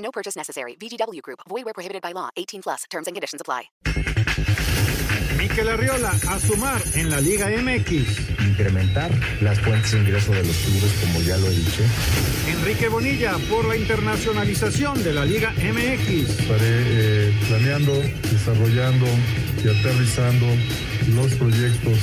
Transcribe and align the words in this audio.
No 0.00 0.10
purchase 0.10 0.36
necessary. 0.36 0.74
VGW 0.74 1.22
Group. 1.22 1.40
Void 1.48 1.64
where 1.64 1.74
prohibited 1.74 2.02
by 2.02 2.12
law. 2.12 2.30
18 2.36 2.62
plus. 2.62 2.84
Terms 2.90 3.06
and 3.06 3.14
conditions 3.14 3.40
apply. 3.40 3.70
Mikel 5.36 5.68
Arriola 5.68 6.10
a 6.28 6.38
sumar 6.38 6.82
en 6.94 7.08
la 7.10 7.20
Liga 7.20 7.46
MX. 7.48 8.39
Incrementar 8.46 9.10
las 9.40 9.60
fuentes 9.60 9.92
de 9.92 9.98
ingreso 9.98 10.32
de 10.32 10.44
los 10.44 10.56
clubes, 10.56 10.92
como 11.00 11.20
ya 11.22 11.36
lo 11.36 11.46
he 11.48 11.54
dicho. 11.54 11.82
Enrique 12.48 12.88
Bonilla 12.88 13.36
por 13.48 13.66
la 13.66 13.76
internacionalización 13.76 15.02
de 15.02 15.12
la 15.12 15.24
Liga 15.24 15.52
MX. 15.52 16.40
Estaré 16.40 16.58
eh, 16.62 17.34
planeando, 17.48 17.92
desarrollando 18.30 19.06
y 19.64 19.68
aterrizando 19.68 20.46
los 21.14 21.34
proyectos 21.34 21.98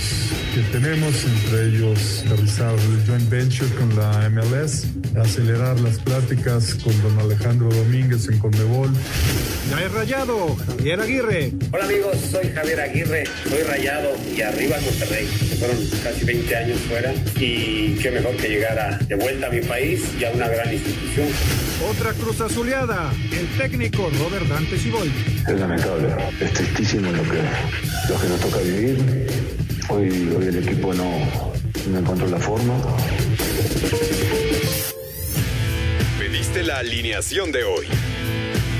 que 0.53 0.61
tenemos, 0.71 1.13
entre 1.23 1.67
ellos 1.67 2.23
aterrizar 2.25 2.73
el 2.73 3.05
joint 3.07 3.29
venture 3.29 3.69
con 3.75 3.95
la 3.95 4.29
MLS, 4.29 4.85
acelerar 5.15 5.79
las 5.79 5.97
pláticas 5.99 6.75
con 6.75 6.99
don 7.01 7.19
Alejandro 7.19 7.69
Domínguez 7.69 8.27
en 8.29 8.39
Conmebol. 8.39 8.89
Ya 9.69 9.83
es 9.83 9.91
rayado, 9.91 10.55
Javier 10.55 11.01
Aguirre. 11.01 11.51
Hola 11.71 11.85
amigos, 11.85 12.17
soy 12.31 12.49
Javier 12.53 12.79
Aguirre, 12.79 13.23
soy 13.49 13.63
rayado 13.63 14.09
y 14.35 14.41
arriba 14.41 14.77
Monterrey. 14.83 15.27
Fueron 15.59 15.77
casi 16.03 16.25
20 16.27 16.55
años 16.57 16.79
fuera 16.81 17.13
y 17.39 17.95
qué 18.01 18.11
mejor 18.11 18.35
que 18.35 18.49
llegar 18.49 18.99
de 19.07 19.15
vuelta 19.15 19.47
a 19.47 19.49
mi 19.49 19.61
país 19.61 20.03
y 20.19 20.25
a 20.25 20.31
una 20.31 20.49
gran 20.49 20.73
institución. 20.73 21.29
Otra 21.89 22.11
cruz 22.11 22.41
azuleada, 22.41 23.13
el 23.31 23.47
técnico 23.57 24.11
Robert 24.19 24.45
Dante 24.45 24.77
Siboldi. 24.77 25.23
Es 25.47 25.57
lamentable, 25.57 26.09
es 26.41 26.51
tristísimo 26.51 27.13
lo 27.13 27.23
que, 27.23 27.39
lo 28.09 28.19
que 28.19 28.27
nos 28.27 28.39
toca 28.41 28.57
vivir. 28.57 28.97
Hoy, 29.87 30.35
hoy 30.37 30.47
el 30.47 30.57
equipo 30.67 30.93
no, 30.93 31.09
no 31.89 31.97
encontró 31.97 32.27
la 32.27 32.39
forma. 32.39 32.73
Pediste 36.19 36.61
la 36.63 36.79
alineación 36.79 37.53
de 37.53 37.63
hoy. 37.63 37.87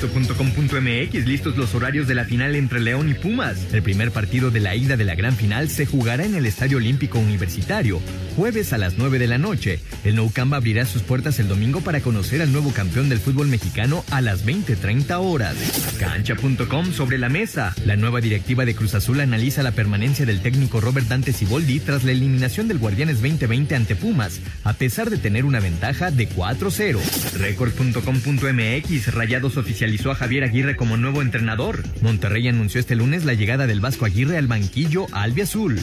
Esto.com.mx, 0.00 1.26
listos 1.26 1.56
los 1.56 1.74
horarios 1.74 2.06
de 2.06 2.14
la 2.14 2.24
final 2.24 2.54
entre 2.54 2.78
León 2.78 3.08
y 3.08 3.14
Pumas. 3.14 3.74
El 3.74 3.82
primer 3.82 4.12
partido 4.12 4.52
de 4.52 4.60
la 4.60 4.76
ida 4.76 4.96
de 4.96 5.04
la 5.04 5.16
gran 5.16 5.34
final 5.34 5.68
se 5.68 5.86
jugará 5.86 6.24
en 6.24 6.36
el 6.36 6.46
Estadio 6.46 6.76
Olímpico 6.76 7.18
Universitario, 7.18 8.00
jueves 8.36 8.72
a 8.72 8.78
las 8.78 8.96
9 8.96 9.18
de 9.18 9.26
la 9.26 9.38
noche. 9.38 9.80
El 10.04 10.14
Nou 10.14 10.30
Camp 10.30 10.54
abrirá 10.54 10.86
sus 10.86 11.02
puertas 11.02 11.40
el 11.40 11.48
domingo 11.48 11.80
para 11.80 12.00
conocer 12.00 12.42
al 12.42 12.52
nuevo 12.52 12.72
campeón 12.72 13.08
del 13.08 13.18
fútbol 13.18 13.48
mexicano 13.48 14.04
a 14.12 14.20
las 14.20 14.46
20:30 14.46 15.18
horas. 15.18 15.56
Cancha.com 15.98 16.92
sobre 16.92 17.18
la 17.18 17.28
mesa. 17.28 17.74
La 17.84 17.96
nueva 17.96 18.20
directiva 18.20 18.64
de 18.64 18.76
Cruz 18.76 18.94
Azul 18.94 19.18
analiza 19.18 19.64
la 19.64 19.72
permanencia 19.72 20.24
del 20.24 20.42
técnico 20.42 20.80
Robert 20.80 21.08
Dante 21.08 21.32
Siboldi 21.32 21.80
tras 21.80 22.04
la 22.04 22.12
eliminación 22.12 22.68
del 22.68 22.78
Guardianes 22.78 23.20
2020 23.20 23.74
ante 23.74 23.96
Pumas, 23.96 24.38
a 24.62 24.74
pesar 24.74 25.10
de 25.10 25.16
tener 25.16 25.44
una 25.44 25.58
ventaja 25.58 26.12
de 26.12 26.28
4-0. 26.28 27.00
Record.com.mx, 27.36 29.12
Rayados 29.12 29.56
oficializó 29.88 30.10
a 30.10 30.16
Javier 30.16 30.44
Aguirre 30.44 30.76
como 30.76 30.98
nuevo 30.98 31.22
entrenador. 31.22 31.82
Monterrey 32.02 32.46
anunció 32.46 32.78
este 32.78 32.94
lunes 32.94 33.24
la 33.24 33.32
llegada 33.32 33.66
del 33.66 33.80
Vasco 33.80 34.04
Aguirre 34.04 34.36
al 34.36 34.46
banquillo 34.46 35.06
albiazul. 35.12 35.80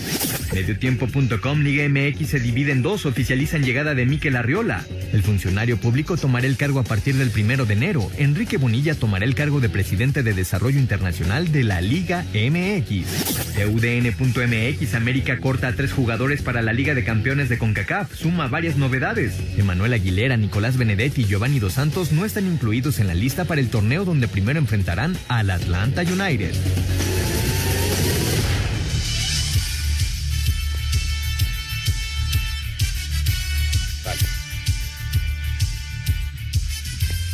Mediotiempo.com, 0.54 1.62
Liga 1.62 1.90
MX 1.90 2.30
se 2.30 2.40
divide 2.40 2.72
en 2.72 2.84
dos, 2.84 3.08
oficializan 3.08 3.64
llegada 3.64 3.96
de 3.96 4.06
Mikel 4.06 4.36
Arriola. 4.36 4.86
El 5.12 5.24
funcionario 5.24 5.78
público 5.78 6.18
tomará 6.18 6.46
el 6.46 6.56
cargo 6.56 6.80
a 6.80 6.84
partir 6.84 7.16
del 7.16 7.32
primero 7.32 7.66
de 7.66 7.74
enero. 7.74 8.12
Enrique 8.20 8.58
Bonilla 8.58 8.94
tomará 8.94 9.26
el 9.26 9.34
cargo 9.34 9.60
de 9.60 9.70
presidente 9.70 10.22
de 10.22 10.34
Desarrollo 10.34 10.80
Internacional 10.80 11.52
de 11.52 11.64
la 11.64 11.82
Liga 11.82 12.26
MX. 12.36 13.56
UDN.mx, 13.66 14.94
América 14.94 15.40
corta 15.40 15.70
a 15.70 15.74
tres 15.74 15.94
jugadores 15.94 16.44
para 16.44 16.62
la 16.62 16.74
Liga 16.74 16.94
de 16.94 17.04
Campeones 17.04 17.50
de 17.50 17.58
CONCACAF. 17.58 18.14
Suma 18.14 18.50
varias 18.50 18.78
novedades. 18.78 19.34
Emanuel 19.58 19.94
Aguilera, 19.94 20.38
Nicolás 20.38 20.78
Benedetti 20.78 21.22
y 21.22 21.26
Giovanni 21.26 21.60
Dos 21.60 21.74
Santos 21.74 22.12
no 22.12 22.24
están 22.24 22.46
incluidos 22.46 23.00
en 23.00 23.08
la 23.08 23.16
lista 23.16 23.46
para 23.46 23.62
el 23.62 23.70
torneo 23.70 23.95
donde 24.04 24.28
primero 24.28 24.60
enfrentarán 24.60 25.18
al 25.30 25.50
Atlanta 25.52 26.02
United. 26.02 26.54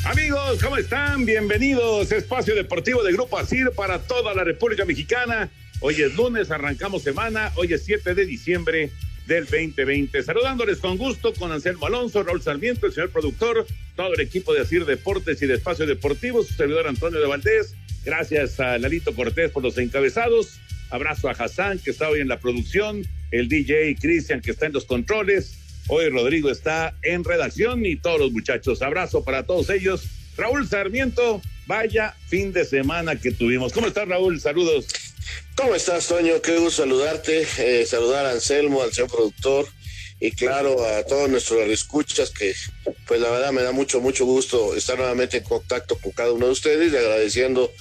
Amigos, 0.04 0.60
¿cómo 0.62 0.78
están? 0.78 1.26
Bienvenidos. 1.26 2.12
Espacio 2.12 2.54
Deportivo 2.54 3.02
de 3.02 3.14
Grupo 3.14 3.38
ASIR 3.40 3.72
para 3.72 4.00
toda 4.00 4.34
la 4.34 4.44
República 4.44 4.84
Mexicana. 4.84 5.50
Hoy 5.80 6.02
es 6.02 6.16
lunes, 6.16 6.52
arrancamos 6.52 7.02
semana. 7.02 7.52
Hoy 7.56 7.74
es 7.74 7.86
7 7.86 8.14
de 8.14 8.26
diciembre 8.26 8.92
del 9.26 9.46
2020. 9.46 10.22
Saludándoles 10.22 10.80
con 10.80 10.98
gusto 10.98 11.34
con 11.34 11.52
Anselmo 11.52 11.86
Alonso, 11.86 12.24
Raúl 12.24 12.42
Sarmiento, 12.42 12.88
el 12.88 12.94
señor 12.94 13.12
productor, 13.12 13.66
todo 13.96 14.14
el 14.14 14.22
equipo 14.22 14.54
de 14.54 14.62
ASIR 14.62 14.86
Deportes 14.86 15.42
y 15.42 15.48
de 15.48 15.56
Espacio 15.56 15.86
Deportivo, 15.86 16.44
su 16.44 16.54
servidor 16.54 16.88
Antonio 16.88 17.20
de 17.20 17.28
Valdés. 17.28 17.76
Gracias 18.04 18.60
a 18.60 18.78
Lalito 18.78 19.14
Cortés 19.14 19.52
por 19.52 19.64
los 19.64 19.78
encabezados. 19.78 20.60
Abrazo 20.90 21.30
a 21.30 21.32
Hassan, 21.32 21.80
que 21.80 21.92
está 21.92 22.10
hoy 22.10 22.20
en 22.20 22.28
la 22.28 22.40
producción. 22.40 23.06
El 23.32 23.48
DJ 23.48 23.96
Cristian, 23.96 24.42
que 24.42 24.52
está 24.52 24.66
en 24.66 24.74
los 24.74 24.86
controles. 24.86 25.58
Hoy 25.88 26.10
Rodrigo 26.10 26.50
está 26.50 26.96
en 27.02 27.24
redacción 27.24 27.86
y 27.86 27.96
todos 27.96 28.20
los 28.20 28.32
muchachos. 28.32 28.82
Abrazo 28.82 29.24
para 29.24 29.44
todos 29.44 29.70
ellos. 29.70 30.04
Raúl 30.38 30.68
Sarmiento, 30.68 31.42
vaya 31.68 32.16
fin 32.28 32.52
de 32.52 32.66
semana 32.66 33.16
que 33.16 33.32
tuvimos. 33.32 33.74
¿Cómo 33.74 33.88
estás, 33.88 34.08
Raúl? 34.08 34.40
Saludos. 34.40 34.88
¿Cómo 35.56 35.76
estás, 35.76 36.08
Toño? 36.08 36.42
Qué 36.42 36.58
gusto 36.58 36.84
saludarte, 36.84 37.46
eh, 37.60 37.86
saludar 37.86 38.26
a 38.26 38.32
Anselmo, 38.32 38.82
al 38.82 38.92
señor 38.92 39.12
productor 39.12 39.68
y 40.22 40.32
claro 40.32 40.86
a 40.86 41.04
todos 41.04 41.30
nuestros 41.30 41.68
escuchas 41.68 42.30
que 42.30 42.54
pues 43.08 43.20
la 43.20 43.32
verdad 43.32 43.52
me 43.52 43.64
da 43.64 43.72
mucho, 43.72 44.00
mucho 44.00 44.24
gusto 44.24 44.76
estar 44.76 44.98
nuevamente 44.98 45.38
en 45.38 45.44
contacto 45.44 45.98
con 45.98 46.12
cada 46.12 46.32
uno 46.32 46.46
de 46.46 46.52
ustedes 46.52 46.94
y 46.94 46.96
agradeciendo 46.96 47.72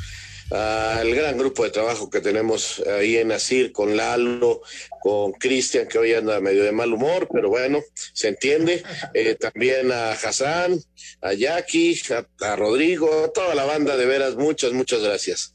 al 0.51 1.15
gran 1.15 1.39
grupo 1.39 1.65
de 1.65 1.71
trabajo 1.71 2.11
que 2.11 2.21
tenemos 2.21 2.83
ahí 2.99 3.19
en 3.19 3.31
Asir, 3.31 3.71
con 3.71 3.97
Lalo, 3.97 4.63
con 5.01 5.33
Cristian, 5.33 5.87
que 5.87 5.99
hoy 5.99 6.15
anda 6.15 6.41
medio 6.41 6.65
de 6.65 6.73
mal 6.73 6.93
humor, 6.93 7.29
pero 7.33 7.49
bueno, 7.49 7.81
se 7.95 8.29
entiende. 8.29 8.83
Eh, 9.15 9.37
también 9.37 9.93
a 9.93 10.13
Hassan, 10.13 10.81
a 11.21 11.35
Jackie, 11.35 12.01
a, 12.11 12.27
a, 12.45 12.57
Rodrigo, 12.57 13.27
a 13.27 13.33
toda 13.33 13.55
la 13.55 13.65
banda, 13.65 13.97
de 13.97 14.07
veras, 14.07 14.35
muchas, 14.35 14.73
muchas 14.73 15.03
gracias. 15.03 15.55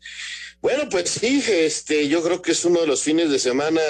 Bueno, 0.62 0.88
pues 0.90 1.10
sí, 1.10 1.44
este, 1.46 2.08
yo 2.08 2.24
creo 2.24 2.42
que 2.42 2.54
es 2.54 2.64
uno 2.64 2.80
de 2.80 2.88
los 2.88 3.02
fines 3.04 3.30
de 3.30 3.40
semana, 3.40 3.82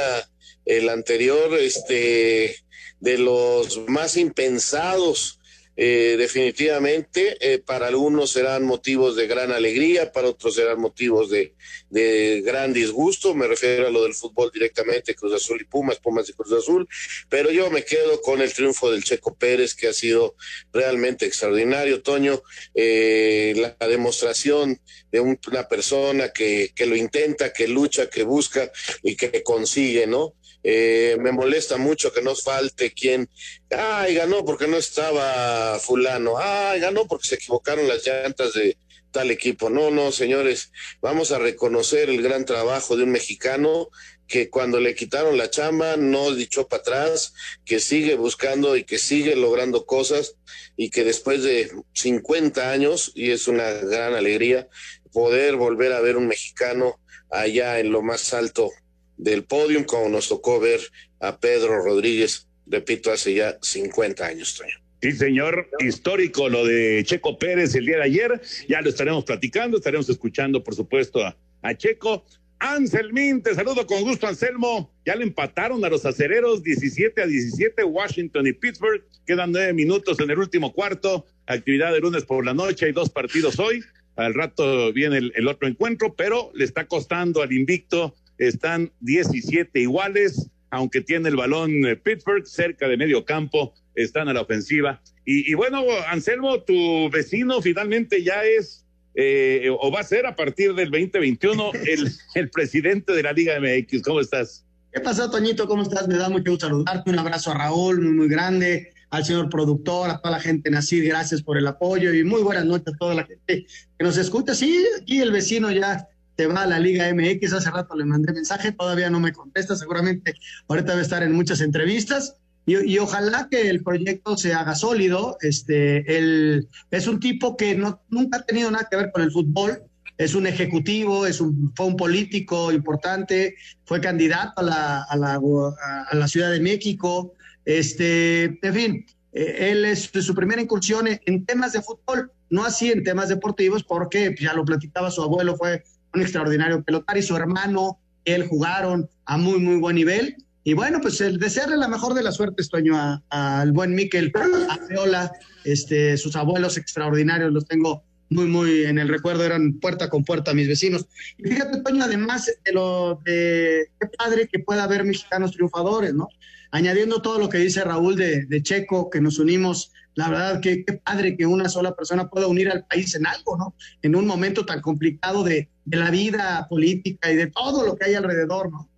el 0.66 0.90
anterior, 0.90 1.56
este, 1.60 2.65
de 3.00 3.18
los 3.18 3.88
más 3.88 4.18
impensados 4.18 5.40
eh, 5.78 6.16
definitivamente 6.18 7.36
eh, 7.42 7.60
para 7.60 7.88
algunos 7.88 8.32
serán 8.32 8.64
motivos 8.64 9.18
de 9.18 9.28
gran 9.28 9.52
alegría, 9.52 10.14
para 10.14 10.30
otros 10.30 10.56
serán 10.56 10.80
motivos 10.80 11.30
de, 11.30 11.54
de, 11.90 12.42
gran 12.46 12.72
disgusto, 12.72 13.34
me 13.34 13.46
refiero 13.46 13.88
a 13.88 13.90
lo 13.90 14.04
del 14.04 14.14
fútbol 14.14 14.52
directamente, 14.54 15.16
Cruz 15.16 15.34
Azul 15.34 15.60
y 15.60 15.66
Pumas, 15.66 16.00
Pumas 16.00 16.30
y 16.30 16.34
Cruz 16.34 16.54
Azul, 16.54 16.88
pero 17.28 17.52
yo 17.52 17.70
me 17.72 17.84
quedo 17.84 18.22
con 18.22 18.42
el 18.42 18.54
triunfo 18.54 18.90
del 18.90 19.04
Checo 19.04 19.36
Pérez, 19.36 19.76
que 19.76 19.90
ha 19.90 19.94
sido 19.94 20.38
realmente 20.72 21.26
extraordinario, 21.26 22.02
Toño, 22.02 22.42
eh, 22.74 23.54
la, 23.58 23.76
la, 23.78 23.88
demostración 23.90 24.80
de 25.12 25.20
un, 25.20 25.38
una 25.52 25.68
persona 25.68 26.30
que, 26.30 26.72
que 26.74 26.86
lo 26.86 26.96
intenta, 26.96 27.52
que 27.52 27.68
lucha, 27.68 28.10
que 28.10 28.24
busca 28.24 28.72
y 29.04 29.18
que 29.18 29.44
consigue, 29.44 30.08
¿no? 30.08 30.36
Eh, 30.68 31.16
me 31.20 31.32
molesta 31.32 31.78
mucho 31.78 32.12
que 32.12 32.24
nos 32.24 32.42
falte 32.42 32.92
quien, 32.92 33.30
ay, 33.70 34.16
ganó 34.16 34.44
porque 34.44 34.66
no 34.66 34.78
estaba 34.78 35.78
fulano, 35.78 36.40
ay, 36.40 36.80
ganó 36.80 37.06
porque 37.06 37.28
se 37.28 37.36
equivocaron 37.36 37.88
las 37.88 38.04
llantas 38.04 38.54
de 38.54 38.76
tal 39.12 39.30
equipo. 39.30 39.70
No, 39.70 39.92
no, 39.92 40.12
señores, 40.12 40.72
vamos 41.02 41.32
a 41.32 41.38
reconocer 41.38 42.10
el 42.10 42.24
gran 42.24 42.46
trabajo 42.46 42.98
de 42.98 43.04
un 43.04 43.12
mexicano 43.12 43.90
que 44.28 44.50
cuando 44.50 44.80
le 44.80 44.96
quitaron 44.96 45.38
la 45.38 45.52
chamba 45.52 45.98
no 45.98 46.34
dichó 46.34 46.68
para 46.68 46.82
atrás, 46.82 47.36
que 47.64 47.80
sigue 47.80 48.16
buscando 48.16 48.76
y 48.76 48.86
que 48.86 48.98
sigue 48.98 49.36
logrando 49.36 49.86
cosas 49.86 50.36
y 50.76 50.90
que 50.90 51.04
después 51.04 51.44
de 51.44 51.72
50 51.94 52.72
años, 52.72 53.12
y 53.14 53.30
es 53.30 53.48
una 53.48 53.70
gran 53.70 54.16
alegría, 54.16 54.68
poder 55.14 55.58
volver 55.58 55.94
a 55.94 56.02
ver 56.02 56.18
un 56.18 56.26
mexicano 56.26 57.00
allá 57.30 57.80
en 57.80 57.92
lo 57.92 58.02
más 58.02 58.34
alto 58.34 58.72
del 59.18 59.44
podium, 59.44 59.84
como 59.84 60.10
nos 60.10 60.30
tocó 60.30 60.60
ver 60.60 60.80
a 61.20 61.40
Pedro 61.40 61.84
Rodríguez, 61.84 62.48
repito, 62.66 63.12
hace 63.12 63.34
ya 63.34 63.58
50 63.62 64.26
años, 64.26 64.56
Toño. 64.56 64.76
Sí, 65.02 65.12
señor, 65.12 65.70
histórico 65.80 66.50
lo 66.50 66.66
de 66.66 67.04
Checo 67.06 67.38
Pérez 67.38 67.76
el 67.76 67.86
día 67.86 67.98
de 67.98 68.04
ayer, 68.04 68.42
ya 68.68 68.82
lo 68.82 68.90
estaremos 68.90 69.24
platicando, 69.24 69.78
estaremos 69.78 70.10
escuchando, 70.10 70.64
por 70.64 70.74
supuesto, 70.74 71.24
a, 71.24 71.38
a 71.62 71.76
Checo 71.76 72.26
Anselmín, 72.60 73.42
te 73.44 73.54
saludo 73.54 73.86
con 73.86 74.02
gusto, 74.04 74.28
Anselmo. 74.28 74.92
Ya 75.06 75.16
le 75.16 75.24
empataron 75.24 75.84
a 75.84 75.90
los 75.90 76.06
acereros 76.06 76.64
17 76.64 77.22
a 77.22 77.28
17, 77.28 77.84
Washington 77.84 78.48
y 78.48 78.54
Pittsburgh. 78.54 79.04
Quedan 79.26 79.52
nueve 79.52 79.74
minutos 79.74 80.20
en 80.20 80.32
el 80.32 80.40
último 80.40 80.74
cuarto. 80.74 81.26
Actividad 81.48 81.92
de 81.94 82.00
lunes 82.00 82.24
por 82.24 82.46
la 82.46 82.54
noche, 82.54 82.88
hay 82.88 82.92
dos 82.92 83.10
partidos 83.10 83.60
hoy. 83.60 83.84
Al 84.16 84.34
rato 84.34 84.94
viene 84.94 85.18
el, 85.18 85.48
otro 85.48 85.68
encuentro, 85.68 86.16
pero 86.16 86.52
le 86.54 86.64
está 86.64 86.88
costando 86.88 87.42
al 87.42 87.52
invicto. 87.52 88.16
Están 88.38 88.92
17 89.02 89.80
iguales, 89.80 90.50
aunque 90.70 91.02
tiene 91.02 91.30
el 91.30 91.36
balón 91.36 91.86
eh, 91.86 91.96
Pittsburgh 91.96 92.46
cerca 92.46 92.88
de 92.88 92.98
medio 92.98 93.26
campo, 93.26 93.74
están 93.96 94.28
a 94.28 94.34
la 94.34 94.42
ofensiva. 94.42 95.02
Y, 95.26 95.50
y 95.50 95.54
bueno, 95.54 95.84
Anselmo, 96.10 96.62
tu 96.62 97.10
vecino 97.10 97.62
finalmente 97.62 98.24
ya 98.24 98.44
es 98.44 98.86
eh, 99.18 99.70
o 99.80 99.90
va 99.92 100.02
a 100.02 100.04
ser 100.04 100.26
a 100.26 100.36
partir 100.36 100.74
del 100.76 100.92
2021 100.92 101.72
el, 101.86 102.12
el 102.36 102.50
presidente 102.50 103.14
de 103.14 103.24
la 103.24 103.32
Liga 103.32 103.58
MX. 103.60 104.02
¿Cómo 104.04 104.20
estás? 104.20 104.66
¿Qué 104.92 105.00
pasa, 105.00 105.30
Toñito? 105.30 105.68
¿Cómo 105.68 105.84
estás? 105.84 106.08
Me 106.08 106.18
da 106.18 106.30
mucho 106.30 106.52
gusto 106.52 106.68
saludarte. 106.68 107.10
Un 107.10 107.20
abrazo 107.20 107.52
a 107.52 107.56
Raúl, 107.56 108.02
muy, 108.02 108.14
muy 108.14 108.28
grande, 108.28 108.94
al 109.10 109.24
señor 109.24 109.50
productor, 109.50 110.10
a 110.10 110.20
toda 110.20 110.38
la 110.38 110.42
gente 110.42 110.70
Nacir, 110.70 111.06
gracias 111.06 111.42
por 111.42 111.58
el 111.58 111.68
apoyo 111.68 112.14
y 112.14 112.24
muy 112.24 112.42
buenas 112.42 112.66
noches 112.66 112.94
a 112.94 112.98
toda 112.98 113.16
la 113.16 113.26
gente 113.26 113.66
que 113.98 114.04
nos 114.04 114.18
escucha. 114.18 114.54
Sí, 114.54 114.86
aquí 115.02 115.22
el 115.22 115.32
vecino 115.32 115.72
ya 115.72 116.08
te 116.36 116.48
va 116.48 116.64
a 116.64 116.68
la 116.68 116.80
Liga 116.80 117.14
MX. 117.14 117.54
Hace 117.54 117.72
rato 117.72 117.96
le 117.96 118.06
mandé 118.06 118.34
mensaje, 118.34 118.72
todavía 118.72 119.10
no 119.10 119.20
me 119.20 119.34
contesta, 119.34 119.76
seguramente 119.76 120.36
ahorita 120.68 120.94
va 120.94 121.00
a 121.00 121.02
estar 121.02 121.24
en 121.24 121.34
muchas 121.34 121.62
entrevistas. 121.62 122.36
Y, 122.68 122.98
ojalá 122.98 123.48
que 123.50 123.70
el 123.70 123.84
proyecto 123.84 124.38
se 124.38 124.54
haga 124.54 124.74
sólido. 124.74 125.38
Este, 125.42 126.18
él 126.18 126.68
es 126.90 127.08
un 127.08 127.20
tipo 127.20 127.56
que 127.56 127.76
no, 127.76 128.02
nunca 128.10 128.40
ha 128.40 128.46
tenido 128.46 128.72
nada 128.72 128.88
que 128.90 128.98
ver 128.98 129.12
con 129.12 129.22
el 129.22 129.32
fútbol. 129.32 129.84
Es 130.18 130.34
un 130.34 130.48
ejecutivo, 130.48 131.28
es 131.28 131.42
un, 131.42 131.74
fue 131.76 131.86
un 131.86 131.98
político 131.98 132.72
importante, 132.72 133.56
fue 133.86 134.02
candidato 134.02 134.62
a 134.62 134.64
la, 134.64 135.04
a 135.04 135.16
la, 135.16 135.36
a 135.36 136.16
la 136.16 136.28
Ciudad 136.28 136.50
de 136.50 136.60
México. 136.60 137.34
Este, 137.66 138.60
en 138.66 138.74
fin, 138.74 139.06
eh, 139.34 139.72
él 139.72 139.86
es 139.86 140.10
su 140.22 140.34
primera 140.34 140.62
incursión 140.62 141.08
en 141.08 141.46
temas 141.46 141.74
de 141.74 141.82
fútbol, 141.82 142.32
no 142.50 142.64
así 142.64 142.92
en 142.92 143.04
temas 143.04 143.28
deportivos, 143.30 143.84
porque 143.84 144.34
ya 144.40 144.54
lo 144.54 144.64
platicaba 144.64 145.12
su 145.12 145.22
abuelo, 145.22 145.58
fue 145.58 145.84
un 146.16 146.22
extraordinario 146.22 146.84
pelotari, 146.84 147.22
su 147.22 147.36
hermano, 147.36 148.00
él 148.24 148.48
jugaron 148.48 149.10
a 149.26 149.38
muy, 149.38 149.60
muy 149.60 149.78
buen 149.78 149.96
nivel 149.96 150.36
y 150.68 150.74
bueno, 150.74 151.00
pues 151.00 151.22
el 151.22 151.38
desearle 151.38 151.78
la 151.78 151.88
mejor 151.88 152.16
de 152.16 152.24
la 152.24 152.32
suerte, 152.32 152.64
Toño, 152.64 153.24
al 153.30 153.72
buen 153.72 153.94
Miquel 153.94 154.34
Aceola, 154.68 155.32
este, 155.64 156.18
sus 156.18 156.36
abuelos 156.36 156.76
extraordinarios, 156.78 157.54
los 157.54 157.68
tengo 157.68 158.04
muy, 158.30 158.48
muy 158.48 158.86
en 158.86 158.98
el 158.98 159.08
recuerdo, 159.08 159.46
eran 159.46 159.74
puerta 159.74 160.10
con 160.10 160.26
puerta 160.26 160.56
mis 160.56 160.68
vecinos. 160.68 161.06
Y 161.38 161.48
fíjate, 161.50 161.82
Toño, 161.82 162.04
además 162.04 162.48
de 162.48 162.74
lo 162.74 163.22
de 163.24 163.92
qué 164.00 164.08
padre 164.18 164.50
que 164.52 164.58
pueda 164.58 164.86
haber 164.86 165.04
mexicanos 165.04 165.52
triunfadores, 165.52 166.16
¿no? 166.16 166.30
Añadiendo 166.72 167.22
todo 167.22 167.38
lo 167.38 167.48
que 167.48 167.60
dice 167.60 167.84
Raúl 167.84 168.16
de, 168.16 168.48
de 168.48 168.64
Checo, 168.64 169.12
que 169.12 169.22
nos 169.22 169.38
unimos, 169.38 169.92
la 170.16 170.30
verdad 170.30 170.62
que 170.62 170.84
qué 170.86 170.94
padre 170.94 171.36
que 171.38 171.46
una 171.46 171.70
sola 171.70 171.94
persona 171.94 172.30
pueda 172.30 172.48
unir 172.48 172.70
al 172.70 172.86
país 172.86 173.14
en 173.16 173.28
algo, 173.28 173.58
¿no? 173.58 173.76
En 174.02 174.16
un 174.16 174.26
momento 174.26 174.66
tan 174.66 174.82
complicado 174.82 175.44
de, 175.44 175.70
la 175.86 176.10
vida 176.10 176.66
política 176.68 177.32
y 177.32 177.36
de 177.36 177.48
todo 177.48 177.86
lo 177.86 177.96
que 177.96 178.06
hay 178.06 178.16
alrededor, 178.16 178.72
¿no? 178.72 178.90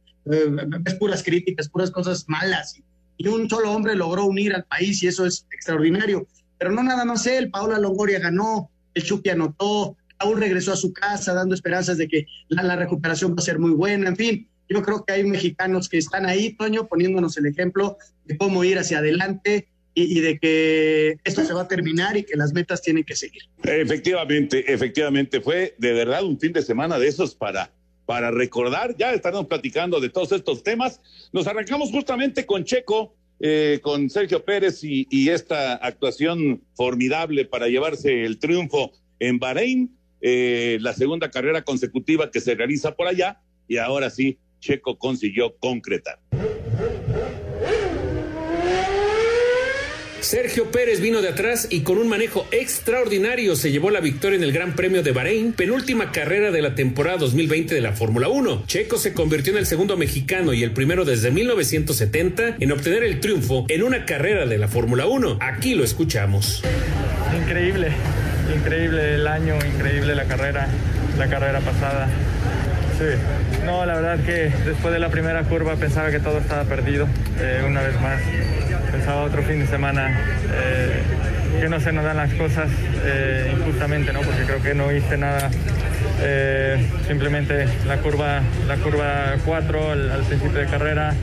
es 0.85 0.93
puras 0.95 1.21
críticas, 1.21 1.67
puras 1.67 1.91
cosas 1.91 2.23
malas. 2.27 2.79
Y 3.17 3.27
un 3.27 3.49
solo 3.49 3.73
hombre 3.73 3.93
logró 3.93 4.25
unir 4.25 4.53
al 4.53 4.63
país 4.63 5.03
y 5.03 5.07
eso 5.07 5.25
es 5.25 5.45
extraordinario. 5.51 6.27
Pero 6.57 6.71
no 6.71 6.83
nada 6.83 7.03
más 7.03 7.27
él, 7.27 7.49
Paula 7.49 7.77
Longoria 7.77 8.19
ganó, 8.19 8.69
el 8.93 9.03
Chucky 9.03 9.31
anotó, 9.31 9.97
Raúl 10.17 10.39
regresó 10.39 10.71
a 10.71 10.77
su 10.77 10.93
casa 10.93 11.33
dando 11.33 11.55
esperanzas 11.55 11.97
de 11.97 12.07
que 12.07 12.25
la, 12.47 12.75
recuperación 12.77 13.33
va 13.33 13.39
a 13.39 13.41
ser 13.41 13.59
muy 13.59 13.71
buena, 13.71 14.07
en 14.07 14.15
fin. 14.15 14.47
Yo 14.69 14.81
creo 14.81 15.03
que 15.03 15.13
hay 15.13 15.23
mexicanos 15.25 15.89
que 15.89 15.97
están 15.97 16.25
ahí, 16.25 16.53
Toño, 16.53 16.87
poniéndonos 16.87 17.37
el 17.37 17.47
ejemplo 17.47 17.97
de 18.25 18.37
cómo 18.37 18.63
ir 18.63 18.79
hacia 18.79 18.99
adelante 18.99 19.67
y, 19.99 20.19
de 20.19 20.37
que 20.37 21.17
esto 21.23 21.43
se 21.43 21.53
va 21.53 21.63
a 21.63 21.67
terminar 21.67 22.15
y 22.17 22.23
que 22.23 22.35
las 22.35 22.53
metas 22.53 22.81
tienen 22.83 23.03
que 23.03 23.15
seguir. 23.15 23.41
Efectivamente, 23.63 24.71
efectivamente, 24.71 25.41
fue 25.41 25.73
de 25.79 25.93
verdad 25.93 26.23
un 26.23 26.39
fin 26.39 26.53
de 26.53 26.61
semana 26.61 26.99
de 26.99 27.07
esos 27.07 27.33
para 27.33 27.71
para 28.05 28.31
recordar. 28.31 28.95
Ya 28.97 29.13
estaremos 29.13 29.47
platicando 29.47 29.99
de 29.99 30.09
todos 30.09 30.31
estos 30.31 30.63
temas. 30.63 31.01
Nos 31.33 31.45
arrancamos 31.45 31.91
justamente 31.91 32.45
con 32.45 32.63
Checo, 32.63 33.15
eh, 33.39 33.79
con 33.81 34.09
Sergio 34.09 34.45
Pérez 34.45 34.79
y, 34.83 35.29
esta 35.29 35.73
actuación 35.73 36.63
formidable 36.75 37.45
para 37.45 37.67
llevarse 37.67 38.23
el 38.23 38.39
triunfo 38.39 38.93
en 39.19 39.39
Bahrein, 39.39 39.97
eh, 40.21 40.77
la 40.79 40.93
segunda 40.93 41.29
carrera 41.29 41.63
consecutiva 41.63 42.31
que 42.31 42.39
se 42.39 42.55
realiza 42.55 42.95
por 42.95 43.07
allá 43.07 43.41
y 43.67 43.77
ahora 43.77 44.09
sí, 44.09 44.39
Checo 44.61 44.97
consiguió 44.97 45.57
concretar. 45.57 46.19
Sergio 50.19 50.71
Pérez 50.71 50.99
vino 50.99 51.21
de 51.21 51.29
atrás 51.29 51.67
y 51.69 51.81
con 51.81 51.97
un 51.97 52.09
manejo 52.09 52.47
extraordinario 52.51 53.55
se 53.55 53.71
llevó 53.71 53.91
la 53.91 53.99
victoria 53.99 54.37
en 54.37 54.43
el 54.43 54.51
Gran 54.51 54.75
Premio 54.75 55.03
de 55.03 55.11
Bahrein, 55.11 55.53
penúltima 55.53 56.11
carrera 56.11 56.51
de 56.51 56.61
la 56.61 56.75
temporada 56.75 57.17
2020 57.17 57.75
de 57.75 57.81
la 57.81 57.93
Fórmula 57.93 58.27
1. 58.27 58.63
Checo 58.65 58.97
se 58.97 59.13
convirtió 59.13 59.53
en 59.53 59.59
el 59.59 59.67
segundo 59.67 59.95
mexicano 59.95 60.53
y 60.53 60.63
el 60.63 60.71
primero 60.71 61.05
desde 61.05 61.31
1970 61.31 62.57
en 62.59 62.71
obtener 62.71 63.03
el 63.03 63.19
triunfo 63.19 63.65
en 63.69 63.83
una 63.83 64.05
carrera 64.05 64.45
de 64.45 64.57
la 64.57 64.67
Fórmula 64.67 65.05
1. 65.05 65.37
Aquí 65.39 65.75
lo 65.75 65.83
escuchamos. 65.83 66.63
Increíble, 67.39 67.91
increíble 68.55 69.15
el 69.15 69.27
año, 69.27 69.55
increíble 69.55 70.15
la 70.15 70.25
carrera, 70.25 70.67
la 71.17 71.27
carrera 71.29 71.59
pasada. 71.59 72.09
Sí, 72.97 73.63
no, 73.65 73.85
la 73.85 73.95
verdad 73.95 74.25
que 74.25 74.51
después 74.65 74.91
de 74.91 74.99
la 74.99 75.09
primera 75.09 75.43
curva 75.43 75.75
pensaba 75.75 76.09
que 76.09 76.19
todo 76.19 76.39
estaba 76.39 76.63
perdido, 76.63 77.07
eh, 77.39 77.63
una 77.67 77.83
vez 77.83 77.93
más 78.01 78.19
pensaba 78.91 79.23
otro 79.23 79.43
fin 79.43 79.59
de 79.59 79.67
semana 79.67 80.19
eh, 80.51 81.01
que 81.59 81.69
no 81.69 81.79
se 81.79 81.91
nos 81.91 82.03
dan 82.03 82.17
las 82.17 82.33
cosas 82.33 82.69
eh, 83.03 83.53
injustamente, 83.57 84.13
¿no? 84.13 84.21
Porque 84.21 84.43
creo 84.43 84.61
que 84.61 84.73
no 84.73 84.91
hice 84.91 85.17
nada. 85.17 85.49
Eh, 86.21 86.77
simplemente 87.07 87.67
la 87.85 87.97
curva, 87.97 88.41
la 88.67 88.77
curva 88.77 89.35
4 89.45 89.91
al, 89.91 90.23
principio 90.27 90.59
de 90.59 90.65
carrera 90.65 91.13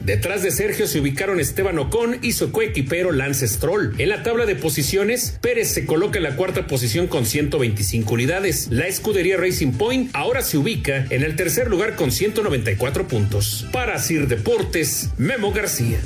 Detrás 0.00 0.42
de 0.42 0.50
Sergio 0.50 0.86
se 0.86 0.98
ubicaron 0.98 1.40
Esteban 1.40 1.78
Ocon 1.78 2.18
y 2.22 2.32
su 2.32 2.50
coequipero 2.50 3.12
Lance 3.12 3.46
Stroll. 3.46 3.94
En 3.98 4.08
la 4.08 4.22
tabla 4.22 4.46
de 4.46 4.56
posiciones, 4.56 5.38
Pérez 5.42 5.68
se 5.68 5.84
coloca 5.84 6.18
en 6.18 6.22
la 6.22 6.36
cuarta 6.36 6.66
posición 6.66 7.06
con 7.06 7.26
125 7.26 8.14
unidades. 8.14 8.68
La 8.70 8.86
escudería 8.86 9.36
Racing 9.36 9.72
Point 9.72 10.10
ahora 10.14 10.40
se 10.40 10.56
ubica 10.56 11.06
en 11.10 11.22
el 11.22 11.36
tercer 11.36 11.68
lugar 11.68 11.96
con 11.96 12.10
194 12.10 13.08
puntos. 13.08 13.66
Para 13.72 13.98
Sir 13.98 14.26
Deportes, 14.26 15.10
Memo 15.18 15.52
García. 15.52 15.98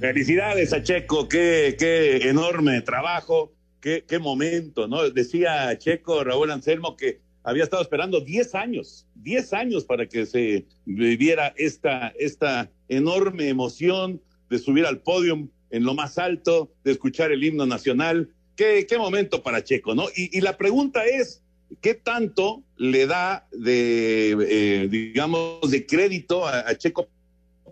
Felicidades 0.00 0.72
a 0.72 0.80
Checo, 0.80 1.28
qué, 1.28 1.74
qué 1.76 2.28
enorme 2.28 2.80
trabajo, 2.82 3.52
qué, 3.80 4.04
qué 4.06 4.20
momento, 4.20 4.86
¿no? 4.86 5.10
Decía 5.10 5.76
Checo, 5.76 6.22
Raúl 6.22 6.52
Anselmo, 6.52 6.96
que 6.96 7.18
había 7.42 7.64
estado 7.64 7.82
esperando 7.82 8.20
10 8.20 8.54
años, 8.54 9.08
10 9.16 9.52
años 9.54 9.84
para 9.84 10.06
que 10.06 10.24
se 10.24 10.66
viviera 10.84 11.52
esta, 11.56 12.12
esta 12.16 12.70
enorme 12.88 13.48
emoción 13.48 14.22
de 14.48 14.60
subir 14.60 14.86
al 14.86 15.00
podio 15.00 15.48
en 15.70 15.82
lo 15.82 15.94
más 15.94 16.16
alto, 16.16 16.70
de 16.84 16.92
escuchar 16.92 17.32
el 17.32 17.42
himno 17.42 17.66
nacional. 17.66 18.30
Qué, 18.54 18.86
qué 18.88 18.98
momento 18.98 19.42
para 19.42 19.64
Checo, 19.64 19.96
¿no? 19.96 20.06
Y, 20.14 20.40
la 20.42 20.56
pregunta 20.56 21.06
es, 21.06 21.42
¿qué 21.80 21.94
tanto 21.94 22.62
le 22.76 23.06
da 23.08 23.48
de, 23.50 24.36
eh, 24.48 24.88
digamos, 24.88 25.72
de 25.72 25.86
crédito 25.86 26.46
a 26.46 26.72
Checo 26.76 27.08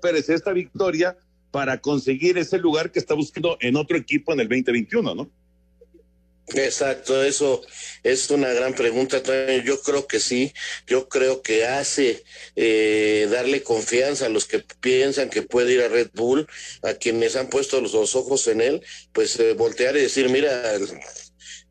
Pérez 0.02 0.28
esta 0.28 0.52
victoria? 0.52 1.16
Para 1.56 1.80
conseguir 1.80 2.36
ese 2.36 2.58
lugar 2.58 2.92
que 2.92 2.98
está 2.98 3.14
buscando 3.14 3.56
en 3.62 3.76
otro 3.76 3.96
equipo 3.96 4.34
en 4.34 4.40
el 4.40 4.46
2021, 4.46 5.14
¿no? 5.14 5.30
Exacto, 6.54 7.22
eso 7.22 7.62
es 8.02 8.28
una 8.28 8.52
gran 8.52 8.75
pregunta. 8.75 9.22
Yo 9.64 9.80
creo 9.80 10.06
que 10.06 10.20
sí, 10.20 10.52
yo 10.86 11.08
creo 11.08 11.40
que 11.40 11.64
hace 11.64 12.22
eh, 12.56 13.26
darle 13.30 13.62
confianza 13.62 14.26
a 14.26 14.28
los 14.28 14.44
que 14.44 14.62
piensan 14.82 15.30
que 15.30 15.40
puede 15.40 15.72
ir 15.72 15.80
a 15.80 15.88
Red 15.88 16.10
Bull, 16.12 16.46
a 16.82 16.92
quienes 16.92 17.36
han 17.36 17.48
puesto 17.48 17.80
los, 17.80 17.94
ojos 17.94 18.48
en 18.48 18.60
él, 18.60 18.82
pues 19.14 19.40
eh, 19.40 19.54
voltear 19.54 19.96
y 19.96 20.02
decir, 20.02 20.28
mira, 20.28 20.75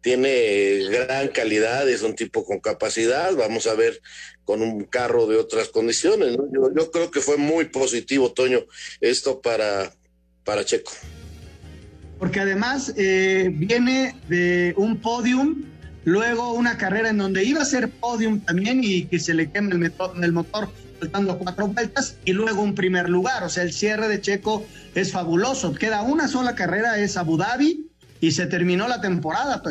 tiene 0.06 0.84
gran 0.88 1.30
calidad, 1.30 1.90
es 1.90 2.04
un 2.04 2.14
tipo 2.14 2.46
con 2.46 2.60
capacidad, 2.60 3.34
vamos 3.34 3.66
a 3.66 3.74
ver 3.74 4.00
con 4.44 4.62
un 4.62 4.84
carro 4.84 5.26
de 5.26 5.36
otras 5.36 5.70
condiciones. 5.70 6.38
Yo, 6.54 6.70
yo 6.78 6.92
creo 6.92 7.10
que 7.10 7.22
fue 7.22 7.38
muy 7.38 7.66
positivo, 7.66 8.32
Toño, 8.32 8.60
esto 9.02 9.42
para, 9.42 9.92
para 10.44 10.64
Checo 10.64 10.92
porque 12.20 12.40
además 12.40 12.94
eh, 12.96 13.52
viene 13.52 14.16
de 14.30 14.74
un 14.78 14.98
podium, 14.98 15.64
luego 16.06 16.54
una 16.54 16.78
carrera 16.78 17.10
en 17.10 17.18
donde 17.18 17.44
iba 17.44 17.62
a 17.62 17.66
ser 17.66 17.90
podium 17.90 18.40
también 18.40 18.84
y 18.84 19.06
que 19.06 19.20
se 19.20 19.34
le 19.34 19.52
quema 19.52 19.72
el, 19.76 19.92
el 20.24 20.32
motor 20.32 20.70
faltando 21.00 21.38
cuatro 21.38 21.68
vueltas 21.68 22.16
y 22.24 22.32
luego 22.32 22.62
un 22.62 22.74
primer 22.74 23.10
lugar. 23.10 23.44
O 23.44 23.50
sea, 23.50 23.64
el 23.64 23.74
cierre 23.74 24.08
de 24.08 24.22
Checo 24.22 24.66
es 24.94 25.12
fabuloso. 25.12 25.74
Queda 25.74 26.04
una 26.04 26.28
sola 26.28 26.56
carrera, 26.56 26.98
es 27.00 27.18
Abu 27.18 27.38
Dhabi 27.38 27.90
y 28.22 28.32
se 28.32 28.48
terminó 28.48 28.88
la 28.88 29.02
temporada, 29.02 29.62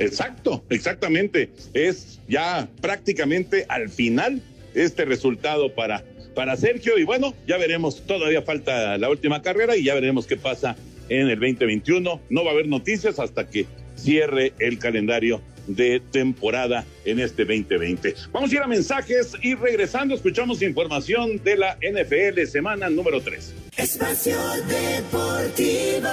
Exacto, 0.00 0.64
exactamente. 0.70 1.50
Es 1.74 2.20
ya 2.28 2.68
prácticamente 2.80 3.66
al 3.68 3.88
final 3.90 4.42
este 4.74 5.04
resultado 5.04 5.74
para, 5.74 6.04
para 6.34 6.56
Sergio 6.56 6.98
y 6.98 7.04
bueno, 7.04 7.34
ya 7.46 7.58
veremos, 7.58 8.04
todavía 8.06 8.42
falta 8.42 8.96
la 8.98 9.10
última 9.10 9.42
carrera 9.42 9.76
y 9.76 9.84
ya 9.84 9.94
veremos 9.94 10.26
qué 10.26 10.36
pasa 10.36 10.76
en 11.08 11.28
el 11.28 11.38
2021. 11.38 12.20
No 12.30 12.44
va 12.44 12.50
a 12.50 12.54
haber 12.54 12.66
noticias 12.66 13.18
hasta 13.18 13.48
que 13.48 13.66
cierre 13.96 14.54
el 14.58 14.78
calendario 14.78 15.42
de 15.66 16.00
temporada 16.00 16.84
en 17.04 17.20
este 17.20 17.44
2020. 17.44 18.14
Vamos 18.32 18.50
a 18.50 18.54
ir 18.54 18.60
a 18.60 18.66
mensajes 18.66 19.34
y 19.42 19.54
regresando 19.54 20.14
escuchamos 20.14 20.62
información 20.62 21.42
de 21.44 21.56
la 21.56 21.76
NFL 21.76 22.46
semana 22.46 22.88
número 22.88 23.20
3. 23.20 23.54
Espacio 23.76 24.38
Deportivo. 24.66 26.08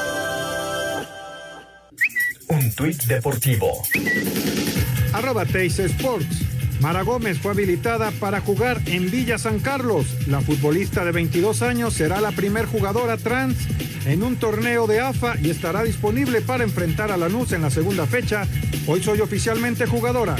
Un 2.67 2.73
tuit 2.73 3.01
deportivo. 3.05 3.81
Arroba 5.13 5.45
Teis 5.45 5.79
Sports. 5.79 6.43
Mara 6.81 7.01
Gómez 7.01 7.39
fue 7.39 7.53
habilitada 7.53 8.11
para 8.19 8.41
jugar 8.41 8.81
en 8.87 9.09
Villa 9.09 9.37
San 9.37 9.59
Carlos. 9.59 10.05
La 10.27 10.41
futbolista 10.41 11.05
de 11.05 11.13
22 11.13 11.61
años 11.61 11.93
será 11.93 12.19
la 12.19 12.33
primer 12.33 12.65
jugadora 12.65 13.15
trans 13.15 13.55
en 14.05 14.21
un 14.21 14.35
torneo 14.35 14.85
de 14.85 14.99
AFA 14.99 15.37
y 15.41 15.49
estará 15.49 15.83
disponible 15.83 16.41
para 16.41 16.65
enfrentar 16.65 17.09
a 17.09 17.15
Lanús 17.15 17.53
en 17.53 17.61
la 17.61 17.69
segunda 17.69 18.05
fecha. 18.05 18.45
Hoy 18.85 19.01
soy 19.01 19.21
oficialmente 19.21 19.85
jugadora. 19.85 20.35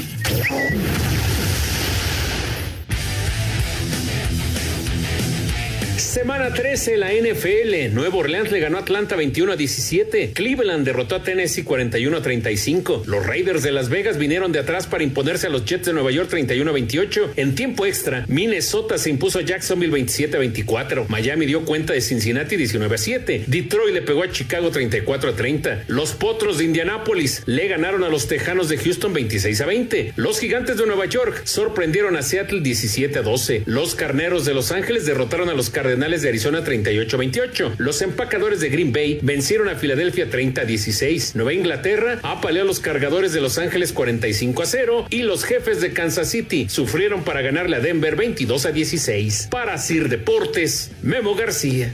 Semana 6.08 6.54
13, 6.54 6.96
la 6.96 7.12
NFL. 7.12 7.92
Nuevo 7.94 8.20
Orleans 8.20 8.50
le 8.50 8.60
ganó 8.60 8.78
a 8.78 8.80
Atlanta 8.80 9.14
21 9.14 9.52
a 9.52 9.56
17. 9.56 10.32
Cleveland 10.32 10.86
derrotó 10.86 11.16
a 11.16 11.22
Tennessee 11.22 11.64
41 11.64 12.16
a 12.16 12.22
35. 12.22 13.02
Los 13.04 13.26
Raiders 13.26 13.62
de 13.62 13.72
Las 13.72 13.90
Vegas 13.90 14.16
vinieron 14.16 14.50
de 14.50 14.60
atrás 14.60 14.86
para 14.86 15.04
imponerse 15.04 15.48
a 15.48 15.50
los 15.50 15.66
Jets 15.66 15.84
de 15.84 15.92
Nueva 15.92 16.10
York 16.10 16.30
31 16.30 16.70
a 16.70 16.72
28. 16.72 17.32
En 17.36 17.54
tiempo 17.54 17.84
extra, 17.84 18.24
Minnesota 18.26 18.96
se 18.96 19.10
impuso 19.10 19.38
a 19.38 19.42
Jacksonville 19.42 19.92
27 19.92 20.34
a 20.34 20.40
24. 20.40 21.04
Miami 21.10 21.44
dio 21.44 21.66
cuenta 21.66 21.92
de 21.92 22.00
Cincinnati 22.00 22.56
19 22.56 22.94
a 22.94 22.98
7. 22.98 23.44
Detroit 23.46 23.92
le 23.92 24.00
pegó 24.00 24.22
a 24.22 24.30
Chicago 24.30 24.70
34 24.70 25.28
a 25.28 25.36
30. 25.36 25.84
Los 25.88 26.12
Potros 26.12 26.56
de 26.56 26.64
Indianápolis 26.64 27.42
le 27.44 27.68
ganaron 27.68 28.02
a 28.02 28.08
los 28.08 28.28
Tejanos 28.28 28.70
de 28.70 28.78
Houston 28.78 29.12
26 29.12 29.60
a 29.60 29.66
20. 29.66 30.14
Los 30.16 30.40
Gigantes 30.40 30.78
de 30.78 30.86
Nueva 30.86 31.04
York 31.04 31.42
sorprendieron 31.44 32.16
a 32.16 32.22
Seattle 32.22 32.62
17 32.62 33.18
a 33.18 33.22
12. 33.22 33.64
Los 33.66 33.94
Carneros 33.94 34.46
de 34.46 34.54
Los 34.54 34.72
Ángeles 34.72 35.04
derrotaron 35.04 35.50
a 35.50 35.54
los 35.54 35.68
Cardenales 35.68 35.97
de 35.98 36.28
Arizona 36.28 36.64
38-28. 36.64 37.74
Los 37.78 38.02
empacadores 38.02 38.60
de 38.60 38.68
Green 38.68 38.92
Bay 38.92 39.18
vencieron 39.20 39.68
a 39.68 39.74
Filadelfia 39.74 40.30
30-16. 40.30 41.34
Nueva 41.34 41.52
Inglaterra 41.52 42.20
apaleó 42.22 42.62
a 42.62 42.66
los 42.66 42.78
cargadores 42.78 43.32
de 43.32 43.40
Los 43.40 43.58
Ángeles 43.58 43.92
45 43.92 44.62
a 44.62 44.66
0 44.66 45.06
y 45.10 45.22
los 45.22 45.44
jefes 45.44 45.80
de 45.80 45.92
Kansas 45.92 46.30
City 46.30 46.68
sufrieron 46.68 47.24
para 47.24 47.42
ganarle 47.42 47.76
a 47.76 47.80
Denver 47.80 48.14
22 48.14 48.66
a 48.66 48.72
16. 48.72 49.48
Para 49.50 49.76
Sir 49.76 50.08
Deportes, 50.08 50.92
Memo 51.02 51.34
García. 51.34 51.92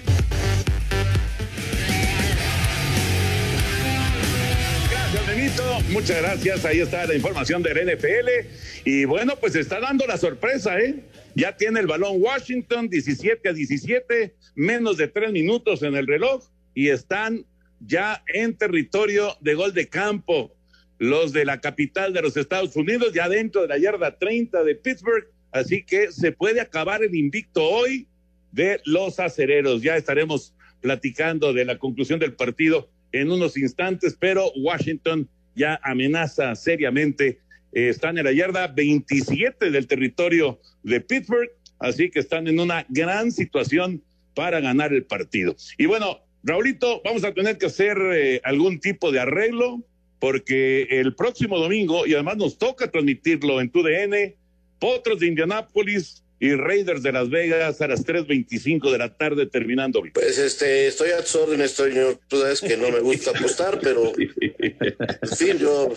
Muchas 5.91 6.21
gracias. 6.21 6.65
Ahí 6.65 6.81
está 6.81 7.07
la 7.07 7.15
información 7.15 7.63
del 7.63 7.87
NFL. 7.87 8.49
Y 8.85 9.05
bueno, 9.05 9.37
pues 9.41 9.55
está 9.55 9.81
dando 9.81 10.07
la 10.07 10.19
sorpresa, 10.19 10.79
¿eh? 10.79 10.97
Ya 11.35 11.57
tiene 11.57 11.81
el 11.81 11.87
balón 11.87 12.17
Washington, 12.19 12.89
17 12.89 13.49
a 13.49 13.53
17, 13.53 14.35
menos 14.55 14.97
de 14.97 15.09
tres 15.09 15.33
minutos 15.33 15.83
en 15.83 15.97
el 15.97 16.07
reloj 16.07 16.45
y 16.75 16.91
están 16.91 17.45
ya 17.81 18.23
en 18.29 18.57
territorio 18.57 19.37
de 19.41 19.55
gol 19.55 19.75
de 19.75 19.89
campo. 19.89 20.55
Los 20.99 21.33
de 21.33 21.45
la 21.45 21.61
capital 21.61 22.13
de 22.13 22.23
los 22.23 22.37
Estados 22.37 22.77
Unidos, 22.77 23.13
ya 23.13 23.29
dentro 23.29 23.63
de 23.63 23.69
la 23.69 23.79
yarda 23.79 24.17
30 24.17 24.63
de 24.63 24.75
Pittsburgh. 24.77 25.27
Así 25.51 25.83
que 25.83 26.13
se 26.13 26.31
puede 26.31 26.61
acabar 26.61 27.03
el 27.03 27.15
invicto 27.15 27.65
hoy 27.65 28.07
de 28.53 28.81
los 28.85 29.19
acereros. 29.19 29.83
Ya 29.83 29.97
estaremos 29.97 30.55
platicando 30.81 31.53
de 31.53 31.65
la 31.65 31.79
conclusión 31.79 32.21
del 32.21 32.35
partido 32.35 32.89
en 33.11 33.31
unos 33.31 33.57
instantes, 33.57 34.17
pero 34.19 34.53
Washington 34.53 35.29
ya 35.57 35.81
amenaza 35.83 36.55
seriamente 36.55 37.41
eh, 37.75 37.89
están 37.89 38.17
en 38.19 38.25
la 38.25 38.33
yarda 38.33 38.69
27 38.69 39.71
del 39.71 39.87
territorio 39.87 40.61
de 40.83 41.01
Pittsburgh, 41.01 41.51
así 41.79 42.11
que 42.11 42.21
están 42.21 42.49
en 42.49 42.61
una 42.61 42.87
gran 42.89 43.33
situación 43.33 44.03
para 44.35 44.61
ganar 44.61 44.93
el 44.93 45.05
partido. 45.05 45.55
Y 45.79 45.87
bueno, 45.87 46.21
Raulito, 46.43 47.03
vamos 47.05 47.25
a 47.25 47.33
tener 47.33 47.59
que 47.59 47.67
hacer 47.67 47.99
eh, 48.15 48.41
algún 48.45 48.81
tipo 48.81 49.13
de 49.13 49.21
arreglo 49.21 49.83
porque 50.19 50.87
el 50.89 51.15
próximo 51.15 51.59
domingo, 51.59 52.07
y 52.07 52.15
además 52.15 52.39
nos 52.39 52.57
toca 52.57 52.91
transmitirlo 52.91 53.61
en 53.61 53.71
TUDN, 53.71 54.35
Potros 54.79 55.21
de 55.21 55.27
Indianápolis 55.27 56.24
y 56.45 56.55
Raiders 56.57 57.03
de 57.03 57.11
Las 57.11 57.31
Vegas 57.31 57.81
a 57.81 57.89
las 57.89 58.05
3.25 58.05 58.93
de 58.93 58.99
la 58.99 59.17
tarde 59.17 59.47
terminando. 59.47 60.03
Pues 60.13 60.37
este, 60.37 60.87
estoy 60.89 61.13
a 61.13 61.23
tus 61.23 61.37
órdenes, 61.37 61.71
estoy, 61.71 61.95
tú 62.29 62.39
sabes 62.39 62.61
que 62.61 62.77
no 62.77 62.91
me 62.91 63.01
gusta 63.01 63.31
apostar, 63.31 63.81
pero 63.81 64.13
en 64.19 65.37
fin, 65.39 65.59
yo, 65.59 65.91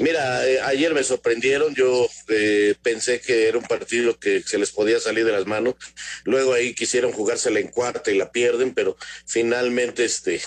mira, 0.00 0.48
eh, 0.48 0.58
ayer 0.62 0.94
me 0.94 1.04
sorprendieron, 1.04 1.74
yo 1.74 2.08
eh, 2.28 2.76
pensé 2.82 3.20
que 3.20 3.46
era 3.46 3.58
un 3.58 3.64
partido 3.64 4.18
que 4.18 4.40
se 4.40 4.56
les 4.56 4.70
podía 4.70 4.98
salir 4.98 5.26
de 5.26 5.32
las 5.32 5.46
manos, 5.46 5.74
luego 6.24 6.54
ahí 6.54 6.74
quisieron 6.74 7.12
jugársela 7.12 7.60
en 7.60 7.68
cuarta 7.68 8.10
y 8.10 8.16
la 8.16 8.32
pierden, 8.32 8.72
pero 8.72 8.96
finalmente 9.26 10.06
este 10.06 10.40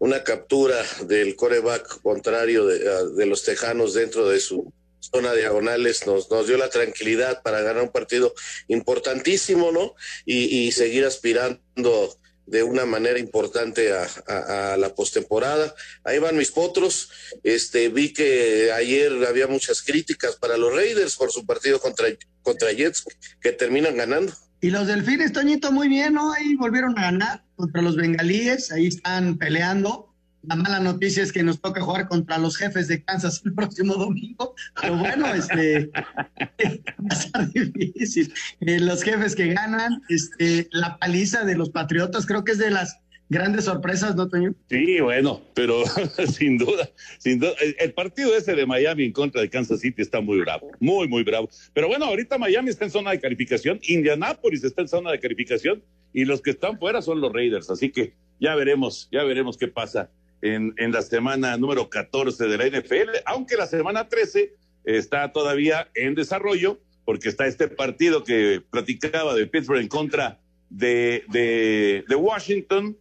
una 0.00 0.24
captura 0.24 0.82
del 1.06 1.36
coreback 1.36 2.00
contrario 2.00 2.66
de, 2.66 2.80
de 3.14 3.26
los 3.26 3.44
tejanos 3.44 3.94
dentro 3.94 4.28
de 4.28 4.40
su 4.40 4.72
zona 5.00 5.32
diagonales 5.34 6.06
nos, 6.06 6.30
nos 6.30 6.46
dio 6.46 6.56
la 6.56 6.70
tranquilidad 6.70 7.42
para 7.42 7.62
ganar 7.62 7.82
un 7.82 7.90
partido 7.90 8.34
importantísimo, 8.68 9.72
¿no? 9.72 9.94
Y, 10.24 10.70
seguir 10.72 11.04
aspirando 11.04 12.16
de 12.46 12.62
una 12.62 12.84
manera 12.84 13.18
importante 13.18 13.92
a, 13.92 14.76
la 14.76 14.94
postemporada. 14.94 15.74
Ahí 16.04 16.18
van 16.18 16.36
mis 16.36 16.50
potros. 16.50 17.10
Este, 17.42 17.88
vi 17.88 18.12
que 18.12 18.72
ayer 18.72 19.12
había 19.26 19.46
muchas 19.46 19.82
críticas 19.82 20.36
para 20.36 20.56
los 20.56 20.74
Raiders 20.74 21.16
por 21.16 21.30
su 21.32 21.44
partido 21.44 21.80
contra, 21.80 22.08
contra 22.42 22.72
Jets, 22.72 23.04
que 23.40 23.52
terminan 23.52 23.96
ganando. 23.96 24.32
Y 24.60 24.70
los 24.70 24.86
Delfines, 24.86 25.32
Toñito, 25.32 25.72
muy 25.72 25.88
bien, 25.88 26.14
¿no? 26.14 26.32
Ahí 26.32 26.54
volvieron 26.56 26.98
a 26.98 27.02
ganar 27.02 27.44
contra 27.56 27.80
los 27.82 27.96
Bengalíes, 27.96 28.70
ahí 28.72 28.88
están 28.88 29.38
peleando. 29.38 30.09
La 30.42 30.56
mala 30.56 30.80
noticia 30.80 31.22
es 31.22 31.32
que 31.32 31.42
nos 31.42 31.60
toca 31.60 31.82
jugar 31.82 32.08
contra 32.08 32.38
los 32.38 32.56
jefes 32.56 32.88
de 32.88 33.02
Kansas 33.04 33.42
el 33.44 33.52
próximo 33.52 33.94
domingo, 33.94 34.54
pero 34.80 34.96
bueno, 34.96 35.34
este 35.34 35.90
va 36.98 37.08
a 37.10 37.14
ser 37.14 37.52
difícil. 37.52 38.32
Eh, 38.60 38.80
los 38.80 39.02
jefes 39.02 39.34
que 39.34 39.48
ganan, 39.48 40.00
este, 40.08 40.68
la 40.72 40.96
paliza 40.98 41.44
de 41.44 41.56
los 41.56 41.70
Patriotas, 41.70 42.24
creo 42.24 42.42
que 42.42 42.52
es 42.52 42.58
de 42.58 42.70
las 42.70 43.00
grandes 43.28 43.66
sorpresas, 43.66 44.16
¿no, 44.16 44.28
Toño? 44.28 44.54
Sí, 44.70 45.00
bueno, 45.00 45.42
pero 45.54 45.84
sin 46.32 46.56
duda, 46.56 46.90
sin 47.18 47.38
duda, 47.38 47.52
el, 47.78 47.92
partido 47.92 48.34
ese 48.34 48.54
de 48.54 48.64
Miami 48.64 49.04
en 49.04 49.12
contra 49.12 49.42
de 49.42 49.50
Kansas 49.50 49.80
City 49.80 50.00
está 50.00 50.22
muy 50.22 50.40
bravo, 50.40 50.70
muy, 50.80 51.06
muy 51.06 51.22
bravo. 51.22 51.50
Pero 51.74 51.86
bueno, 51.88 52.06
ahorita 52.06 52.38
Miami 52.38 52.70
está 52.70 52.86
en 52.86 52.90
zona 52.90 53.10
de 53.10 53.20
calificación, 53.20 53.78
Indianápolis 53.82 54.64
está 54.64 54.80
en 54.80 54.88
zona 54.88 55.12
de 55.12 55.20
calificación 55.20 55.82
y 56.14 56.24
los 56.24 56.40
que 56.40 56.50
están 56.50 56.78
fuera 56.78 57.02
son 57.02 57.20
los 57.20 57.32
Raiders, 57.32 57.68
así 57.68 57.90
que 57.90 58.14
ya 58.40 58.54
veremos, 58.54 59.08
ya 59.12 59.22
veremos 59.22 59.58
qué 59.58 59.68
pasa 59.68 60.10
en, 60.42 60.74
la 60.92 61.02
semana 61.02 61.56
número 61.56 61.90
14 61.90 62.46
de 62.46 62.58
la 62.58 62.66
NFL, 62.66 63.10
aunque 63.26 63.56
la 63.56 63.66
semana 63.66 64.08
13 64.08 64.54
está 64.84 65.32
todavía 65.32 65.88
en 65.94 66.14
desarrollo, 66.14 66.80
porque 67.04 67.28
está 67.28 67.46
este 67.46 67.68
partido 67.68 68.24
que 68.24 68.62
platicaba 68.70 69.34
de 69.34 69.46
Pittsburgh 69.46 69.80
en 69.80 69.88
contra 69.88 70.40
de, 70.68 71.24
de, 71.28 72.04
de 72.08 72.14
Washington. 72.14 72.96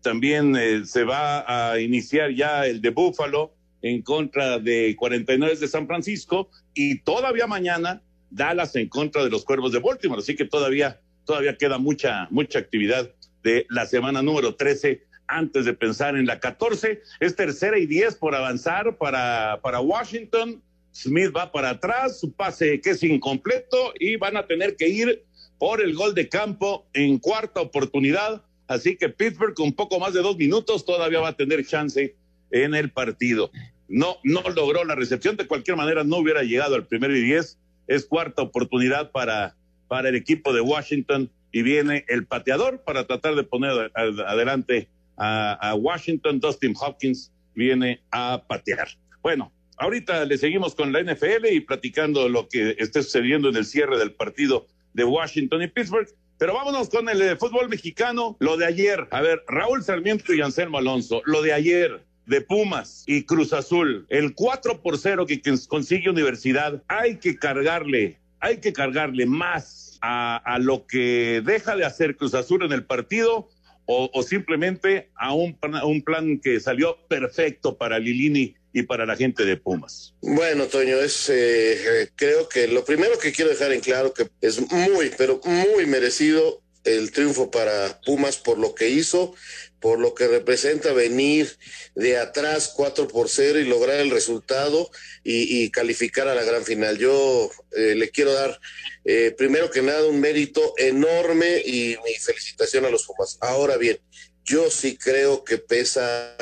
También 0.00 0.56
eh, 0.56 0.82
se 0.84 1.04
va 1.04 1.72
a 1.72 1.78
iniciar 1.80 2.32
ya 2.32 2.66
el 2.66 2.80
de 2.80 2.90
Buffalo 2.90 3.54
en 3.82 4.02
contra 4.02 4.58
de 4.58 4.96
49 4.96 5.56
de 5.56 5.68
San 5.68 5.86
Francisco 5.86 6.50
y 6.74 7.00
todavía 7.00 7.46
mañana 7.46 8.02
Dallas 8.30 8.74
en 8.76 8.88
contra 8.88 9.24
de 9.24 9.30
los 9.30 9.44
Cuervos 9.44 9.72
de 9.72 9.78
Baltimore. 9.78 10.20
Así 10.20 10.34
que 10.34 10.44
todavía, 10.44 11.00
todavía 11.24 11.56
queda 11.56 11.78
mucha, 11.78 12.26
mucha 12.30 12.58
actividad 12.58 13.10
de 13.42 13.66
la 13.70 13.86
semana 13.86 14.20
número 14.22 14.56
13 14.56 15.07
antes 15.28 15.64
de 15.64 15.74
pensar 15.74 16.16
en 16.16 16.26
la 16.26 16.40
14. 16.40 17.00
Es 17.20 17.36
tercera 17.36 17.78
y 17.78 17.86
10 17.86 18.16
por 18.16 18.34
avanzar 18.34 18.96
para, 18.96 19.60
para 19.62 19.80
Washington. 19.80 20.62
Smith 20.92 21.30
va 21.36 21.52
para 21.52 21.70
atrás, 21.70 22.18
su 22.18 22.32
pase 22.32 22.80
que 22.80 22.90
es 22.90 23.02
incompleto 23.02 23.92
y 24.00 24.16
van 24.16 24.36
a 24.36 24.46
tener 24.46 24.74
que 24.76 24.88
ir 24.88 25.24
por 25.58 25.80
el 25.80 25.94
gol 25.94 26.14
de 26.14 26.28
campo 26.28 26.86
en 26.92 27.18
cuarta 27.18 27.60
oportunidad. 27.60 28.42
Así 28.66 28.96
que 28.96 29.08
Pittsburgh 29.08 29.54
con 29.54 29.72
poco 29.72 30.00
más 30.00 30.14
de 30.14 30.22
dos 30.22 30.36
minutos 30.36 30.84
todavía 30.84 31.20
va 31.20 31.28
a 31.28 31.36
tener 31.36 31.64
chance 31.66 32.16
en 32.50 32.74
el 32.74 32.90
partido. 32.90 33.50
No, 33.88 34.16
no 34.24 34.42
logró 34.54 34.84
la 34.84 34.94
recepción, 34.94 35.36
de 35.36 35.46
cualquier 35.46 35.76
manera 35.76 36.04
no 36.04 36.18
hubiera 36.18 36.42
llegado 36.42 36.74
al 36.74 36.86
primero 36.86 37.16
y 37.16 37.22
diez. 37.22 37.58
Es 37.86 38.04
cuarta 38.04 38.42
oportunidad 38.42 39.10
para, 39.12 39.56
para 39.88 40.10
el 40.10 40.14
equipo 40.14 40.52
de 40.52 40.60
Washington 40.60 41.30
y 41.52 41.62
viene 41.62 42.04
el 42.08 42.26
pateador 42.26 42.82
para 42.82 43.06
tratar 43.06 43.34
de 43.34 43.44
poner 43.44 43.90
adelante 43.94 44.88
a, 45.18 45.74
Washington. 45.74 46.40
Dustin 46.40 46.74
Hopkins 46.80 47.32
viene 47.54 48.00
a 48.10 48.42
patear. 48.46 48.88
Bueno, 49.22 49.52
ahorita 49.78 50.24
le 50.24 50.38
seguimos 50.38 50.74
con 50.74 50.92
la 50.92 51.02
NFL 51.02 51.46
y 51.50 51.60
platicando 51.60 52.28
lo 52.28 52.48
que 52.48 52.76
esté 52.78 53.02
sucediendo 53.02 53.48
en 53.48 53.56
el 53.56 53.64
cierre 53.64 53.98
del 53.98 54.12
partido 54.12 54.66
de 54.94 55.04
Washington 55.04 55.62
y 55.62 55.68
Pittsburgh. 55.68 56.08
Pero 56.38 56.54
vámonos 56.54 56.88
con 56.88 57.08
el 57.08 57.20
eh, 57.20 57.36
fútbol 57.36 57.68
mexicano, 57.68 58.36
lo 58.38 58.56
de 58.56 58.66
ayer. 58.66 59.08
A 59.10 59.20
ver, 59.20 59.42
Raúl 59.48 59.82
Sarmiento 59.82 60.32
y 60.32 60.40
Anselmo 60.40 60.78
Alonso, 60.78 61.20
lo 61.24 61.42
de 61.42 61.52
ayer 61.52 62.04
de 62.26 62.40
Pumas 62.42 63.02
y 63.06 63.24
Cruz 63.24 63.52
Azul, 63.52 64.06
el 64.08 64.34
4 64.34 64.80
por 64.82 64.98
0 64.98 65.26
que 65.26 65.40
consigue 65.66 66.10
Universidad, 66.10 66.82
hay 66.86 67.16
que 67.16 67.36
cargarle, 67.36 68.18
hay 68.38 68.58
que 68.58 68.72
cargarle 68.72 69.26
más 69.26 69.98
a, 70.00 70.36
a 70.36 70.58
lo 70.58 70.86
que 70.86 71.42
deja 71.44 71.74
de 71.74 71.84
hacer 71.84 72.16
Cruz 72.16 72.34
Azul 72.34 72.64
en 72.64 72.72
el 72.72 72.84
partido 72.84 73.48
o, 73.90 74.22
simplemente 74.22 75.08
a 75.14 75.32
un, 75.32 75.58
un 75.84 76.02
plan 76.02 76.38
que 76.40 76.60
salió 76.60 76.98
perfecto 77.08 77.78
para 77.78 77.98
Lilini 77.98 78.54
y 78.74 78.82
para 78.82 79.06
la 79.06 79.16
gente 79.16 79.46
de 79.46 79.56
Pumas. 79.56 80.14
Bueno, 80.20 80.66
Toño, 80.66 80.98
es 80.98 81.30
eh, 81.30 82.10
creo 82.14 82.50
que 82.50 82.68
lo 82.68 82.84
primero 82.84 83.18
que 83.18 83.32
quiero 83.32 83.50
dejar 83.50 83.72
en 83.72 83.80
claro 83.80 84.12
que 84.12 84.28
es 84.42 84.60
muy, 84.60 85.10
pero 85.16 85.40
muy 85.42 85.86
merecido 85.86 86.60
el 86.84 87.10
triunfo 87.12 87.50
para 87.50 87.98
Pumas 88.04 88.36
por 88.36 88.58
lo 88.58 88.74
que 88.74 88.90
hizo, 88.90 89.34
por 89.80 89.98
lo 89.98 90.14
que 90.14 90.26
representa 90.26 90.92
venir 90.92 91.56
de 91.94 92.18
atrás 92.18 92.72
4 92.76 93.08
por 93.08 93.28
0 93.28 93.60
y 93.60 93.64
lograr 93.64 94.00
el 94.00 94.10
resultado 94.10 94.90
y, 95.22 95.70
calificar 95.70 96.28
a 96.28 96.34
la 96.34 96.44
gran 96.44 96.64
final. 96.64 96.98
Yo 96.98 97.50
eh, 97.76 97.94
le 97.94 98.10
quiero 98.10 98.32
dar, 98.32 98.60
eh, 99.04 99.34
primero 99.36 99.70
que 99.70 99.82
nada, 99.82 100.06
un 100.06 100.20
mérito 100.20 100.74
enorme 100.76 101.62
y 101.64 101.96
mi 102.04 102.14
felicitación 102.14 102.84
a 102.84 102.90
los 102.90 103.04
Pumas. 103.04 103.38
Ahora 103.40 103.76
bien, 103.76 103.98
yo 104.44 104.70
sí 104.70 104.96
creo 104.96 105.44
que 105.44 105.58
pesa 105.58 106.36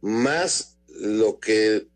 más 0.00 0.76
lo 0.88 1.38
que, 1.40 1.86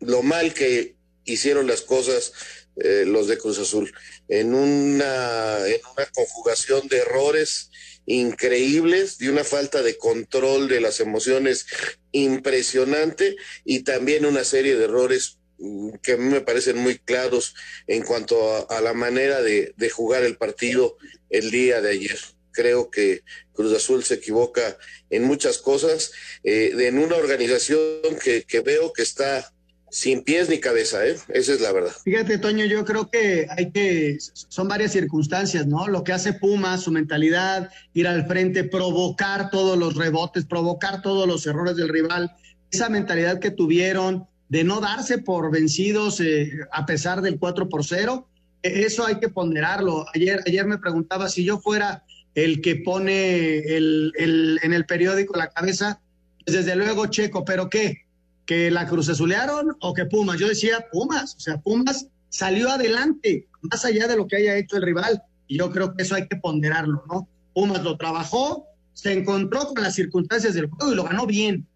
lo 0.00 0.22
mal 0.22 0.52
que 0.52 0.96
hicieron 1.24 1.66
las 1.66 1.82
cosas 1.82 2.32
eh, 2.76 3.04
los 3.06 3.26
de 3.26 3.38
Cruz 3.38 3.58
Azul, 3.58 3.90
en 4.28 4.54
una, 4.54 5.66
en 5.66 5.80
una 5.96 6.06
conjugación 6.14 6.88
de 6.88 6.98
errores 6.98 7.70
increíbles, 8.06 9.18
de 9.18 9.30
una 9.30 9.44
falta 9.44 9.82
de 9.82 9.98
control 9.98 10.68
de 10.68 10.80
las 10.80 11.00
emociones 11.00 11.66
impresionante 12.12 13.36
y 13.64 13.80
también 13.80 14.24
una 14.24 14.44
serie 14.44 14.76
de 14.76 14.84
errores 14.84 15.38
mm, 15.58 15.90
que 16.02 16.12
a 16.12 16.16
mí 16.16 16.24
me 16.24 16.40
parecen 16.40 16.78
muy 16.78 16.98
claros 16.98 17.54
en 17.86 18.02
cuanto 18.02 18.70
a, 18.70 18.80
la 18.80 18.94
manera 18.94 19.42
de, 19.42 19.74
de, 19.76 19.90
jugar 19.90 20.22
el 20.22 20.36
partido 20.36 20.96
el 21.30 21.50
día 21.50 21.80
de 21.80 21.90
ayer. 21.90 22.18
Creo 22.52 22.90
que 22.90 23.22
Cruz 23.52 23.74
Azul 23.74 24.04
se 24.04 24.14
equivoca 24.14 24.78
en 25.10 25.24
muchas 25.24 25.58
cosas, 25.58 26.12
eh, 26.44 26.72
en 26.78 26.98
una 26.98 27.16
organización 27.16 28.00
que, 28.22 28.44
que 28.44 28.60
veo 28.60 28.92
que 28.92 29.02
está 29.02 29.52
sin 29.96 30.24
pies 30.24 30.50
ni 30.50 30.60
cabeza, 30.60 31.06
¿eh? 31.06 31.16
Esa 31.28 31.54
es 31.54 31.62
la 31.62 31.72
verdad. 31.72 31.90
Fíjate, 32.04 32.36
Toño, 32.36 32.66
yo 32.66 32.84
creo 32.84 33.08
que 33.08 33.46
hay 33.48 33.70
que, 33.70 34.18
son 34.20 34.68
varias 34.68 34.92
circunstancias, 34.92 35.66
¿no? 35.66 35.88
Lo 35.88 36.04
que 36.04 36.12
hace 36.12 36.34
Puma, 36.34 36.76
su 36.76 36.90
mentalidad, 36.90 37.70
ir 37.94 38.06
al 38.06 38.26
frente, 38.26 38.64
provocar 38.64 39.48
todos 39.48 39.78
los 39.78 39.94
rebotes, 39.94 40.44
provocar 40.44 41.00
todos 41.00 41.26
los 41.26 41.46
errores 41.46 41.76
del 41.76 41.88
rival, 41.88 42.30
esa 42.70 42.90
mentalidad 42.90 43.38
que 43.38 43.50
tuvieron 43.50 44.26
de 44.50 44.64
no 44.64 44.82
darse 44.82 45.16
por 45.16 45.50
vencidos 45.50 46.20
eh, 46.20 46.50
a 46.72 46.84
pesar 46.84 47.22
del 47.22 47.38
4 47.38 47.70
por 47.70 47.82
0, 47.82 48.28
eso 48.62 49.06
hay 49.06 49.18
que 49.18 49.30
ponderarlo. 49.30 50.04
Ayer, 50.14 50.42
ayer 50.46 50.66
me 50.66 50.76
preguntaba 50.76 51.30
si 51.30 51.42
yo 51.42 51.58
fuera 51.58 52.04
el 52.34 52.60
que 52.60 52.76
pone 52.76 53.60
el, 53.60 54.12
el, 54.18 54.60
en 54.62 54.74
el 54.74 54.84
periódico 54.84 55.38
la 55.38 55.48
cabeza, 55.48 56.02
pues 56.44 56.54
desde 56.54 56.76
luego 56.76 57.06
Checo, 57.06 57.46
pero 57.46 57.70
¿qué? 57.70 58.05
Que 58.46 58.70
la 58.70 58.86
Cruz 58.86 59.08
Azulearon 59.08 59.76
o 59.80 59.92
que 59.92 60.06
Pumas. 60.06 60.38
Yo 60.38 60.48
decía 60.48 60.86
Pumas, 60.90 61.34
o 61.36 61.40
sea, 61.40 61.60
Pumas 61.60 62.06
salió 62.28 62.70
adelante, 62.70 63.46
más 63.62 63.84
allá 63.84 64.06
de 64.06 64.16
lo 64.16 64.26
que 64.26 64.36
haya 64.36 64.56
hecho 64.56 64.76
el 64.76 64.82
rival. 64.82 65.22
Y 65.48 65.58
yo 65.58 65.70
creo 65.70 65.94
que 65.94 66.02
eso 66.02 66.14
hay 66.14 66.26
que 66.28 66.36
ponderarlo, 66.36 67.04
¿no? 67.08 67.28
Pumas 67.54 67.82
lo 67.82 67.96
trabajó, 67.96 68.66
se 68.94 69.12
encontró 69.12 69.66
con 69.66 69.82
las 69.82 69.94
circunstancias 69.94 70.54
del 70.54 70.70
juego 70.70 70.92
y 70.92 70.96
lo 70.96 71.04
ganó 71.04 71.26
bien. 71.26 71.66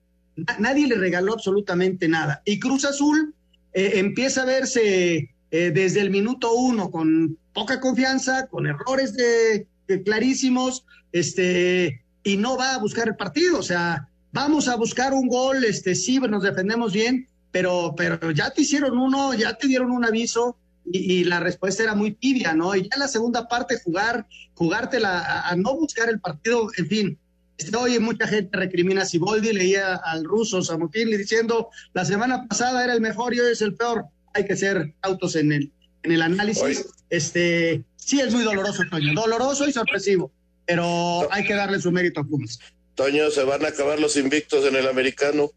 Nadie 0.59 0.87
le 0.87 0.95
regaló 0.95 1.35
absolutamente 1.35 2.09
nada. 2.09 2.43
Y 2.45 2.59
Cruz 2.61 2.85
Azul 2.85 3.35
eh, 3.73 3.93
empieza 3.97 4.43
a 4.43 4.47
verse 4.47 5.31
eh, 5.51 5.71
desde 5.75 6.01
el 6.01 6.11
minuto 6.11 6.55
uno 6.55 6.91
con 6.91 7.37
poca 7.53 7.81
confianza, 7.81 8.47
con 8.47 8.67
errores 8.67 9.15
de 9.15 9.67
clarísimos, 10.05 10.85
este, 11.13 12.03
y 12.23 12.37
no 12.37 12.57
va 12.57 12.75
a 12.75 12.79
buscar 12.79 13.09
el 13.09 13.17
partido. 13.17 13.59
O 13.59 13.63
sea, 13.63 14.09
vamos 14.33 14.69
a 14.69 14.77
buscar 14.77 15.13
un 15.13 15.29
gol, 15.29 15.65
este 15.65 15.95
sí, 15.95 16.19
nos 16.19 16.43
defendemos 16.43 16.93
bien, 16.93 17.29
pero, 17.51 17.95
pero 17.97 18.31
ya 18.31 18.51
te 18.51 18.63
hicieron 18.63 18.99
uno, 18.99 19.35
ya 19.35 19.55
te 19.55 19.67
dieron 19.67 19.91
un 19.91 20.05
aviso 20.05 20.57
y, 20.85 21.13
y 21.13 21.25
la 21.25 21.41
respuesta 21.41 21.83
era 21.83 21.95
muy 21.95 22.13
tibia, 22.13 22.55
¿no? 22.55 22.75
Y 22.75 22.83
ya 22.83 22.91
en 22.95 23.01
la 23.01 23.09
segunda 23.09 23.49
parte 23.49 23.81
jugar, 23.83 24.27
jugártela 24.55 25.21
a, 25.21 25.51
a 25.51 25.57
no 25.57 25.77
buscar 25.77 26.09
el 26.09 26.21
partido, 26.21 26.69
en 26.77 26.87
fin. 26.87 27.19
Este, 27.59 27.77
oye, 27.77 28.01
mucha 28.01 28.27
gente 28.27 28.57
recrimina 28.57 29.03
a 29.03 29.05
Siboldi, 29.05 29.53
leía 29.53 29.97
al 29.97 30.25
ruso 30.25 30.63
Samutil 30.63 31.17
diciendo 31.19 31.69
la 31.93 32.07
semana 32.07 32.49
pasada 32.49 32.83
era 32.83 32.95
el 32.95 33.03
mejor 33.03 33.35
y 33.35 33.41
hoy 33.41 33.53
es 33.53 33.61
el 33.61 33.75
peor. 33.75 34.07
Hay 34.33 34.47
que 34.47 34.57
ser 34.57 34.95
autos 35.03 35.37
en 35.37 35.53
el, 35.53 35.73
en 36.03 36.13
el 36.13 36.23
análisis. 36.23 36.63
Oye. 36.63 36.85
Este, 37.11 37.85
sí 37.97 38.21
es 38.21 38.33
muy 38.33 38.45
doloroso, 38.45 38.83
Toño, 38.89 39.13
doloroso 39.15 39.69
y 39.69 39.73
sorpresivo, 39.73 40.31
pero 40.65 41.31
hay 41.31 41.45
que 41.45 41.55
darle 41.55 41.81
su 41.81 41.93
mérito 41.93 42.21
a 42.21 42.25
Pumas. 42.25 42.59
Toño, 43.01 43.31
se 43.31 43.45
van 43.45 43.65
a 43.65 43.69
acabar 43.69 43.99
los 43.99 44.19
invictos 44.19 44.67
en 44.67 44.77
el 44.77 44.87
americano. 44.87 45.53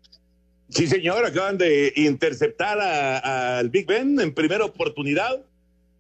Sí, 0.69 0.88
señor, 0.88 1.25
acaban 1.25 1.58
de 1.58 1.91
interceptar 1.97 2.79
al 2.79 3.69
Big 3.69 3.86
Ben 3.86 4.17
en 4.21 4.34
primera 4.34 4.63
oportunidad. 4.63 5.43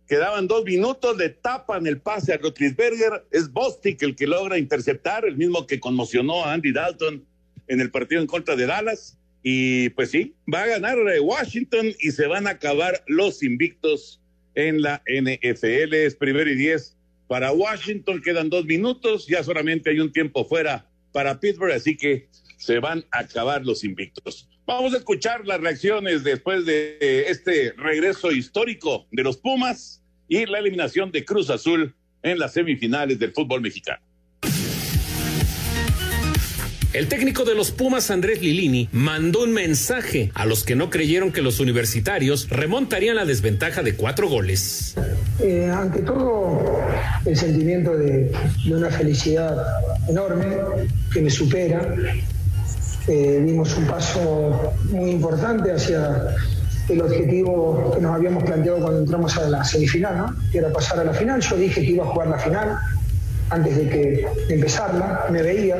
Quedaban 0.07 0.47
dos 0.47 0.63
minutos, 0.63 1.17
le 1.17 1.27
tapan 1.27 1.85
el 1.85 1.99
pase 1.99 2.31
a 2.31 2.37
Rotlisberger. 2.37 3.25
Es 3.29 3.51
Bostic 3.51 4.01
el 4.03 4.15
que 4.15 4.25
logra 4.25 4.57
interceptar, 4.57 5.25
el 5.25 5.35
mismo 5.35 5.67
que 5.67 5.81
conmocionó 5.81 6.45
a 6.45 6.53
Andy 6.53 6.71
Dalton 6.71 7.25
en 7.67 7.81
el 7.81 7.91
partido 7.91 8.21
en 8.21 8.27
contra 8.27 8.55
de 8.55 8.65
Dallas. 8.65 9.17
Y 9.43 9.89
pues 9.89 10.11
sí, 10.11 10.33
va 10.51 10.61
a 10.63 10.67
ganar 10.67 10.97
Washington 11.19 11.93
y 11.99 12.11
se 12.11 12.25
van 12.25 12.47
a 12.47 12.51
acabar 12.51 13.03
los 13.07 13.43
invictos 13.43 14.21
en 14.55 14.81
la 14.81 15.03
NFL. 15.07 15.93
Es 15.93 16.15
primero 16.15 16.49
y 16.49 16.55
diez 16.55 16.95
para 17.27 17.51
Washington, 17.51 18.21
quedan 18.21 18.49
dos 18.49 18.63
minutos, 18.63 19.27
ya 19.27 19.43
solamente 19.43 19.89
hay 19.89 19.99
un 19.99 20.13
tiempo 20.13 20.45
fuera 20.45 20.87
para 21.13 21.39
Pittsburgh, 21.39 21.71
así 21.71 21.95
que 21.95 22.27
se 22.57 22.79
van 22.79 23.05
a 23.11 23.19
acabar 23.19 23.65
los 23.65 23.85
invictos. 23.85 24.49
Vamos 24.65 24.93
a 24.93 24.97
escuchar 24.97 25.45
las 25.45 25.61
reacciones 25.61 26.23
después 26.23 26.65
de 26.65 27.25
este 27.27 27.73
regreso 27.73 28.31
histórico 28.31 29.07
de 29.11 29.23
los 29.23 29.37
Pumas 29.37 30.01
y 30.27 30.45
la 30.45 30.59
eliminación 30.59 31.11
de 31.11 31.23
Cruz 31.23 31.49
Azul 31.49 31.93
en 32.21 32.39
las 32.39 32.53
semifinales 32.53 33.19
del 33.19 33.33
fútbol 33.33 33.61
mexicano. 33.61 34.03
El 36.93 37.07
técnico 37.07 37.43
de 37.43 37.55
los 37.55 37.71
Pumas, 37.71 38.11
Andrés 38.11 38.39
Lilini, 38.43 38.87
mandó 38.91 39.41
un 39.41 39.51
mensaje 39.51 40.31
a 40.35 40.45
los 40.45 40.63
que 40.63 40.75
no 40.75 40.91
creyeron 40.91 41.31
que 41.31 41.41
los 41.41 41.59
universitarios 41.59 42.47
remontarían 42.49 43.15
la 43.15 43.25
desventaja 43.25 43.81
de 43.81 43.95
cuatro 43.95 44.29
goles. 44.29 44.93
Eh, 45.39 45.71
ante 45.75 46.03
todo, 46.03 46.61
el 47.25 47.35
sentimiento 47.35 47.97
de, 47.97 48.31
una 48.71 48.91
felicidad 48.91 49.57
enorme 50.07 50.45
que 51.11 51.21
me 51.21 51.31
supera. 51.31 51.95
Eh, 53.07 53.41
dimos 53.43 53.75
un 53.75 53.87
paso 53.87 54.75
muy 54.91 55.09
importante 55.09 55.71
hacia 55.71 56.35
el 56.89 57.01
objetivo 57.01 57.91
que 57.95 58.01
nos 58.01 58.15
habíamos 58.15 58.43
planteado 58.43 58.79
cuando 58.81 58.99
entramos 58.99 59.35
a 59.37 59.49
la 59.49 59.63
semifinal, 59.63 60.15
¿no? 60.15 60.35
que 60.51 60.59
era 60.59 60.71
pasar 60.71 60.99
a 60.99 61.05
la 61.05 61.13
final. 61.13 61.41
Yo 61.41 61.55
dije 61.55 61.81
que 61.81 61.91
iba 61.91 62.03
a 62.03 62.07
jugar 62.07 62.27
la 62.27 62.37
final 62.37 62.77
antes 63.49 63.77
de 63.77 63.89
que 63.89 64.27
de 64.47 64.53
empezarla, 64.53 65.25
me 65.31 65.41
veía 65.41 65.75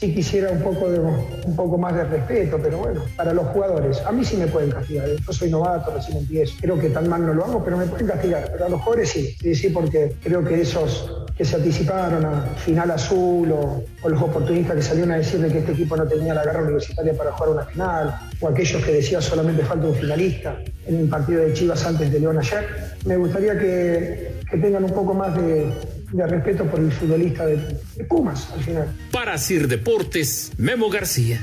sí 0.00 0.14
quisiera 0.14 0.50
un 0.50 0.62
poco, 0.62 0.90
de, 0.90 0.98
un 0.98 1.54
poco 1.54 1.76
más 1.76 1.94
de 1.94 2.04
respeto, 2.04 2.58
pero 2.62 2.78
bueno, 2.78 3.02
para 3.16 3.34
los 3.34 3.46
jugadores, 3.48 4.00
a 4.06 4.10
mí 4.12 4.24
sí 4.24 4.38
me 4.38 4.46
pueden 4.46 4.70
castigar. 4.70 5.06
¿eh? 5.06 5.16
Yo 5.26 5.32
soy 5.32 5.50
novato, 5.50 5.92
recién 5.94 6.16
empiezo. 6.16 6.54
Creo 6.58 6.78
que 6.78 6.88
tan 6.88 7.06
mal 7.06 7.26
no 7.26 7.34
lo 7.34 7.44
hago, 7.44 7.62
pero 7.62 7.76
me 7.76 7.84
pueden 7.84 8.06
castigar. 8.06 8.48
Pero 8.50 8.64
a 8.64 8.68
los 8.70 8.80
jugadores 8.80 9.10
sí, 9.10 9.36
sí, 9.38 9.54
sí, 9.54 9.68
porque 9.68 10.14
creo 10.22 10.42
que 10.42 10.62
esos 10.62 11.26
que 11.36 11.44
se 11.44 11.56
anticiparon 11.56 12.24
a 12.24 12.42
final 12.56 12.90
azul 12.90 13.52
o, 13.52 13.84
o 14.02 14.08
los 14.08 14.22
oportunistas 14.22 14.76
que 14.76 14.82
salieron 14.82 15.12
a 15.12 15.16
decirle 15.16 15.48
que 15.48 15.58
este 15.58 15.72
equipo 15.72 15.96
no 15.96 16.06
tenía 16.06 16.32
la 16.32 16.44
garra 16.44 16.62
universitaria 16.62 17.14
para 17.14 17.32
jugar 17.32 17.50
una 17.50 17.64
final, 17.66 18.14
o 18.40 18.48
aquellos 18.48 18.82
que 18.82 18.92
decían 18.92 19.20
solamente 19.20 19.62
falta 19.64 19.86
un 19.86 19.94
finalista 19.94 20.58
en 20.86 20.96
el 20.96 21.08
partido 21.08 21.42
de 21.42 21.52
Chivas 21.52 21.84
antes 21.84 22.10
de 22.10 22.20
León 22.20 22.38
ayer, 22.38 22.66
me 23.04 23.16
gustaría 23.16 23.58
que, 23.58 24.32
que 24.50 24.56
tengan 24.58 24.84
un 24.84 24.92
poco 24.92 25.14
más 25.14 25.34
de, 25.36 25.72
de 26.12 26.26
respeto 26.26 26.64
por 26.64 26.80
el 26.80 26.92
futbolista 26.92 27.46
de, 27.46 27.56
de 27.96 28.04
Pumas 28.04 28.48
al 28.52 28.62
final. 28.62 28.88
Para 29.12 29.38
Sir 29.38 29.68
Deportes, 29.68 30.52
Memo 30.58 30.90
García. 30.90 31.40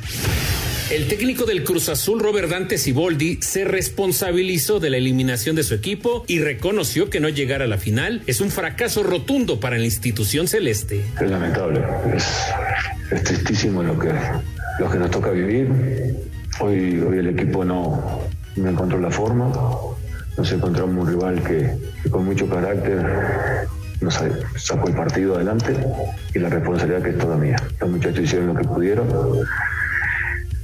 El 0.89 1.09
técnico 1.09 1.45
del 1.45 1.65
Cruz 1.65 1.89
Azul, 1.89 2.21
Robert 2.21 2.49
Dante 2.49 2.77
Siboldi, 2.77 3.39
se 3.41 3.65
responsabilizó 3.65 4.79
de 4.79 4.89
la 4.89 4.95
eliminación 4.95 5.53
de 5.57 5.63
su 5.63 5.73
equipo 5.73 6.23
y 6.27 6.39
reconoció 6.39 7.09
que 7.09 7.19
no 7.19 7.27
llegar 7.27 7.61
a 7.61 7.67
la 7.67 7.77
final 7.77 8.21
es 8.25 8.39
un 8.39 8.51
fracaso 8.51 9.03
rotundo 9.03 9.59
para 9.59 9.77
la 9.77 9.83
institución 9.83 10.47
celeste. 10.47 11.03
Es 11.19 11.29
lamentable, 11.29 11.83
es, 12.15 12.25
es 13.11 13.21
tristísimo 13.21 13.83
lo 13.83 13.99
que, 13.99 14.13
lo 14.79 14.89
que 14.89 14.97
nos 14.97 15.11
toca 15.11 15.31
vivir. 15.31 15.67
Hoy, 16.61 16.99
hoy 16.99 17.17
el 17.17 17.27
equipo 17.27 17.65
no, 17.65 18.21
no 18.55 18.69
encontró 18.69 18.97
la 18.97 19.11
forma, 19.11 19.51
nos 20.37 20.51
encontramos 20.53 21.05
un 21.05 21.07
rival 21.09 21.43
que, 21.43 21.69
que 22.01 22.09
con 22.09 22.23
mucho 22.23 22.47
carácter 22.47 23.67
nos 24.01 24.21
sacó 24.57 24.87
el 24.87 24.95
partido 24.95 25.35
adelante 25.35 25.75
y 26.33 26.39
la 26.39 26.49
responsabilidad 26.49 27.01
que 27.01 27.09
es 27.11 27.17
toda 27.17 27.37
mía. 27.37 27.57
Los 27.79 27.89
muchachos 27.89 28.19
hicieron 28.19 28.47
lo 28.47 28.55
que 28.55 28.63
pudieron 28.63 29.07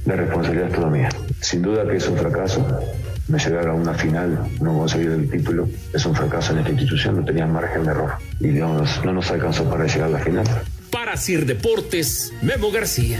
la 0.06 0.16
responsabilidad 0.16 0.68
es 0.68 0.74
toda 0.74 0.90
mía. 0.90 1.08
Sin 1.40 1.62
duda 1.62 1.88
que 1.88 1.96
es 1.96 2.06
un 2.06 2.18
fracaso. 2.18 2.66
No 3.26 3.38
llegar 3.38 3.68
a 3.68 3.72
una 3.72 3.94
final, 3.94 4.38
no 4.60 4.76
conseguir 4.76 5.12
el 5.12 5.30
título, 5.30 5.66
es 5.94 6.04
un 6.04 6.14
fracaso 6.14 6.52
en 6.52 6.58
esta 6.58 6.70
institución, 6.70 7.16
no 7.16 7.24
tenía 7.24 7.46
margen 7.46 7.84
de 7.84 7.90
error. 7.90 8.12
Y 8.38 8.48
no 8.48 8.74
nos, 8.74 9.02
no 9.02 9.14
nos 9.14 9.30
alcanzó 9.30 9.64
para 9.70 9.86
llegar 9.86 10.08
a 10.08 10.10
la 10.10 10.18
final. 10.18 10.44
Para 10.90 11.16
Sir 11.16 11.46
Deportes, 11.46 12.34
Memo 12.42 12.70
García. 12.70 13.18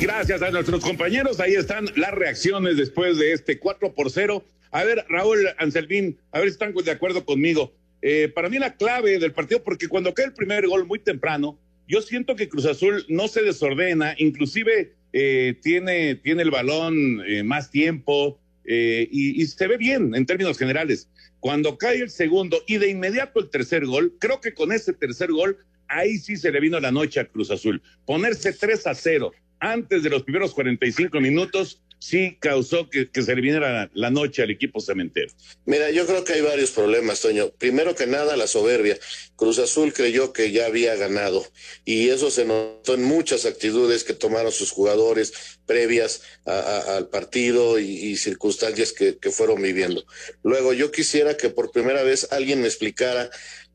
Gracias 0.00 0.40
a 0.40 0.50
nuestros 0.50 0.82
compañeros. 0.82 1.40
Ahí 1.40 1.54
están 1.54 1.86
las 1.94 2.12
reacciones 2.12 2.78
después 2.78 3.18
de 3.18 3.32
este 3.34 3.58
4 3.58 3.94
por 3.94 4.10
0. 4.10 4.42
A 4.74 4.82
ver, 4.82 5.06
Raúl 5.08 5.46
Anselmín, 5.58 6.18
a 6.32 6.40
ver 6.40 6.48
si 6.48 6.54
están 6.54 6.74
de 6.74 6.90
acuerdo 6.90 7.24
conmigo. 7.24 7.72
Eh, 8.02 8.28
para 8.34 8.48
mí 8.48 8.58
la 8.58 8.74
clave 8.74 9.20
del 9.20 9.30
partido, 9.30 9.62
porque 9.62 9.86
cuando 9.86 10.12
cae 10.12 10.26
el 10.26 10.32
primer 10.32 10.66
gol 10.66 10.84
muy 10.84 10.98
temprano, 10.98 11.56
yo 11.86 12.02
siento 12.02 12.34
que 12.34 12.48
Cruz 12.48 12.66
Azul 12.66 13.04
no 13.08 13.28
se 13.28 13.42
desordena, 13.42 14.16
inclusive 14.18 14.92
eh, 15.12 15.54
tiene, 15.62 16.16
tiene 16.16 16.42
el 16.42 16.50
balón 16.50 17.22
eh, 17.24 17.44
más 17.44 17.70
tiempo 17.70 18.40
y, 18.66 19.40
y, 19.40 19.46
se 19.46 19.68
ve 19.68 19.76
bien 19.76 20.12
en 20.16 20.26
términos 20.26 20.58
generales. 20.58 21.08
Cuando 21.38 21.78
cae 21.78 22.00
el 22.00 22.10
segundo 22.10 22.60
y 22.66 22.78
de 22.78 22.88
inmediato 22.88 23.38
el 23.38 23.50
tercer 23.50 23.86
gol, 23.86 24.16
creo 24.18 24.40
que 24.40 24.54
con 24.54 24.72
ese 24.72 24.92
tercer 24.92 25.30
gol, 25.30 25.58
ahí 25.86 26.16
sí 26.18 26.36
se 26.36 26.50
le 26.50 26.58
vino 26.58 26.80
la 26.80 26.90
noche 26.90 27.20
a 27.20 27.28
Cruz 27.28 27.52
Azul. 27.52 27.80
Ponerse 28.06 28.52
3 28.52 28.88
a 28.88 28.94
0 28.94 29.30
antes 29.60 30.02
de 30.02 30.10
los 30.10 30.24
primeros 30.24 30.52
45 30.52 31.20
minutos 31.20 31.80
sí 31.98 32.36
causó 32.40 32.88
que, 32.90 33.08
se 33.12 33.34
le 33.34 33.40
viniera 33.40 33.90
la, 33.92 34.10
noche 34.10 34.42
al 34.42 34.50
equipo 34.50 34.80
cementero. 34.80 35.32
Mira, 35.64 35.90
yo 35.90 36.06
creo 36.06 36.24
que 36.24 36.34
hay 36.34 36.40
varios 36.40 36.70
problemas, 36.70 37.20
Toño. 37.20 37.50
Primero 37.50 37.94
que 37.94 38.06
nada, 38.06 38.36
la 38.36 38.46
soberbia. 38.46 38.98
Cruz 39.36 39.58
Azul 39.58 39.92
creyó 39.92 40.32
que 40.32 40.52
ya 40.52 40.66
había 40.66 40.94
ganado 40.96 41.44
y 41.84 42.10
eso 42.10 42.30
se 42.30 42.44
notó 42.44 42.94
en 42.94 43.02
muchas 43.02 43.46
actitudes 43.46 44.04
que 44.04 44.14
tomaron 44.14 44.52
sus 44.52 44.70
jugadores 44.70 45.32
previas 45.66 46.22
al 46.44 47.08
partido 47.08 47.78
y, 47.78 48.16
circunstancias 48.16 48.92
que, 48.92 49.18
que 49.18 49.30
fueron 49.30 49.60
viviendo. 49.60 50.04
Luego, 50.42 50.72
yo 50.72 50.90
quisiera 50.92 51.36
que 51.36 51.50
por 51.50 51.72
primera 51.72 52.02
vez 52.02 52.28
alguien 52.30 52.60
me 52.60 52.68
explicara 52.68 53.30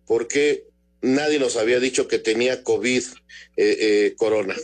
por 0.05 0.27
qué 0.27 0.69
nadie 1.01 1.39
nos 1.39 1.55
había 1.55 1.79
dicho 1.79 2.07
que 2.07 2.19
tenía 2.19 2.63
COVID 2.63 3.03
eh, 3.57 3.77
eh, 3.79 4.13
corona. 4.17 4.55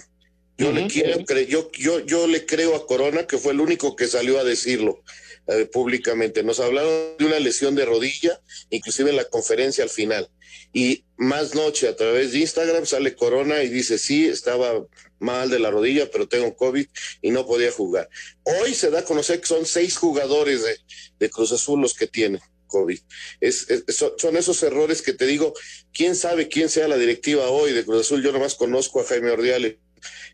Yo, 0.58 0.70
uh 0.70 0.72
-huh. 0.72 0.76
le 0.76 0.88
quiero, 0.88 1.20
yo, 1.42 1.72
yo, 1.74 2.00
yo 2.06 2.28
le 2.28 2.46
creo 2.46 2.76
a 2.76 2.88
Corona 2.88 3.28
que 3.28 3.38
fue 3.38 3.54
el 3.54 3.60
único 3.60 3.96
que 3.96 4.08
salió 4.08 4.40
a 4.40 4.44
decirlo 4.44 5.04
eh, 5.48 5.66
públicamente. 5.66 6.44
Nos 6.44 6.60
hablaron 6.60 7.18
de 7.18 7.26
una 7.26 7.40
lesión 7.40 7.76
de 7.76 7.86
rodilla, 7.86 8.42
inclusive 8.70 9.10
en 9.10 9.18
la 9.18 9.26
conferencia 9.26 9.84
al 9.84 9.90
final. 9.90 10.30
Y 10.74 11.06
más 11.18 11.56
noche 11.56 11.88
a 11.88 11.96
través 11.96 12.32
de 12.32 12.40
Instagram 12.40 12.86
sale 12.86 13.16
Corona 13.16 13.64
y 13.64 13.70
dice, 13.70 13.98
sí, 13.98 14.28
estaba 14.28 14.86
mal 15.20 15.50
de 15.50 15.60
la 15.60 15.72
rodilla, 15.72 16.10
pero 16.12 16.28
tengo 16.28 16.56
COVID 16.56 16.86
y 17.22 17.32
no 17.32 17.46
podía 17.46 17.72
jugar. 17.72 18.10
Hoy 18.44 18.74
se 18.74 18.90
da 18.90 19.00
a 19.00 19.06
conocer 19.06 19.40
que 19.40 19.48
son 19.48 19.66
seis 19.66 19.98
jugadores 19.98 20.64
de, 20.64 20.78
de 21.20 21.30
Cruz 21.30 21.52
Azul 21.52 21.82
los 21.82 21.94
que 21.94 22.08
tienen. 22.08 22.42
COVID. 22.68 23.00
Es, 23.40 23.70
es, 23.70 23.84
son 24.18 24.36
esos 24.36 24.62
errores 24.64 25.02
que 25.02 25.14
te 25.14 25.26
digo, 25.26 25.54
quién 25.94 26.16
sabe 26.16 26.50
quién 26.50 26.68
sea 26.68 26.88
la 26.88 26.98
directiva 26.98 27.48
hoy 27.50 27.72
de 27.72 27.86
Cruz 27.86 28.02
Azul. 28.02 28.24
Yo 28.24 28.32
nomás 28.32 28.56
conozco 28.56 29.00
a 29.00 29.06
Jaime 29.06 29.32
Ordiales 29.32 29.78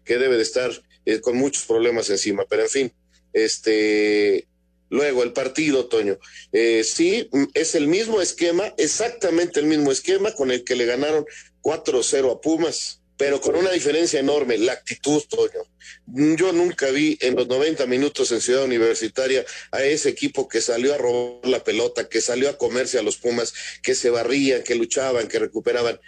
que 0.04 0.18
debe 0.18 0.38
de 0.38 0.44
estar 0.44 0.72
eh, 1.06 1.20
con 1.20 1.38
muchos 1.38 1.66
problemas 1.66 2.10
encima, 2.10 2.46
pero 2.50 2.64
en 2.64 2.70
fin, 2.70 2.94
este, 3.34 4.48
luego 4.90 5.24
el 5.24 5.34
partido, 5.34 5.88
Toño, 5.88 6.18
eh, 6.52 6.84
sí, 6.84 7.30
es 7.54 7.76
el 7.76 7.88
mismo 7.88 8.22
esquema, 8.22 8.74
exactamente 8.78 9.60
el 9.60 9.66
mismo 9.66 9.92
esquema 9.92 10.34
con 10.34 10.52
el 10.52 10.64
que 10.64 10.76
le 10.76 10.86
ganaron 10.86 11.26
4-0 11.62 12.32
a 12.32 12.42
Pumas, 12.42 13.01
pero 13.22 13.40
con 13.40 13.56
una 13.56 13.70
diferencia 13.70 14.20
enorme, 14.20 14.58
la 14.58 14.74
actitud, 14.74 15.22
Toño. 15.30 15.64
Yo 16.08 16.52
nunca 16.54 16.90
vi 16.90 17.20
en 17.22 17.36
los 17.36 17.48
90 17.48 17.86
minutos 17.86 18.32
en 18.32 18.42
Ciudad 18.42 18.64
Universitaria 18.64 19.46
a 19.72 19.84
ese 19.84 20.10
equipo 20.10 20.48
que 20.48 20.60
salió 20.60 20.92
a 20.96 20.98
robar 20.98 21.48
la 21.48 21.64
pelota, 21.64 22.10
que 22.10 22.20
salió 22.20 22.50
a 22.50 22.58
comerse 22.58 22.98
a 22.98 23.04
los 23.04 23.18
Pumas, 23.18 23.54
que 23.84 23.94
se 23.94 24.10
barrían, 24.10 24.64
que 24.64 24.74
luchaban, 24.74 25.28
que 25.28 25.38
recuperaban. 25.38 26.00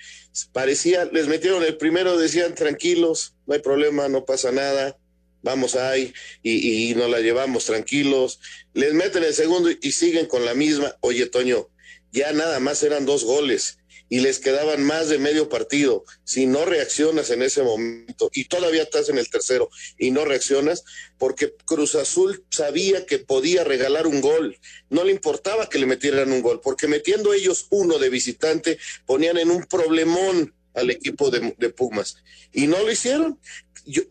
Parecía, 0.54 1.06
les 1.06 1.28
metieron 1.28 1.64
el 1.64 1.78
primero, 1.78 2.18
decían 2.18 2.56
tranquilos, 2.56 3.36
no 3.46 3.54
hay 3.54 3.60
problema, 3.60 4.08
no 4.08 4.26
pasa 4.26 4.52
nada, 4.52 4.98
vamos 5.44 5.76
ahí 5.76 6.16
y, 6.42 6.90
y 6.90 6.96
nos 6.96 7.12
la 7.12 7.20
llevamos 7.20 7.66
tranquilos. 7.66 8.40
Les 8.74 8.96
meten 8.96 9.24
el 9.24 9.36
segundo 9.36 9.70
y, 9.70 9.78
y 9.84 9.92
siguen 9.92 10.26
con 10.26 10.46
la 10.46 10.56
misma. 10.56 10.98
Oye, 11.02 11.28
Toño, 11.28 11.70
ya 12.12 12.34
nada 12.34 12.60
más 12.60 12.82
eran 12.82 13.06
dos 13.06 13.24
goles 13.24 13.78
y 14.10 14.20
les 14.20 14.40
quedaban 14.40 14.84
más 14.84 15.10
de 15.10 15.18
medio 15.18 15.50
partido. 15.50 16.04
Si 16.24 16.46
no 16.46 16.66
reaccionas 16.66 17.30
en 17.30 17.42
ese 17.42 17.64
momento 17.64 18.30
y 18.34 18.46
todavía 18.46 18.84
estás 18.84 19.10
en 19.10 19.18
el 19.18 19.30
tercero 19.30 19.70
y 19.98 20.12
no 20.12 20.26
reaccionas, 20.26 20.84
porque 21.18 21.54
Cruz 21.66 21.96
Azul 21.96 22.44
sabía 22.50 23.06
que 23.06 23.20
podía 23.20 23.64
regalar 23.64 24.08
un 24.08 24.22
gol, 24.22 24.58
no 24.90 25.04
le 25.04 25.12
importaba 25.12 25.70
que 25.70 25.80
le 25.80 25.86
metieran 25.86 26.32
un 26.32 26.42
gol, 26.42 26.62
porque 26.62 26.88
metiendo 26.88 27.34
ellos 27.34 27.68
uno 27.70 27.98
de 27.98 28.10
visitante 28.10 28.78
ponían 29.06 29.38
en 29.38 29.50
un 29.50 29.64
problemón 29.64 30.54
al 30.74 30.90
equipo 30.90 31.30
de, 31.30 31.56
de 31.58 31.70
Pumas 31.70 32.18
y 32.52 32.68
no 32.68 32.82
lo 32.84 32.92
hicieron. 32.92 33.40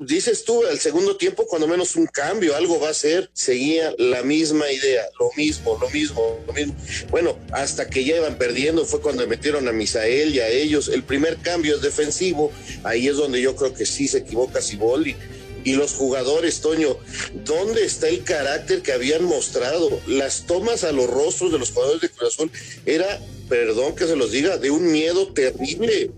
Dices 0.01 0.45
tú, 0.45 0.67
al 0.67 0.79
segundo 0.79 1.17
tiempo, 1.17 1.47
cuando 1.47 1.67
menos 1.67 1.97
un 1.97 2.07
cambio, 2.07 2.55
algo 2.55 2.79
va 2.79 2.91
a 2.91 2.95
ser, 2.95 3.31
seguía 3.33 3.95
la 3.97 4.23
misma 4.23 4.71
idea, 4.71 5.03
lo 5.19 5.31
mismo, 5.35 5.79
lo 5.81 5.89
mismo, 5.89 6.39
lo 6.47 6.53
mismo. 6.53 6.75
Bueno, 7.11 7.39
hasta 7.53 7.89
que 7.89 8.05
ya 8.05 8.17
iban 8.17 8.37
perdiendo 8.37 8.85
fue 8.85 9.01
cuando 9.01 9.27
metieron 9.27 9.67
a 9.69 9.73
Misael 9.73 10.35
y 10.35 10.41
a 10.41 10.49
ellos. 10.49 10.89
El 10.89 11.05
primer 11.05 11.39
cambio 11.39 11.77
es 11.77 11.83
defensivo, 11.83 12.53
ahí 12.85 13.09
es 13.09 13.17
donde 13.17 13.41
yo 13.41 13.57
creo 13.57 13.73
que 13.73 13.87
sí 13.87 14.09
se 14.09 14.19
equivoca 14.19 14.61
Siboldi. 14.61 15.17
Y 15.65 15.75
los 15.75 15.95
jugadores, 15.95 16.61
Toño, 16.61 16.99
¿dónde 17.45 17.85
está 17.85 18.09
el 18.09 18.25
carácter 18.25 18.83
que 18.83 18.93
habían 18.93 19.25
mostrado? 19.25 20.01
Las 20.07 20.47
tomas 20.47 20.85
a 20.85 20.93
los 20.93 21.09
rostros 21.09 21.53
de 21.53 21.59
los 21.59 21.71
jugadores 21.71 22.03
de 22.03 22.09
Cruz 22.11 22.35
Azul 22.35 22.51
era, 22.85 23.21
perdón 23.49 23.95
que 23.95 24.07
se 24.07 24.17
los 24.17 24.33
diga, 24.33 24.59
de 24.59 24.71
un 24.71 24.91
miedo 24.91 25.33
terrible. 25.33 26.11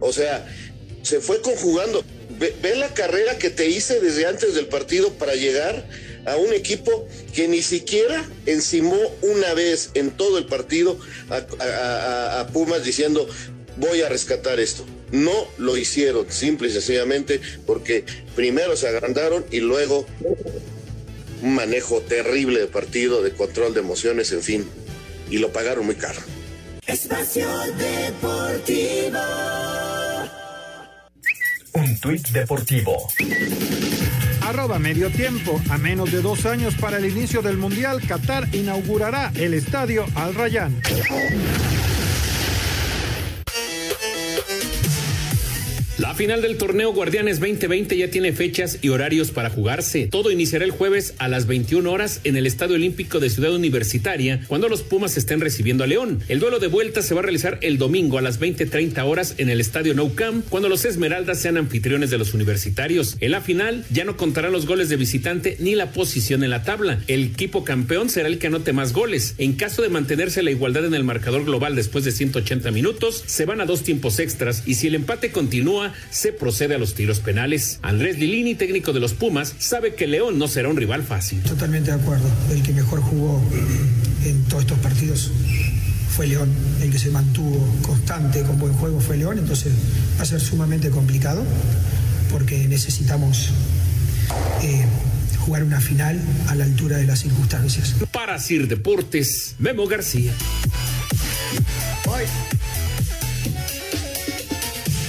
O 0.00 0.12
sea, 0.12 0.46
se 1.02 1.20
fue 1.20 1.40
conjugando. 1.40 2.02
Ve, 2.62 2.76
la 2.76 2.92
carrera 2.92 3.38
que 3.38 3.50
te 3.50 3.68
hice 3.68 4.00
desde 4.00 4.26
antes 4.26 4.54
del 4.54 4.66
partido 4.66 5.12
para 5.14 5.34
llegar 5.34 5.86
a 6.26 6.36
un 6.36 6.52
equipo 6.52 7.06
que 7.34 7.48
ni 7.48 7.62
siquiera 7.62 8.28
encimó 8.46 8.98
una 9.22 9.54
vez 9.54 9.90
en 9.94 10.10
todo 10.10 10.38
el 10.38 10.46
partido 10.46 10.98
a, 11.30 11.44
a, 11.62 12.40
a, 12.40 12.46
Pumas 12.48 12.82
diciendo 12.82 13.28
voy 13.76 14.02
a 14.02 14.08
rescatar 14.08 14.60
esto. 14.60 14.84
No 15.10 15.48
lo 15.58 15.76
hicieron, 15.76 16.30
simple 16.30 16.68
y 16.68 16.72
sencillamente, 16.72 17.40
porque 17.66 18.04
primero 18.34 18.76
se 18.76 18.88
agrandaron 18.88 19.44
y 19.50 19.60
luego 19.60 20.06
un 21.42 21.54
manejo 21.54 22.00
terrible 22.00 22.60
de 22.60 22.66
partido, 22.66 23.22
de 23.22 23.32
control 23.32 23.74
de 23.74 23.80
emociones, 23.80 24.32
en 24.32 24.42
fin, 24.42 24.66
y 25.30 25.38
lo 25.38 25.52
pagaron 25.52 25.86
muy 25.86 25.96
caro. 25.96 26.20
Espacio 26.86 27.46
Deportivo. 27.78 29.18
Un 31.74 31.98
tuit 31.98 32.28
deportivo. 32.30 33.08
Arroba 34.42 34.78
medio 34.78 35.10
tiempo. 35.10 35.60
A 35.70 35.78
menos 35.78 36.12
de 36.12 36.22
dos 36.22 36.46
años 36.46 36.74
para 36.76 36.98
el 36.98 37.06
inicio 37.06 37.42
del 37.42 37.56
Mundial, 37.56 38.00
Qatar 38.06 38.48
inaugurará 38.54 39.32
el 39.34 39.54
estadio 39.54 40.06
Al 40.14 40.34
Rayyan. 40.34 40.80
La 45.96 46.12
final 46.12 46.42
del 46.42 46.56
torneo 46.56 46.92
Guardianes 46.92 47.38
2020 47.38 47.96
ya 47.96 48.10
tiene 48.10 48.32
fechas 48.32 48.78
y 48.82 48.88
horarios 48.88 49.30
para 49.30 49.48
jugarse. 49.48 50.08
Todo 50.08 50.32
iniciará 50.32 50.64
el 50.64 50.72
jueves 50.72 51.14
a 51.18 51.28
las 51.28 51.46
21 51.46 51.88
horas 51.88 52.20
en 52.24 52.36
el 52.36 52.48
Estadio 52.48 52.74
Olímpico 52.74 53.20
de 53.20 53.30
Ciudad 53.30 53.54
Universitaria 53.54 54.40
cuando 54.48 54.68
los 54.68 54.82
Pumas 54.82 55.16
estén 55.16 55.40
recibiendo 55.40 55.84
a 55.84 55.86
León. 55.86 56.18
El 56.28 56.40
duelo 56.40 56.58
de 56.58 56.66
vuelta 56.66 57.00
se 57.00 57.14
va 57.14 57.20
a 57.20 57.22
realizar 57.22 57.58
el 57.60 57.78
domingo 57.78 58.18
a 58.18 58.22
las 58.22 58.40
20:30 58.40 59.04
horas 59.04 59.36
en 59.38 59.50
el 59.50 59.60
Estadio 59.60 59.94
Nou 59.94 60.16
Camp 60.16 60.44
cuando 60.48 60.68
los 60.68 60.84
Esmeraldas 60.84 61.40
sean 61.40 61.58
anfitriones 61.58 62.10
de 62.10 62.18
los 62.18 62.34
universitarios. 62.34 63.16
En 63.20 63.30
la 63.30 63.40
final 63.40 63.86
ya 63.90 64.04
no 64.04 64.16
contarán 64.16 64.50
los 64.50 64.66
goles 64.66 64.88
de 64.88 64.96
visitante 64.96 65.56
ni 65.60 65.76
la 65.76 65.92
posición 65.92 66.42
en 66.42 66.50
la 66.50 66.64
tabla. 66.64 67.04
El 67.06 67.22
equipo 67.22 67.62
campeón 67.62 68.10
será 68.10 68.26
el 68.26 68.38
que 68.38 68.48
anote 68.48 68.72
más 68.72 68.92
goles. 68.92 69.36
En 69.38 69.52
caso 69.52 69.80
de 69.80 69.90
mantenerse 69.90 70.42
la 70.42 70.50
igualdad 70.50 70.86
en 70.86 70.94
el 70.94 71.04
marcador 71.04 71.44
global 71.44 71.76
después 71.76 72.04
de 72.04 72.10
180 72.10 72.72
minutos, 72.72 73.22
se 73.26 73.44
van 73.44 73.60
a 73.60 73.64
dos 73.64 73.84
tiempos 73.84 74.18
extras 74.18 74.64
y 74.66 74.74
si 74.74 74.88
el 74.88 74.96
empate 74.96 75.30
continúa 75.30 75.83
se 76.10 76.32
procede 76.32 76.74
a 76.74 76.78
los 76.78 76.94
tiros 76.94 77.20
penales. 77.20 77.78
Andrés 77.82 78.18
Lilini, 78.18 78.54
técnico 78.54 78.92
de 78.92 79.00
los 79.00 79.12
Pumas, 79.12 79.54
sabe 79.58 79.94
que 79.94 80.06
León 80.06 80.38
no 80.38 80.48
será 80.48 80.68
un 80.68 80.76
rival 80.76 81.02
fácil. 81.02 81.42
Totalmente 81.42 81.90
de 81.90 82.00
acuerdo. 82.00 82.28
El 82.50 82.62
que 82.62 82.72
mejor 82.72 83.00
jugó 83.00 83.42
en 84.24 84.42
todos 84.44 84.62
estos 84.62 84.78
partidos 84.78 85.30
fue 86.14 86.26
León. 86.26 86.48
El 86.80 86.90
que 86.90 86.98
se 86.98 87.10
mantuvo 87.10 87.66
constante 87.82 88.42
con 88.42 88.58
buen 88.58 88.72
juego 88.74 89.00
fue 89.00 89.16
León. 89.16 89.38
Entonces 89.38 89.72
va 90.18 90.22
a 90.22 90.26
ser 90.26 90.40
sumamente 90.40 90.90
complicado 90.90 91.44
porque 92.30 92.66
necesitamos 92.68 93.50
eh, 94.62 94.84
jugar 95.38 95.64
una 95.64 95.80
final 95.80 96.20
a 96.48 96.54
la 96.54 96.64
altura 96.64 96.96
de 96.96 97.06
las 97.06 97.20
circunstancias. 97.20 97.94
Para 98.12 98.38
Sir 98.38 98.68
Deportes, 98.68 99.54
Memo 99.58 99.86
García. 99.86 100.32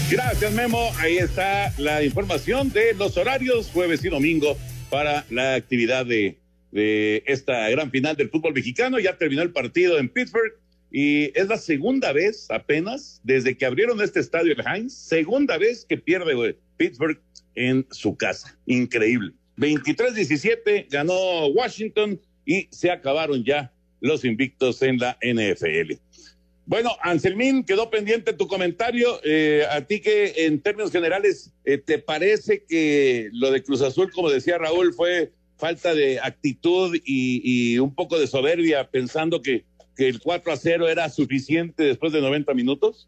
Gracias, 0.09 0.53
Memo. 0.53 0.91
Ahí 0.99 1.17
está 1.17 1.73
la 1.79 2.03
información 2.03 2.69
de 2.69 2.93
los 2.93 3.17
horarios 3.17 3.71
jueves 3.71 4.05
y 4.05 4.09
domingo 4.09 4.55
para 4.91 5.25
la 5.31 5.55
actividad 5.55 6.05
de, 6.05 6.37
de 6.71 7.23
esta 7.25 7.67
gran 7.69 7.89
final 7.89 8.15
del 8.15 8.29
fútbol 8.29 8.53
mexicano. 8.53 8.99
Ya 8.99 9.17
terminó 9.17 9.41
el 9.41 9.51
partido 9.51 9.97
en 9.97 10.09
Pittsburgh 10.09 10.53
y 10.91 11.37
es 11.37 11.47
la 11.47 11.57
segunda 11.57 12.13
vez 12.13 12.45
apenas 12.51 13.19
desde 13.23 13.57
que 13.57 13.65
abrieron 13.65 13.99
este 13.99 14.19
estadio 14.19 14.53
el 14.53 14.63
Heinz, 14.65 14.93
segunda 14.93 15.57
vez 15.57 15.85
que 15.89 15.97
pierde 15.97 16.55
Pittsburgh 16.77 17.19
en 17.55 17.87
su 17.89 18.15
casa. 18.15 18.55
Increíble. 18.67 19.33
23-17 19.57 20.87
ganó 20.89 21.47
Washington 21.47 22.21
y 22.45 22.67
se 22.69 22.91
acabaron 22.91 23.43
ya 23.43 23.73
los 24.01 24.23
invictos 24.23 24.83
en 24.83 24.99
la 24.99 25.17
NFL. 25.21 25.93
Bueno, 26.67 26.91
Anselmín, 27.01 27.63
quedó 27.63 27.91
pendiente 27.91 28.34
tu 28.34 28.47
comentario. 28.47 29.19
Eh, 29.23 29.65
a 29.69 29.82
ti 29.82 30.01
que 30.01 30.45
en 30.45 30.62
términos 30.62 30.91
generales, 30.91 31.54
eh, 31.63 31.78
¿te 31.78 31.99
parece 31.99 32.63
que 32.67 33.30
lo 33.34 33.51
de 33.51 33.63
Cruz 33.63 33.82
Azul, 33.82 34.12
como 34.12 34.32
decía 34.32 34.58
Raúl, 34.58 34.93
fue 34.93 35.32
falta 35.58 35.93
de 35.93 36.19
actitud 36.19 36.97
y, 37.06 37.78
un 37.78 37.93
poco 37.93 38.17
de 38.17 38.28
soberbia 38.28 38.89
pensando 38.89 39.41
que, 39.41 39.63
el 39.97 40.19
4 40.19 40.51
a 40.51 40.58
0 40.58 40.89
era 40.89 41.10
suficiente 41.10 41.84
después 41.84 42.12
de 42.12 42.19
90 42.19 42.54
minutos? 42.54 43.08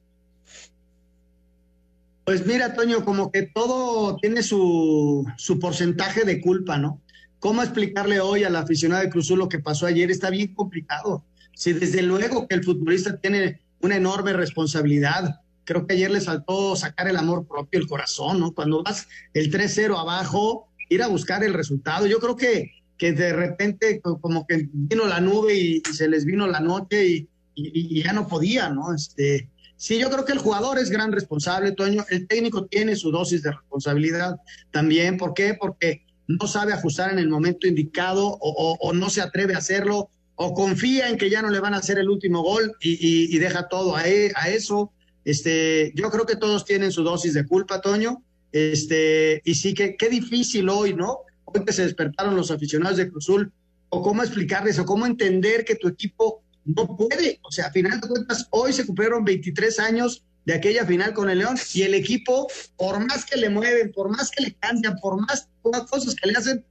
Pues 2.24 2.46
mira, 2.46 2.76
Toño, 2.76 3.04
como 3.04 3.30
que 3.30 3.41
todo 3.41 4.15
tiene 4.17 4.41
su, 4.41 5.26
su 5.36 5.60
porcentaje 5.60 6.24
de 6.24 6.39
culpa, 6.39 6.78
¿no? 6.78 7.02
¿Cómo 7.39 7.62
explicarle 7.62 8.22
hoy 8.22 8.46
al 8.46 8.56
aficionado 8.56 9.04
de 9.04 9.10
Cruz 9.10 9.26
Azul 9.26 9.39
lo 9.39 9.50
que 9.50 9.60
pasó 9.60 9.86
ayer? 9.86 10.10
Está 10.10 10.30
bien 10.30 10.54
complicado 10.54 11.26
Sí, 11.58 11.74
desde 11.74 12.04
luego 12.04 12.48
que 12.48 12.54
el 12.54 12.63
futbolista 12.63 13.17
tiene 13.17 13.60
una 13.82 13.96
enorme 13.96 14.32
responsabilidad. 14.32 15.41
Creo 15.63 15.88
que 15.88 15.96
ayer 15.96 16.12
le 16.12 16.22
saltó 16.22 16.76
sacar 16.76 17.08
el 17.08 17.17
amor 17.17 17.48
propio, 17.48 17.80
el 17.80 17.88
corazón, 17.88 18.39
¿no? 18.39 18.52
Cuando 18.52 18.84
vas 18.84 19.08
el 19.34 19.52
3-0 19.52 20.00
abajo, 20.00 20.67
ir 20.88 21.02
a 21.02 21.08
buscar 21.08 21.43
el 21.43 21.56
resultado. 21.56 22.06
Yo 22.06 22.20
creo 22.20 22.36
que, 22.36 22.74
que 22.96 23.12
de 23.12 23.34
repente 23.34 24.00
como 24.02 24.46
que 24.46 24.70
vino 24.72 25.08
la 25.08 25.20
nube 25.20 25.56
y, 25.56 25.82
se 25.91 26.08
les 26.08 26.26
vino 26.26 26.46
la 26.46 26.60
noche 26.60 27.08
y, 27.56 28.04
ya 28.04 28.13
no 28.13 28.28
podía, 28.28 28.70
¿no? 28.70 28.93
Este, 28.93 29.50
sí, 29.78 29.98
yo 29.98 30.12
creo 30.12 30.26
que 30.26 30.34
el 30.34 30.39
jugador 30.39 30.78
es 30.78 30.91
gran 30.91 31.12
responsable, 31.12 31.72
Toño. 31.72 32.06
El 32.12 32.28
técnico 32.28 32.67
tiene 32.67 32.96
su 32.96 33.10
dosis 33.10 33.41
de 33.41 33.54
responsabilidad 33.54 34.36
también. 34.70 35.17
¿Por 35.17 35.34
qué? 35.34 35.56
Porque 35.60 36.06
no 36.28 36.46
sabe 36.46 36.74
ajustar 36.74 37.12
en 37.12 37.17
el 37.17 37.30
momento 37.30 37.65
indicado 37.65 38.38
o 38.39 38.93
no 38.93 39.10
se 39.10 39.22
atreve 39.22 39.56
a 39.56 39.58
hacerlo 39.58 40.12
o 40.39 40.54
confía 40.54 41.10
en 41.10 41.17
que 41.17 41.30
ya 41.30 41.41
no 41.41 41.50
le 41.50 41.60
van 41.60 41.73
a 41.73 41.78
hacer 41.78 41.97
el 41.97 42.10
último 42.10 42.43
gol 42.43 42.76
y, 42.80 43.36
y, 43.36 43.38
deja 43.39 43.67
todo 43.67 43.95
a, 43.95 44.02
a, 44.02 44.50
eso. 44.50 44.91
Este, 45.26 45.91
yo 45.95 46.12
creo 46.12 46.28
que 46.28 46.36
todos 46.36 46.63
tienen 46.63 46.91
su 46.91 47.04
dosis 47.04 47.34
de 47.34 47.45
culpa, 47.45 47.82
Toño. 47.82 48.23
Este, 48.52 49.41
y 49.43 49.56
sí 49.56 49.73
que 49.73 49.97
qué 49.97 50.10
difícil 50.10 50.69
hoy, 50.69 50.93
¿no? 50.93 51.21
Hoy 51.45 51.65
que 51.65 51.73
se 51.73 51.84
despertaron 51.84 52.36
los 52.36 52.52
aficionados 52.52 52.97
de 52.97 53.10
Cruzul, 53.10 53.52
o 53.89 54.04
cómo 54.04 54.21
explicarles, 54.21 54.78
o 54.78 54.86
cómo 54.86 55.08
entender 55.08 55.65
que 55.65 55.76
tu 55.76 55.88
equipo 55.88 56.43
no 56.65 56.95
puede. 56.95 57.39
O 57.41 57.52
sea, 57.52 57.67
a 57.67 57.71
final 57.71 58.00
de 58.00 58.08
cuentas, 58.08 58.47
hoy 58.52 58.73
se 58.73 58.86
cumplieron 58.86 59.26
23 59.26 59.80
años 59.80 60.23
de 60.45 60.54
aquella 60.54 60.86
final 60.86 61.13
con 61.13 61.32
el 61.32 61.39
León 61.39 61.58
y 61.73 61.82
el 61.82 61.95
equipo, 61.95 62.47
por 62.78 63.04
más 63.06 63.26
que 63.26 63.38
le 63.38 63.50
mueven, 63.50 63.91
por 63.91 64.10
más 64.10 64.30
que 64.30 64.43
le 64.43 64.54
cambian, 64.54 64.97
por 65.02 65.19
más 65.19 65.50
cosas 65.63 66.13
que 66.13 66.30
le 66.30 66.38
hacen, 66.38 66.63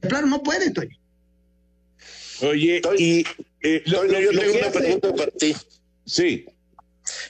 de 0.00 0.08
plano 0.08 0.26
no 0.26 0.42
puede, 0.42 0.72
Toño. 0.72 0.96
Oye, 2.40 2.80
Toño, 2.80 2.96
y 2.98 3.24
eh, 3.62 3.82
lo, 3.86 3.98
Toño, 4.00 4.20
yo 4.20 4.32
lo 4.32 4.40
tengo 4.40 4.54
una 4.58 4.66
hace- 4.68 4.78
pregunta 4.80 5.14
para 5.14 5.30
ti. 5.32 5.54
Sí, 6.06 6.46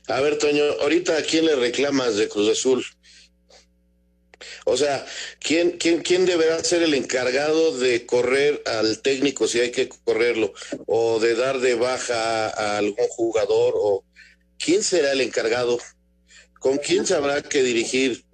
A 0.08 0.20
ver, 0.20 0.38
Toño, 0.38 0.64
ahorita 0.80 1.16
a 1.18 1.22
quién 1.22 1.46
le 1.46 1.56
reclamas 1.56 2.16
de 2.16 2.28
Cruz 2.28 2.50
Azul? 2.50 2.84
O 4.64 4.76
sea, 4.76 5.04
¿quién, 5.40 5.72
quién, 5.72 6.02
¿quién 6.02 6.24
deberá 6.24 6.62
ser 6.62 6.82
el 6.82 6.94
encargado 6.94 7.76
de 7.78 8.06
correr 8.06 8.62
al 8.66 9.00
técnico 9.02 9.46
si 9.48 9.60
hay 9.60 9.70
que 9.72 9.88
correrlo? 9.88 10.52
¿O 10.86 11.18
de 11.20 11.34
dar 11.34 11.58
de 11.60 11.74
baja 11.74 12.48
a 12.48 12.78
algún 12.78 13.08
jugador? 13.08 13.74
¿O 13.76 14.04
quién 14.58 14.82
será 14.82 15.12
el 15.12 15.20
encargado? 15.20 15.78
¿Con 16.60 16.78
quién 16.78 17.06
se 17.06 17.14
habrá 17.14 17.42
que 17.42 17.62
dirigir? 17.62 18.24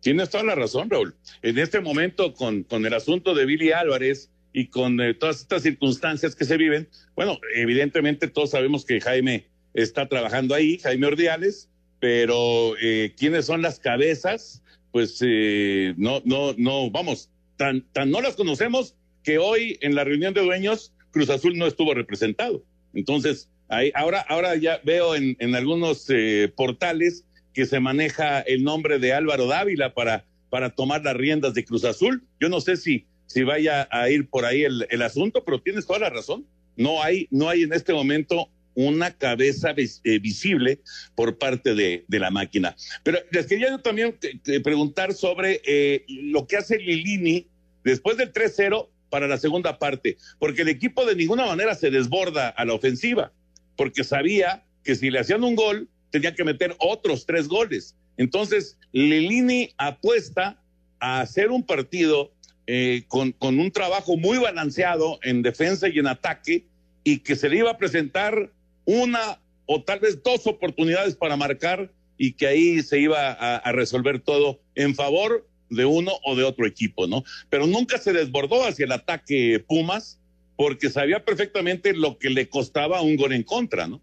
Tienes 0.00 0.30
toda 0.30 0.44
la 0.44 0.54
razón, 0.56 0.90
Raúl. 0.90 1.14
En 1.42 1.58
este 1.58 1.80
momento, 1.80 2.34
con, 2.34 2.64
con 2.64 2.84
el 2.84 2.92
asunto 2.94 3.34
de 3.34 3.46
Billy 3.46 3.72
Álvarez 3.72 4.30
y 4.52 4.68
con 4.68 5.00
eh, 5.00 5.14
todas 5.14 5.40
estas 5.40 5.62
circunstancias 5.62 6.34
que 6.34 6.44
se 6.44 6.56
viven, 6.56 6.88
bueno, 7.14 7.38
evidentemente 7.54 8.28
todos 8.28 8.50
sabemos 8.50 8.84
que 8.84 9.00
Jaime 9.00 9.46
está 9.74 10.08
trabajando 10.08 10.54
ahí, 10.54 10.78
Jaime 10.78 11.06
Ordiales, 11.06 11.70
pero 12.00 12.74
eh, 12.80 13.14
quiénes 13.16 13.46
son 13.46 13.62
las 13.62 13.78
cabezas, 13.78 14.62
pues 14.90 15.18
eh, 15.24 15.94
no, 15.96 16.20
no, 16.24 16.54
no, 16.56 16.90
vamos, 16.90 17.30
tan, 17.56 17.82
tan 17.92 18.10
no 18.10 18.20
las 18.20 18.34
conocemos 18.34 18.96
que 19.22 19.38
hoy 19.38 19.78
en 19.80 19.94
la 19.94 20.04
reunión 20.04 20.34
de 20.34 20.42
dueños 20.42 20.92
Cruz 21.12 21.30
Azul 21.30 21.56
no 21.56 21.66
estuvo 21.66 21.94
representado. 21.94 22.64
Entonces, 22.94 23.48
ahí, 23.68 23.92
ahora, 23.94 24.20
ahora 24.28 24.56
ya 24.56 24.80
veo 24.84 25.14
en, 25.14 25.36
en 25.38 25.54
algunos 25.54 26.06
eh, 26.08 26.52
portales 26.54 27.24
que 27.54 27.66
se 27.66 27.80
maneja 27.80 28.40
el 28.40 28.64
nombre 28.64 28.98
de 28.98 29.12
Álvaro 29.12 29.46
Dávila 29.46 29.94
para, 29.94 30.24
para 30.50 30.70
tomar 30.70 31.04
las 31.04 31.16
riendas 31.16 31.54
de 31.54 31.64
Cruz 31.64 31.84
Azul. 31.84 32.24
Yo 32.40 32.48
no 32.48 32.60
sé 32.60 32.76
si, 32.76 33.06
si 33.32 33.44
vaya 33.44 33.88
a 33.90 34.10
ir 34.10 34.28
por 34.28 34.44
ahí 34.44 34.64
el, 34.64 34.86
el 34.90 35.02
asunto, 35.02 35.42
pero 35.44 35.60
tienes 35.60 35.86
toda 35.86 36.00
la 36.00 36.10
razón. 36.10 36.46
No 36.76 37.02
hay, 37.02 37.28
no 37.30 37.48
hay 37.48 37.62
en 37.62 37.72
este 37.72 37.92
momento 37.92 38.48
una 38.74 39.10
cabeza 39.10 39.74
eh, 39.76 40.18
visible 40.18 40.80
por 41.14 41.38
parte 41.38 41.74
de, 41.74 42.04
de, 42.08 42.18
la 42.18 42.30
máquina. 42.30 42.76
Pero 43.02 43.18
les 43.30 43.46
quería 43.46 43.70
yo 43.70 43.80
también 43.80 44.18
preguntar 44.62 45.12
sobre 45.12 45.60
eh, 45.66 46.04
lo 46.08 46.46
que 46.46 46.56
hace 46.56 46.78
Lilini 46.78 47.46
después 47.84 48.16
del 48.16 48.32
3-0 48.32 48.88
para 49.10 49.28
la 49.28 49.38
segunda 49.38 49.78
parte, 49.78 50.16
porque 50.38 50.62
el 50.62 50.68
equipo 50.68 51.04
de 51.04 51.16
ninguna 51.16 51.46
manera 51.46 51.74
se 51.74 51.90
desborda 51.90 52.48
a 52.48 52.64
la 52.64 52.74
ofensiva, 52.74 53.32
porque 53.76 54.04
sabía 54.04 54.64
que 54.84 54.94
si 54.94 55.10
le 55.10 55.18
hacían 55.20 55.44
un 55.44 55.54
gol, 55.54 55.88
tenía 56.10 56.34
que 56.34 56.44
meter 56.44 56.74
otros 56.78 57.26
tres 57.26 57.48
goles. 57.48 57.94
Entonces, 58.16 58.78
Lilini 58.92 59.74
apuesta 59.76 60.62
a 60.98 61.20
hacer 61.20 61.50
un 61.50 61.64
partido 61.64 62.32
eh, 62.66 63.04
con, 63.08 63.32
con, 63.32 63.58
un 63.58 63.70
trabajo 63.70 64.16
muy 64.16 64.38
balanceado 64.38 65.18
en 65.22 65.42
defensa 65.42 65.88
y 65.88 65.98
en 65.98 66.06
ataque 66.06 66.64
y 67.04 67.18
que 67.18 67.36
se 67.36 67.48
le 67.48 67.58
iba 67.58 67.70
a 67.70 67.78
presentar 67.78 68.50
una 68.84 69.40
o 69.66 69.82
tal 69.82 70.00
vez 70.00 70.22
dos 70.22 70.46
oportunidades 70.46 71.16
para 71.16 71.36
marcar 71.36 71.90
y 72.18 72.34
que 72.34 72.46
ahí 72.46 72.82
se 72.82 73.00
iba 73.00 73.32
a, 73.32 73.56
a 73.56 73.72
resolver 73.72 74.20
todo 74.20 74.60
en 74.74 74.94
favor 74.94 75.46
de 75.70 75.84
uno 75.84 76.12
o 76.24 76.36
de 76.36 76.44
otro 76.44 76.66
equipo, 76.66 77.06
¿no? 77.06 77.24
Pero 77.48 77.66
nunca 77.66 77.98
se 77.98 78.12
desbordó 78.12 78.64
hacia 78.64 78.84
el 78.84 78.92
ataque 78.92 79.64
Pumas 79.66 80.18
porque 80.56 80.90
sabía 80.90 81.24
perfectamente 81.24 81.94
lo 81.94 82.18
que 82.18 82.30
le 82.30 82.48
costaba 82.48 83.00
un 83.00 83.16
gol 83.16 83.32
en 83.32 83.42
contra, 83.42 83.88
¿no? 83.88 84.00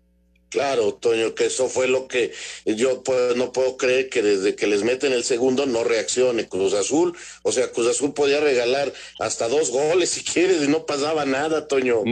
Claro, 0.50 0.96
Toño, 0.96 1.36
que 1.36 1.46
eso 1.46 1.70
fue 1.70 1.88
lo 1.88 2.08
que 2.08 2.32
yo 2.66 3.04
pues, 3.04 3.36
no 3.36 3.52
puedo 3.52 3.78
creer 3.78 4.10
que 4.10 4.24
desde 4.24 4.56
que 4.56 4.66
les 4.66 4.84
meten 4.84 5.14
el 5.14 5.24
segundo 5.24 5.68
no 5.68 5.84
reaccione 5.84 6.48
Cruz 6.48 6.74
Azul. 6.74 7.16
O 7.44 7.52
sea, 7.52 7.72
Cruz 7.72 7.88
Azul 7.88 8.14
podía 8.14 8.40
regalar 8.40 8.92
hasta 9.20 9.48
dos 9.48 9.70
goles 9.70 10.10
si 10.10 10.24
quieres 10.24 10.64
y 10.64 10.68
no 10.68 10.86
pasaba 10.86 11.26
nada, 11.26 11.68
Toño. 11.68 12.04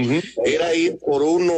Era 0.46 0.76
ir 0.76 0.98
por 1.00 1.24
uno, 1.24 1.56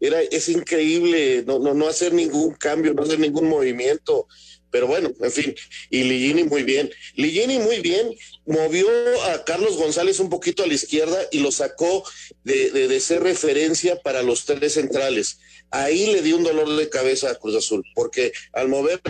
era 0.00 0.20
es 0.20 0.48
increíble 0.48 1.44
no, 1.46 1.58
no, 1.58 1.74
no 1.74 1.88
hacer 1.88 2.12
ningún 2.12 2.54
cambio, 2.54 2.94
no 2.94 3.02
hacer 3.02 3.18
ningún 3.18 3.48
movimiento. 3.48 4.28
Pero 4.70 4.86
bueno, 4.86 5.10
en 5.20 5.32
fin, 5.32 5.54
y 5.90 6.02
Ligini 6.04 6.44
muy 6.44 6.62
bien. 6.62 6.90
Ligini 7.14 7.58
muy 7.58 7.80
bien, 7.80 8.14
movió 8.46 8.88
a 9.30 9.44
Carlos 9.44 9.76
González 9.76 10.20
un 10.20 10.28
poquito 10.28 10.62
a 10.62 10.66
la 10.66 10.74
izquierda 10.74 11.18
y 11.30 11.40
lo 11.40 11.52
sacó 11.52 12.04
de, 12.44 12.70
de, 12.70 13.00
ser 13.00 13.22
referencia 13.22 14.00
para 14.02 14.22
los 14.22 14.44
tres 14.44 14.74
centrales 14.74 15.38
ahí 15.70 16.06
le 16.06 16.22
dio 16.22 16.36
un 16.36 16.44
dolor 16.44 16.76
de 16.76 16.88
cabeza 16.88 17.30
a 17.30 17.34
Cruz 17.34 17.56
Azul, 17.56 17.84
porque 17.94 18.32
al 18.52 18.68
mover 18.68 19.00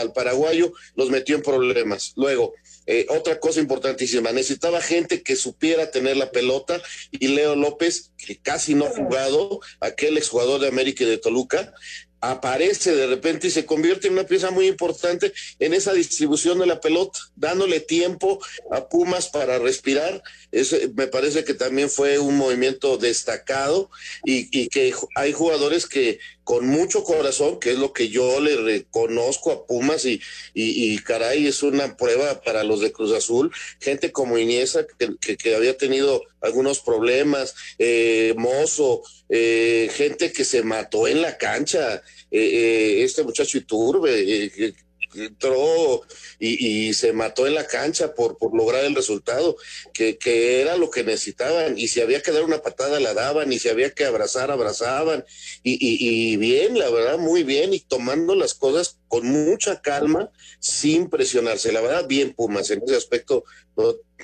al 0.00 0.12
paraguayo 0.12 0.72
los 0.96 1.10
metió 1.10 1.36
en 1.36 1.42
problemas. 1.42 2.12
Luego, 2.16 2.54
eh, 2.86 3.06
otra 3.08 3.38
cosa 3.38 3.60
importantísima, 3.60 4.32
necesitaba 4.32 4.80
gente 4.80 5.22
que 5.22 5.36
supiera 5.36 5.90
tener 5.90 6.16
la 6.16 6.30
pelota 6.32 6.82
y 7.12 7.28
Leo 7.28 7.54
López, 7.54 8.12
que 8.16 8.38
casi 8.38 8.74
no 8.74 8.86
ha 8.86 8.90
jugado, 8.90 9.60
aquel 9.80 10.16
exjugador 10.16 10.60
de 10.60 10.68
América 10.68 11.04
y 11.04 11.06
de 11.06 11.18
Toluca, 11.18 11.72
aparece 12.20 12.94
de 12.94 13.06
repente 13.06 13.46
y 13.46 13.50
se 13.50 13.66
convierte 13.66 14.06
en 14.06 14.14
una 14.14 14.24
pieza 14.24 14.50
muy 14.50 14.66
importante 14.66 15.32
en 15.58 15.74
esa 15.74 15.92
distribución 15.92 16.58
de 16.58 16.66
la 16.66 16.80
pelota, 16.80 17.18
dándole 17.36 17.80
tiempo 17.80 18.40
a 18.70 18.88
Pumas 18.88 19.28
para 19.28 19.58
respirar. 19.58 20.22
Ese, 20.52 20.90
me 20.94 21.06
parece 21.06 21.44
que 21.44 21.54
también 21.54 21.88
fue 21.88 22.18
un 22.18 22.36
movimiento 22.36 22.98
destacado 22.98 23.90
y, 24.24 24.48
y, 24.58 24.68
que 24.68 24.92
hay 25.14 25.32
jugadores 25.32 25.86
que 25.86 26.18
con 26.44 26.66
mucho 26.66 27.04
corazón, 27.04 27.60
que 27.60 27.72
es 27.72 27.78
lo 27.78 27.92
que 27.92 28.08
yo 28.08 28.40
le 28.40 28.56
reconozco 28.56 29.52
a 29.52 29.66
Pumas 29.66 30.04
y, 30.04 30.20
y, 30.54 30.94
y 30.94 30.98
caray, 30.98 31.46
es 31.46 31.62
una 31.62 31.96
prueba 31.96 32.40
para 32.42 32.64
los 32.64 32.80
de 32.80 32.92
Cruz 32.92 33.12
Azul, 33.12 33.52
gente 33.80 34.12
como 34.12 34.38
Iniesa 34.38 34.86
que, 34.86 35.16
que, 35.20 35.36
que 35.36 35.54
había 35.54 35.76
tenido 35.76 36.22
algunos 36.40 36.80
problemas, 36.80 37.54
eh, 37.78 38.34
Mozo, 38.36 39.02
eh, 39.28 39.90
gente 39.92 40.32
que 40.32 40.44
se 40.44 40.62
mató 40.62 41.06
en 41.06 41.22
la 41.22 41.36
cancha, 41.38 42.02
eh, 42.30 43.02
este 43.02 43.22
muchacho 43.22 43.58
Iturbe, 43.58 44.74
entró 45.14 46.02
y, 46.38 46.92
se 46.94 47.12
mató 47.12 47.46
en 47.46 47.54
la 47.54 47.66
cancha 47.66 48.14
por, 48.14 48.38
por 48.38 48.56
lograr 48.56 48.84
el 48.84 48.94
resultado, 48.94 49.56
que, 49.92 50.18
que, 50.18 50.60
era 50.60 50.76
lo 50.76 50.90
que 50.90 51.04
necesitaban, 51.04 51.78
y 51.78 51.88
si 51.88 52.00
había 52.00 52.22
que 52.22 52.32
dar 52.32 52.44
una 52.44 52.62
patada 52.62 53.00
la 53.00 53.14
daban, 53.14 53.52
y 53.52 53.58
si 53.58 53.68
había 53.68 53.90
que 53.90 54.04
abrazar, 54.04 54.50
abrazaban, 54.50 55.24
y, 55.62 55.78
y, 55.80 56.36
bien, 56.36 56.78
la 56.78 56.90
verdad, 56.90 57.18
muy 57.18 57.42
bien, 57.42 57.74
y 57.74 57.80
tomando 57.80 58.34
las 58.34 58.54
cosas 58.54 58.98
con 59.08 59.26
mucha 59.26 59.80
calma, 59.80 60.30
sin 60.58 61.08
presionarse, 61.08 61.72
la 61.72 61.80
verdad, 61.80 62.06
bien 62.06 62.32
Pumas, 62.32 62.70
en 62.70 62.82
ese 62.84 62.96
aspecto, 62.96 63.44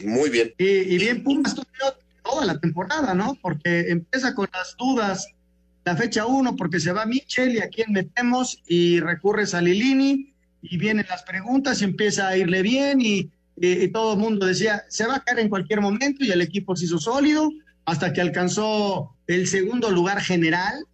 muy 0.02 0.30
bien. 0.30 0.54
Y, 0.58 0.98
bien 0.98 1.22
Pumas 1.22 1.54
toda 2.22 2.44
la 2.44 2.58
temporada, 2.58 3.14
¿no? 3.14 3.38
Porque 3.40 3.90
empieza 3.90 4.34
con 4.34 4.48
las 4.52 4.76
dudas 4.76 5.28
la 5.84 5.96
fecha 5.96 6.26
uno, 6.26 6.56
porque 6.56 6.80
se 6.80 6.90
va 6.90 7.06
Michel 7.06 7.54
y 7.54 7.60
a 7.60 7.68
quién 7.68 7.92
metemos, 7.92 8.60
y 8.66 8.98
recurres 8.98 9.54
a 9.54 9.60
y 10.70 10.76
vienen 10.78 11.06
las 11.08 11.22
preguntas 11.22 11.80
y 11.80 11.84
empieza 11.84 12.28
a 12.28 12.36
irle 12.36 12.62
bien 12.62 13.00
y, 13.00 13.30
y, 13.56 13.88
todo 13.88 14.14
el 14.14 14.18
mundo 14.18 14.46
decía, 14.46 14.84
se 14.88 15.06
va 15.06 15.16
a 15.16 15.24
caer 15.24 15.40
en 15.40 15.48
cualquier 15.48 15.80
momento 15.80 16.24
y 16.24 16.30
el 16.30 16.42
equipo 16.42 16.76
se 16.76 16.84
hizo 16.84 16.98
sólido 16.98 17.50
hasta 17.84 18.12
que 18.12 18.20
alcanzó 18.20 19.14
el 19.26 19.46
segundo 19.46 19.90
lugar 19.90 20.20
general 20.20 20.84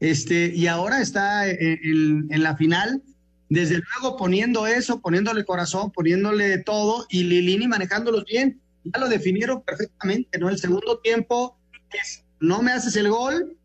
este, 0.00 0.52
y 0.54 0.66
ahora 0.66 1.00
está 1.00 1.48
en, 1.48 1.56
en, 1.60 2.28
en 2.30 2.42
la 2.42 2.56
final, 2.56 3.02
desde 3.48 3.80
luego 3.80 4.16
poniendo 4.16 4.66
eso, 4.66 5.00
poniéndole 5.00 5.44
corazón, 5.44 5.90
poniéndole 5.90 6.58
todo 6.58 7.06
y 7.10 7.24
Lilini 7.24 7.68
manejándolos 7.68 8.24
bien, 8.24 8.60
ya 8.84 8.98
lo 8.98 9.08
definieron 9.08 9.62
perfectamente, 9.62 10.38
¿no? 10.38 10.48
El 10.48 10.58
segundo 10.58 10.98
tiempo 10.98 11.56
es, 11.92 12.24
no 12.40 12.62
me 12.62 12.72
haces 12.72 12.96
el 12.96 13.08
gol, 13.08 13.56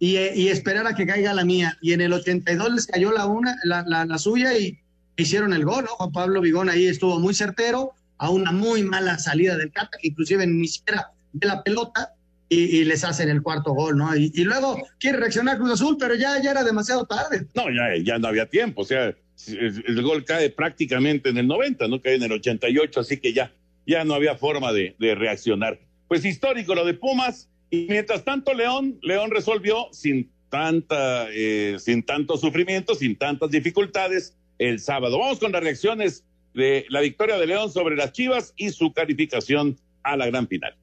y, 0.00 0.16
y, 0.16 0.48
esperar 0.48 0.86
a 0.86 0.94
que 0.94 1.06
caiga 1.06 1.34
la 1.34 1.44
mía. 1.44 1.76
Y 1.82 1.92
en 1.92 2.00
el 2.00 2.14
82 2.14 2.72
les 2.72 2.86
cayó 2.86 3.12
la 3.12 3.26
una, 3.26 3.56
la, 3.64 3.84
la, 3.86 4.06
la 4.06 4.18
suya 4.18 4.58
y 4.58 4.78
hicieron 5.16 5.52
el 5.52 5.64
gol, 5.64 5.84
¿no? 5.84 5.90
Juan 5.90 6.12
Pablo 6.12 6.40
Vigón 6.40 6.68
ahí 6.68 6.86
estuvo 6.86 7.18
muy 7.18 7.34
certero, 7.34 7.92
a 8.18 8.30
una 8.30 8.52
muy 8.52 8.82
mala 8.82 9.18
salida 9.18 9.56
del 9.56 9.72
Cata, 9.72 9.98
que 10.00 10.08
inclusive 10.08 10.46
ni 10.46 10.68
siquiera 10.68 11.10
de 11.32 11.46
la 11.46 11.62
pelota, 11.62 12.14
y, 12.52 12.84
les 12.84 13.04
hacen 13.04 13.28
el 13.28 13.42
cuarto 13.42 13.72
gol, 13.72 13.96
¿no? 13.96 14.14
Y, 14.16 14.30
luego 14.42 14.76
quiere 14.98 15.18
reaccionar 15.18 15.56
Cruz 15.56 15.70
Azul, 15.70 15.96
pero 15.98 16.16
ya, 16.16 16.42
ya 16.42 16.50
era 16.50 16.64
demasiado 16.64 17.06
tarde. 17.06 17.46
No, 17.54 17.70
ya, 17.70 17.96
ya 18.02 18.18
no 18.18 18.26
había 18.26 18.46
tiempo, 18.46 18.82
o 18.82 18.84
sea, 18.84 19.14
el, 19.46 20.02
gol 20.02 20.24
cae 20.24 20.50
prácticamente 20.50 21.28
en 21.28 21.38
el 21.38 21.46
90, 21.46 21.86
no 21.86 22.02
cae 22.02 22.16
en 22.16 22.24
el 22.24 22.32
88, 22.32 23.00
así 23.00 23.18
que 23.18 23.32
ya, 23.32 23.52
ya 23.86 24.04
no 24.04 24.14
había 24.14 24.36
forma 24.36 24.72
de, 24.72 24.96
de 24.98 25.14
reaccionar. 25.14 25.78
Pues 26.08 26.24
histórico 26.24 26.74
lo 26.74 26.84
de 26.84 26.94
Pumas, 26.94 27.48
y 27.70 27.86
mientras 27.88 28.24
tanto 28.24 28.52
León, 28.52 28.98
León 29.00 29.30
resolvió 29.30 29.86
sin 29.92 30.28
tanta, 30.50 31.28
eh, 31.30 31.76
sin 31.78 32.02
tanto 32.02 32.36
sufrimiento, 32.36 32.94
sin 32.94 33.16
tantas 33.16 33.50
dificultades, 33.50 34.36
el 34.60 34.78
sábado. 34.78 35.18
Vamos 35.18 35.40
con 35.40 35.52
las 35.52 35.62
reacciones 35.62 36.24
de 36.54 36.84
la 36.90 37.00
victoria 37.00 37.38
de 37.38 37.46
León 37.46 37.72
sobre 37.72 37.96
las 37.96 38.12
Chivas 38.12 38.52
y 38.56 38.70
su 38.70 38.92
calificación 38.92 39.78
a 40.02 40.16
la 40.16 40.26
gran 40.26 40.46
final. 40.46 40.76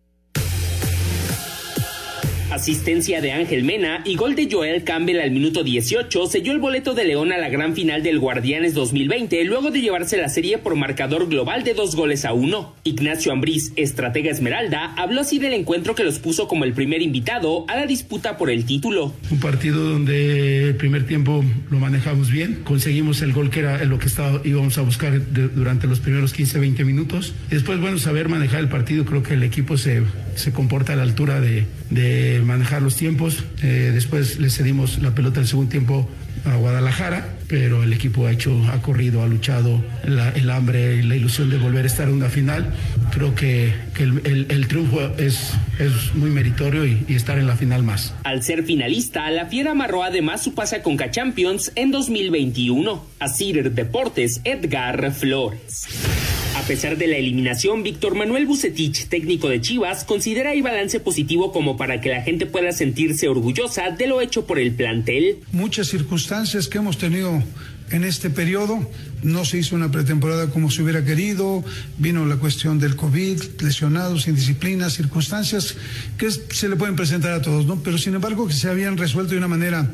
Asistencia 2.50 3.20
de 3.20 3.34
Ángel 3.34 3.66
Mena 3.66 4.02
y 4.06 4.16
gol 4.16 4.34
de 4.34 4.48
Joel 4.50 4.86
Campbell 4.86 5.20
al 5.20 5.32
minuto 5.32 5.66
18 5.66 6.28
selló 6.28 6.54
el 6.54 6.60
boleto 6.60 6.94
de 6.94 7.04
León 7.04 7.34
a 7.34 7.38
la 7.38 7.50
gran 7.50 7.76
final 7.76 8.04
del 8.04 8.20
Guardianes 8.20 8.74
2020 8.74 9.44
luego 9.44 9.70
de 9.70 9.82
llevarse 9.82 10.16
la 10.16 10.30
serie 10.30 10.58
por 10.58 10.76
marcador 10.76 11.28
global 11.28 11.66
de 11.66 11.74
dos 11.74 11.98
goles 11.98 12.24
a 12.24 12.32
uno. 12.32 12.74
Ignacio 12.86 13.34
Ambriz, 13.34 13.74
estratega 13.76 14.32
Esmeralda, 14.32 14.94
habló 14.96 15.22
así 15.22 15.40
del 15.40 15.52
encuentro 15.52 15.94
que 15.94 16.06
los 16.06 16.20
puso 16.20 16.48
como 16.48 16.64
el 16.64 16.72
primer 16.72 17.02
invitado 17.02 17.66
a 17.68 17.76
la 17.76 17.86
disputa 17.86 18.38
por 18.38 18.50
el 18.50 18.64
título. 18.64 19.14
Un 19.30 19.42
partido 19.42 19.84
donde 19.84 20.70
el 20.70 20.76
primer 20.78 21.06
tiempo 21.06 21.44
lo 21.70 21.80
manejamos 21.80 22.32
bien, 22.32 22.62
conseguimos 22.64 23.22
el 23.22 23.34
gol 23.34 23.50
que 23.50 23.60
era 23.60 23.84
lo 23.84 24.00
que 24.00 24.08
estaba, 24.08 24.40
íbamos 24.46 24.78
a 24.78 24.84
buscar 24.84 25.22
durante 25.54 25.86
los 25.86 26.00
primeros 26.00 26.34
15-20 26.34 26.86
minutos. 26.86 27.34
Después, 27.50 27.82
bueno, 27.82 27.98
saber 27.98 28.30
manejar 28.30 28.62
el 28.62 28.70
partido, 28.70 29.04
creo 29.04 29.22
que 29.22 29.34
el 29.34 29.44
equipo 29.44 29.78
se, 29.78 30.04
se 30.36 30.54
comporta 30.54 30.94
a 30.94 30.96
la 30.96 31.04
altura 31.04 31.42
de 31.42 31.66
manejar 32.46 32.82
los 32.82 32.96
tiempos. 32.96 33.44
Eh, 33.62 33.92
después 33.94 34.40
le 34.40 34.50
cedimos 34.50 35.00
la 35.00 35.14
pelota 35.16 35.40
el 35.40 35.48
segundo 35.48 35.72
tiempo 35.72 36.08
a 36.46 36.56
Guadalajara, 36.56 37.38
pero 37.48 37.84
el 37.84 37.94
equipo 37.94 38.26
ha 38.26 38.32
hecho, 38.32 38.64
ha 38.72 38.82
corrido, 38.82 39.22
ha 39.22 39.28
luchado 39.28 39.84
la, 40.06 40.30
el 40.30 40.50
hambre 40.50 41.04
la 41.04 41.16
ilusión 41.16 41.50
de 41.50 41.58
volver 41.58 41.86
a 41.86 41.88
estar 41.88 42.08
en 42.08 42.16
una 42.16 42.30
final. 42.30 42.74
Creo 43.12 43.36
que, 43.36 43.74
que 43.94 44.04
el, 44.04 44.48
el, 44.50 44.68
triunfo 44.68 45.02
es, 45.18 45.54
es 45.80 46.16
muy 46.16 46.30
meritorio 46.30 46.86
y, 46.86 47.04
y, 47.08 47.16
estar 47.16 47.38
en 47.38 47.48
la 47.48 47.56
final 47.56 47.84
más. 47.84 48.14
Al 48.24 48.44
ser 48.44 48.64
finalista, 48.64 49.30
la 49.32 49.48
Fiera 49.48 49.72
amarró 49.72 50.04
además 50.04 50.44
su 50.44 50.54
pase 50.54 50.78
a 50.78 50.84
Conca 50.84 51.12
Champions 51.12 51.72
en 51.76 51.92
2021. 51.92 53.06
A 53.20 53.28
Cider 53.30 53.72
Deportes, 53.72 54.42
Edgar 54.44 55.12
Flores. 55.14 55.88
A 56.68 56.76
pesar 56.76 56.98
de 56.98 57.08
la 57.08 57.16
eliminación, 57.16 57.82
Víctor 57.82 58.14
Manuel 58.14 58.46
Bucetich, 58.46 59.08
técnico 59.08 59.48
de 59.48 59.62
Chivas, 59.62 60.04
considera 60.04 60.52
el 60.52 60.64
balance 60.64 61.00
positivo 61.00 61.54
como 61.54 61.78
para 61.78 62.02
que 62.02 62.10
la 62.10 62.22
gente 62.24 62.46
pueda 62.46 62.74
sentirse 62.74 63.30
orgullosa 63.30 63.92
de 63.92 64.06
lo 64.06 64.20
hecho 64.20 64.46
por 64.46 64.60
el 64.60 64.74
plantel. 64.74 65.38
Muchas 65.54 65.88
circunstancias 65.88 66.68
que 66.68 66.80
hemos 66.80 66.98
tenido 66.98 67.42
en 67.92 68.04
este 68.04 68.30
periodo. 68.30 68.86
No 69.24 69.46
se 69.46 69.60
hizo 69.60 69.78
una 69.78 69.92
pretemporada 69.92 70.50
como 70.50 70.70
se 70.70 70.84
hubiera 70.84 71.06
querido, 71.06 71.64
vino 71.98 72.26
la 72.26 72.36
cuestión 72.36 72.80
del 72.80 72.98
COVID, 72.98 73.42
lesionados, 73.62 74.28
indisciplinas, 74.28 74.94
circunstancias 74.94 75.76
que 76.18 76.30
se 76.30 76.68
le 76.68 76.76
pueden 76.76 76.98
presentar 76.98 77.32
a 77.32 77.42
todos, 77.42 77.66
¿no? 77.66 77.82
Pero 77.82 77.98
sin 77.98 78.14
embargo 78.14 78.46
que 78.46 78.54
se 78.54 78.70
habían 78.70 78.98
resuelto 78.98 79.32
de 79.32 79.38
una 79.38 79.48
manera 79.48 79.90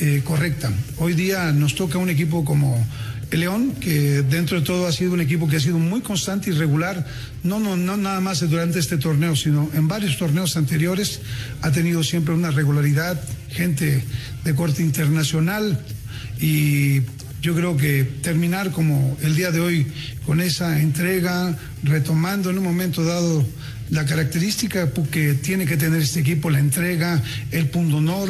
eh, 0.00 0.22
correcta. 0.24 0.72
Hoy 0.98 1.14
día 1.14 1.52
nos 1.52 1.76
toca 1.76 1.98
un 1.98 2.10
equipo 2.10 2.44
como 2.44 2.84
el 3.30 3.40
León, 3.40 3.72
que 3.80 4.22
dentro 4.22 4.60
de 4.60 4.66
todo 4.66 4.86
ha 4.86 4.92
sido 4.92 5.12
un 5.12 5.20
equipo 5.20 5.48
que 5.48 5.56
ha 5.56 5.60
sido 5.60 5.78
muy 5.78 6.00
constante 6.00 6.50
y 6.50 6.52
regular, 6.52 7.04
no, 7.42 7.58
no, 7.58 7.76
no 7.76 7.96
nada 7.96 8.20
más 8.20 8.48
durante 8.48 8.78
este 8.78 8.98
torneo, 8.98 9.34
sino 9.34 9.68
en 9.74 9.88
varios 9.88 10.16
torneos 10.16 10.56
anteriores, 10.56 11.20
ha 11.62 11.72
tenido 11.72 12.04
siempre 12.04 12.34
una 12.34 12.50
regularidad, 12.50 13.20
gente 13.50 14.04
de 14.44 14.54
corte 14.54 14.82
internacional 14.82 15.80
y 16.40 17.00
yo 17.42 17.54
creo 17.54 17.76
que 17.76 18.04
terminar 18.22 18.70
como 18.70 19.16
el 19.22 19.34
día 19.34 19.50
de 19.50 19.60
hoy 19.60 19.86
con 20.24 20.40
esa 20.40 20.80
entrega, 20.80 21.56
retomando 21.82 22.50
en 22.50 22.58
un 22.58 22.64
momento 22.64 23.04
dado 23.04 23.44
la 23.90 24.04
característica 24.04 24.90
que 25.10 25.34
tiene 25.34 25.66
que 25.66 25.76
tener 25.76 26.02
este 26.02 26.20
equipo, 26.20 26.50
la 26.50 26.58
entrega, 26.58 27.22
el 27.52 27.68
punto 27.68 27.98
honor, 27.98 28.28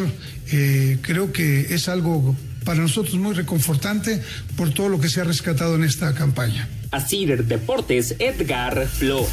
eh, 0.53 0.99
creo 1.01 1.33
que 1.33 1.75
es 1.75 1.89
algo 1.89 2.37
para 2.67 2.81
nosotros 2.81 3.15
muy 3.15 3.33
reconfortante 3.33 4.21
por 4.57 4.75
todo 4.75 4.91
lo 4.91 5.01
que 5.01 5.09
se 5.09 5.21
ha 5.23 5.25
rescatado 5.25 5.77
en 5.77 5.85
esta 5.85 6.15
campaña. 6.15 6.69
Así 6.91 7.25
Deportes, 7.25 8.17
Edgar 8.19 8.87
Flores. 8.89 9.31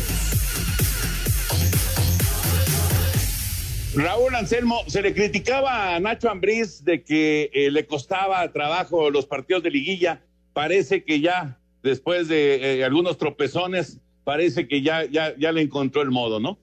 Raúl 3.96 4.34
Anselmo, 4.34 4.82
se 4.88 5.02
le 5.02 5.14
criticaba 5.14 5.96
a 5.96 6.00
Nacho 6.00 6.30
Ambriz 6.30 6.84
de 6.84 7.04
que 7.04 7.52
eh, 7.54 7.70
le 7.70 7.86
costaba 7.86 8.52
trabajo 8.52 9.10
los 9.10 9.26
partidos 9.26 9.62
de 9.64 9.70
liguilla. 9.70 10.22
Parece 10.54 11.04
que 11.04 11.20
ya, 11.20 11.60
después 11.84 12.28
de 12.28 12.80
eh, 12.80 12.84
algunos 12.84 13.18
tropezones, 13.18 14.00
parece 14.24 14.68
que 14.68 14.82
ya, 14.82 15.06
ya, 15.06 15.36
ya 15.38 15.52
le 15.52 15.62
encontró 15.62 16.02
el 16.02 16.10
modo, 16.10 16.40
¿no? 16.40 16.58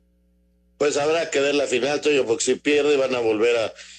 Pues 0.81 0.97
habrá 0.97 1.29
que 1.29 1.41
ver 1.41 1.55
la 1.55 1.67
final, 1.67 2.01
Toño, 2.01 2.25
porque 2.25 2.43
si 2.43 2.55
pierde 2.55 2.97
van 2.97 3.15
a 3.15 3.19
volver 3.19 3.55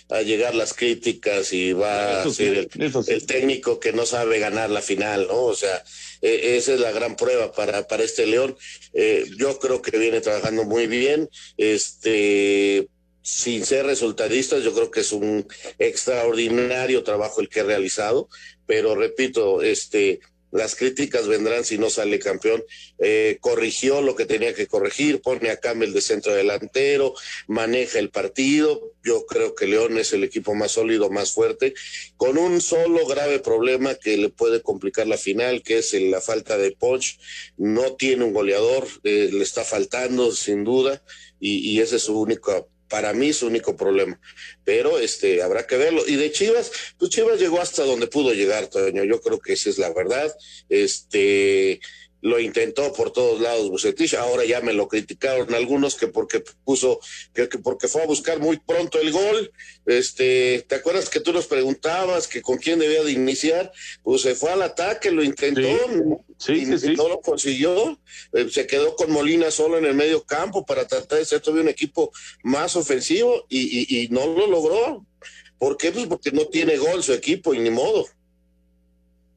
a, 0.10 0.22
llegar 0.24 0.56
las 0.56 0.74
críticas 0.74 1.54
y 1.54 1.74
va 1.74 2.24
a 2.24 2.30
ser 2.32 2.68
el, 3.08 3.26
técnico 3.28 3.80
que 3.80 3.94
no 3.94 4.08
sabe 4.08 4.40
ganar 4.40 4.72
la 4.72 4.82
final, 4.82 5.28
¿no? 5.28 5.44
O 5.44 5.54
sea, 5.54 5.84
e, 6.24 6.58
esa 6.58 6.74
es 6.74 6.80
la 6.80 6.92
gran 6.92 7.16
prueba 7.16 7.52
para, 7.52 7.88
para 7.88 8.04
este 8.04 8.26
León. 8.26 8.58
Eh, 8.94 9.26
yo 9.38 9.60
creo 9.60 9.84
que 9.84 9.96
viene 10.00 10.22
trabajando 10.22 10.64
muy 10.64 10.88
bien. 10.88 11.30
Este, 11.56 12.88
sin 13.22 13.64
ser 13.64 13.86
resultadistas, 13.86 14.64
yo 14.64 14.74
creo 14.74 14.90
que 14.90 15.02
es 15.02 15.12
un 15.12 15.48
extraordinario 15.78 17.04
trabajo 17.04 17.42
el 17.42 17.50
que 17.50 17.60
ha 17.60 17.64
realizado, 17.64 18.28
pero 18.66 18.96
repito, 18.96 19.62
este, 19.62 20.20
las 20.52 20.76
críticas 20.76 21.28
vendrán 21.28 21.64
si 21.64 21.78
no 21.78 21.90
sale 21.90 22.20
campeón. 22.20 22.64
Eh, 23.00 23.38
corrigió 23.40 24.02
lo 24.02 24.16
que 24.16 24.26
tenía 24.26 24.54
que 24.54 24.68
corregir, 24.68 25.22
pone 25.22 25.50
a 25.50 25.58
Campbell 25.58 25.94
de 25.94 26.02
centro 26.02 26.34
delantero, 26.34 27.14
maneja 27.48 28.00
el 28.00 28.10
partido. 28.10 28.94
Yo 29.04 29.26
creo 29.26 29.56
que 29.56 29.68
León 29.68 29.98
es 29.98 30.14
el 30.14 30.24
equipo 30.24 30.54
más 30.54 30.72
sólido, 30.72 31.10
más 31.10 31.32
fuerte, 31.32 31.74
con 32.18 32.38
un 32.38 32.62
solo 32.62 33.06
grave 33.08 33.40
problema 33.40 33.96
que 33.96 34.18
le 34.18 34.30
puede 34.30 34.62
complicar 34.62 35.08
la 35.08 35.18
final, 35.18 35.64
que 35.64 35.80
es 35.80 35.94
la 35.94 36.22
falta 36.22 36.58
de 36.58 36.72
punch. 36.72 37.20
No 37.58 37.96
tiene 37.96 38.26
un 38.26 38.34
goleador, 38.34 38.88
eh, 39.04 39.30
le 39.32 39.44
está 39.44 39.64
faltando 39.64 40.32
sin 40.32 40.64
duda, 40.64 41.04
y, 41.40 41.72
y 41.72 41.80
ese 41.80 41.96
es 41.96 42.04
su 42.04 42.20
único 42.20 42.70
para 42.92 43.14
mí 43.14 43.34
su 43.34 43.48
único 43.48 43.76
problema. 43.76 44.20
Pero 44.64 45.00
este 45.00 45.42
habrá 45.42 45.66
que 45.66 45.78
verlo. 45.78 46.04
Y 46.06 46.18
de 46.18 46.32
Chivas, 46.32 46.72
pues 47.00 47.10
Chivas 47.10 47.40
llegó 47.40 47.60
hasta 47.60 47.84
donde 47.84 48.08
pudo 48.08 48.34
llegar, 48.34 48.68
Toño. 48.68 49.04
Yo 49.06 49.22
creo 49.22 49.40
que 49.40 49.54
esa 49.54 49.70
es 49.70 49.80
la 49.80 49.92
verdad. 49.94 50.32
Este 50.70 51.80
lo 52.22 52.40
intentó 52.40 52.94
por 52.94 53.12
todos 53.12 53.42
lados 53.42 53.70
Bucetich, 53.70 54.14
ahora 54.14 54.46
ya 54.46 54.62
me 54.62 54.74
lo 54.74 54.88
criticaron 54.88 55.54
algunos 55.54 55.96
que 55.96 56.08
porque 56.08 56.44
puso, 56.64 57.00
que, 57.34 57.48
porque 57.48 57.88
fue 57.88 58.04
a 58.04 58.08
buscar 58.08 58.40
muy 58.40 58.58
pronto 58.58 59.00
el 59.00 59.12
gol, 59.12 59.52
este, 59.86 60.64
¿te 60.68 60.76
acuerdas 60.76 61.10
que 61.10 61.20
tú 61.20 61.34
nos 61.34 61.48
preguntabas 61.48 62.28
que 62.28 62.42
con 62.42 62.58
quién 62.58 62.80
debía 62.80 63.04
de 63.04 63.12
iniciar? 63.12 63.72
Pues 64.04 64.22
se 64.22 64.36
fue 64.36 64.52
al 64.52 64.62
ataque, 64.62 65.12
lo 65.12 65.24
intentó, 65.24 66.24
y, 66.48 66.66
no 66.96 67.08
lo 67.08 67.22
consiguió, 67.22 68.00
eh, 68.34 68.48
se 68.50 68.68
quedó 68.68 68.96
con 68.96 69.12
Molina 69.12 69.52
solo 69.52 69.78
en 69.78 69.86
el 69.86 69.96
medio 69.96 70.24
campo 70.24 70.66
para 70.66 70.88
tratar 70.88 71.20
de 71.20 71.26
ser 71.26 71.42
todavía 71.42 71.64
un 71.64 71.70
equipo 71.70 72.12
más 72.44 72.76
ofensivo 72.76 73.46
y, 73.50 74.04
y 74.04 74.08
no 74.10 74.28
lo 74.28 74.48
logró. 74.48 75.06
¿Por 75.58 75.78
qué? 75.78 75.92
Pues 75.92 76.08
porque 76.08 76.32
no 76.32 76.46
tiene 76.46 76.78
gol 76.78 77.04
su 77.04 77.14
equipo 77.14 77.54
y 77.54 77.60
ni 77.60 77.70
modo 77.70 78.06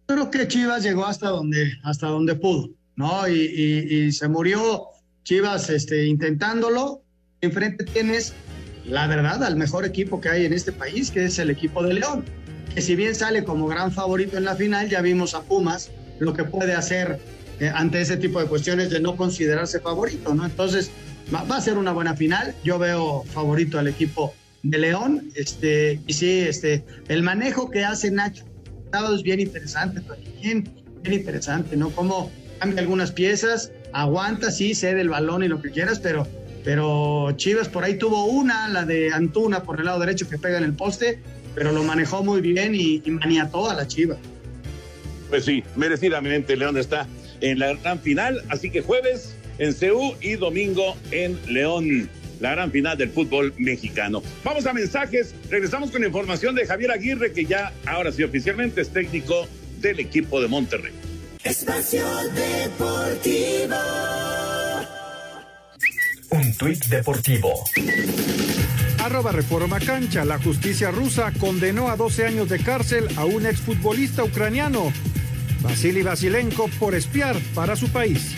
creo 0.07 0.31
que 0.31 0.49
Chivas 0.49 0.83
llegó 0.83 1.07
hasta 1.07 1.29
donde, 1.29 1.73
hasta 1.83 2.09
donde 2.09 2.35
pudo, 2.35 2.71
¿no? 2.97 3.29
Y, 3.29 4.13
se 4.13 4.29
murió 4.29 4.89
Chivas 5.25 5.71
este, 5.71 6.07
intentándolo. 6.07 7.03
Enfrente 7.41 7.85
tienes, 7.85 8.33
la 8.85 9.07
verdad, 9.07 9.43
al 9.45 9.57
mejor 9.57 9.85
equipo 9.85 10.21
que 10.21 10.29
hay 10.29 10.45
en 10.45 10.53
este 10.53 10.73
país, 10.73 11.11
que 11.11 11.25
es 11.25 11.39
el 11.39 11.51
equipo 11.51 11.83
de 11.83 11.95
León. 11.95 12.25
Que 12.75 12.83
si 12.83 12.97
bien 12.97 13.15
sale 13.15 13.45
como 13.45 13.67
gran 13.67 13.93
favorito 13.93 14.37
en 14.37 14.45
la 14.45 14.57
final, 14.57 14.89
ya 14.89 15.01
vimos 15.01 15.35
a 15.35 15.43
Pumas 15.43 15.91
lo 16.19 16.35
que 16.35 16.45
puede 16.45 16.75
hacer 16.75 17.19
eh, 17.61 17.71
ante 17.73 18.01
ese 18.01 18.17
tipo 18.17 18.41
de 18.41 18.47
cuestiones 18.47 18.91
de 18.91 19.01
no 19.01 19.17
considerarse 19.17 19.81
favorito, 19.81 20.35
¿no? 20.35 20.45
Entonces, 20.45 20.91
va, 21.33 21.57
a 21.57 21.61
ser 21.61 21.79
una 21.79 21.93
buena 21.93 22.15
final. 22.17 22.55
Yo 22.65 22.79
veo 22.79 23.25
favorito 23.25 23.79
al 23.79 23.89
equipo 23.89 24.35
de 24.63 24.79
León. 24.79 25.31
Este, 25.35 26.01
y 26.07 26.13
sí, 26.13 26.41
este, 26.41 26.85
el 27.09 27.23
manejo 27.23 27.71
que 27.71 27.85
hace 27.85 28.11
Nacho 28.11 28.45
es 29.15 29.23
bien 29.23 29.41
interesante, 29.41 30.01
bien, 30.41 30.69
bien 31.03 31.15
interesante, 31.19 31.77
¿no? 31.77 31.91
Cómo 31.91 32.31
cambia 32.61 32.81
algunas 32.81 33.11
piezas, 33.11 33.73
aguanta, 33.93 34.53
sí, 34.53 34.75
cede 34.75 35.01
el 35.01 35.09
balón 35.09 35.43
y 35.43 35.49
lo 35.49 35.61
que 35.61 35.71
quieras, 35.71 35.99
pero, 35.99 36.27
pero 36.65 37.33
Chivas 37.33 37.69
por 37.69 37.83
ahí 37.83 37.99
tuvo 37.99 38.27
una, 38.27 38.69
la 38.69 38.85
de 38.85 39.13
Antuna 39.13 39.65
por 39.65 39.81
el 39.81 39.87
lado 39.87 39.99
derecho 39.99 40.29
que 40.29 40.39
pega 40.39 40.59
en 40.59 40.65
el 40.65 40.75
poste, 40.75 41.21
pero 41.57 41.73
lo 41.73 41.83
manejó 41.83 42.23
muy 42.23 42.41
bien 42.41 42.75
y, 42.75 43.03
y 43.05 43.11
maniató 43.11 43.69
a 43.69 43.75
la 43.75 43.89
Chivas. 43.89 44.19
Pues 45.35 45.47
sí, 45.47 45.65
merecidamente 45.75 46.57
León 46.57 46.79
está 46.79 47.09
en 47.41 47.59
la 47.59 47.75
gran 47.75 47.99
final, 47.99 48.45
así 48.51 48.71
que 48.71 48.83
jueves 48.83 49.35
en 49.59 49.75
CEU 49.75 50.15
y 50.21 50.35
domingo 50.35 50.97
en 51.11 51.37
León 51.53 52.09
la 52.39 52.53
gran 52.53 52.71
final 52.71 52.97
del 52.97 53.11
fútbol 53.11 53.53
mexicano. 53.59 54.23
Vamos 54.45 54.65
a 54.65 54.73
mensajes, 54.73 55.35
regresamos 55.51 55.91
con 55.91 56.05
información 56.05 56.55
de 56.55 56.65
Javier 56.65 56.93
Aguirre, 56.93 57.33
que 57.33 57.47
ya 57.47 57.73
ahora 57.85 58.13
sí 58.13 58.23
oficialmente 58.23 58.83
es 58.83 58.91
técnico 58.91 59.49
del 59.81 59.99
equipo 59.99 60.41
de 60.41 60.47
Monterrey. 60.47 60.93
Espacio 61.43 62.07
Deportivo. 62.37 63.75
Un 66.31 66.55
tuit 66.55 66.85
deportivo. 66.85 67.65
Arroba 69.05 69.33
Reforma 69.33 69.79
Cancha. 69.81 70.25
La 70.25 70.39
justicia 70.39 70.91
rusa 70.91 71.31
condenó 71.39 71.91
a 71.91 71.97
12 71.97 72.25
años 72.25 72.49
de 72.49 72.59
cárcel 72.59 73.07
a 73.17 73.27
un 73.27 73.45
exfutbolista 73.45 74.25
ucraniano, 74.25 74.93
Vasily 75.65 76.03
Vasilenko, 76.03 76.69
por 76.79 76.95
espiar 76.95 77.37
para 77.55 77.75
su 77.75 77.89
país. 77.89 78.35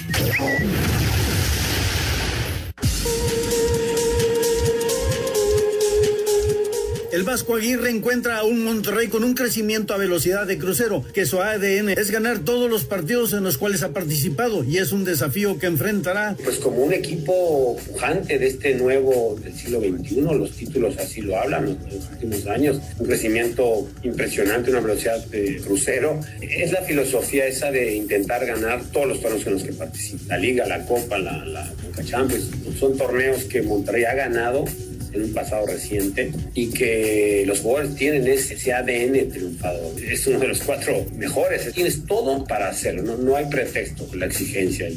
El 7.12 7.22
Vasco 7.22 7.54
Aguirre 7.54 7.90
encuentra 7.90 8.38
a 8.38 8.44
un 8.44 8.64
Monterrey 8.64 9.09
con 9.09 9.22
un 9.22 9.34
crecimiento 9.34 9.94
a 9.94 9.96
velocidad 9.96 10.46
de 10.46 10.59
crucero, 10.59 11.04
que 11.14 11.24
su 11.24 11.40
ADN 11.40 11.90
es 11.90 12.11
ganar 12.11 12.40
todos 12.40 12.68
los 12.68 12.84
partidos 12.84 13.32
en 13.32 13.44
los 13.44 13.59
cuales 13.59 13.82
ha 13.82 13.92
participado 13.92 14.64
y 14.64 14.78
es 14.78 14.92
un 14.92 15.04
desafío 15.04 15.59
que 15.59 15.66
enfrentará. 15.66 16.36
Pues 16.42 16.59
como 16.59 16.82
un 16.82 16.92
equipo 16.92 17.76
pujante 17.86 18.38
de 18.38 18.48
este 18.48 18.74
nuevo 18.74 19.38
del 19.40 19.54
siglo 19.54 19.80
XXI, 19.80 20.20
los 20.20 20.50
títulos 20.52 20.96
así 20.98 21.22
lo 21.22 21.38
hablan 21.38 21.68
en 21.68 21.96
los 21.96 22.11
últimos 22.11 22.46
años, 22.46 22.80
un 22.98 23.07
crecimiento 23.07 23.88
impresionante, 24.02 24.70
una 24.70 24.80
velocidad 24.80 25.24
de 25.26 25.61
crucero. 25.64 26.20
Es 26.40 26.72
la 26.72 26.82
filosofía 26.82 27.46
esa 27.46 27.70
de 27.70 27.94
intentar 27.94 28.44
ganar 28.44 28.82
todos 28.92 29.07
los 29.07 29.20
torneos 29.20 29.46
en 29.46 29.52
los 29.54 29.62
que 29.62 29.72
participa. 29.72 30.24
La 30.28 30.38
Liga, 30.38 30.66
la 30.66 30.84
Copa, 30.84 31.18
la, 31.18 31.44
la 31.44 31.72
Champions, 32.04 32.50
son 32.78 32.96
torneos 32.96 33.44
que 33.44 33.62
Monterrey 33.62 34.04
ha 34.04 34.14
ganado 34.14 34.64
en 35.12 35.22
un 35.22 35.32
pasado 35.32 35.66
reciente 35.66 36.32
y 36.54 36.70
que 36.70 37.44
los 37.46 37.61
jugadores 37.61 37.96
tienen 37.96 38.26
ese, 38.26 38.72
ADN 38.72 39.28
triunfador. 39.30 40.02
Es 40.02 40.26
uno 40.26 40.38
de 40.38 40.48
los 40.48 40.61
cuatro 40.61 41.04
mejores. 41.16 41.72
Tienes 41.72 42.04
todo 42.07 42.44
para 42.44 42.68
hacerlo, 42.68 43.02
no, 43.02 43.16
no 43.16 43.36
hay 43.36 43.46
pretexto 43.46 44.07
con 44.07 44.20
la 44.20 44.26
exigencia. 44.26 44.88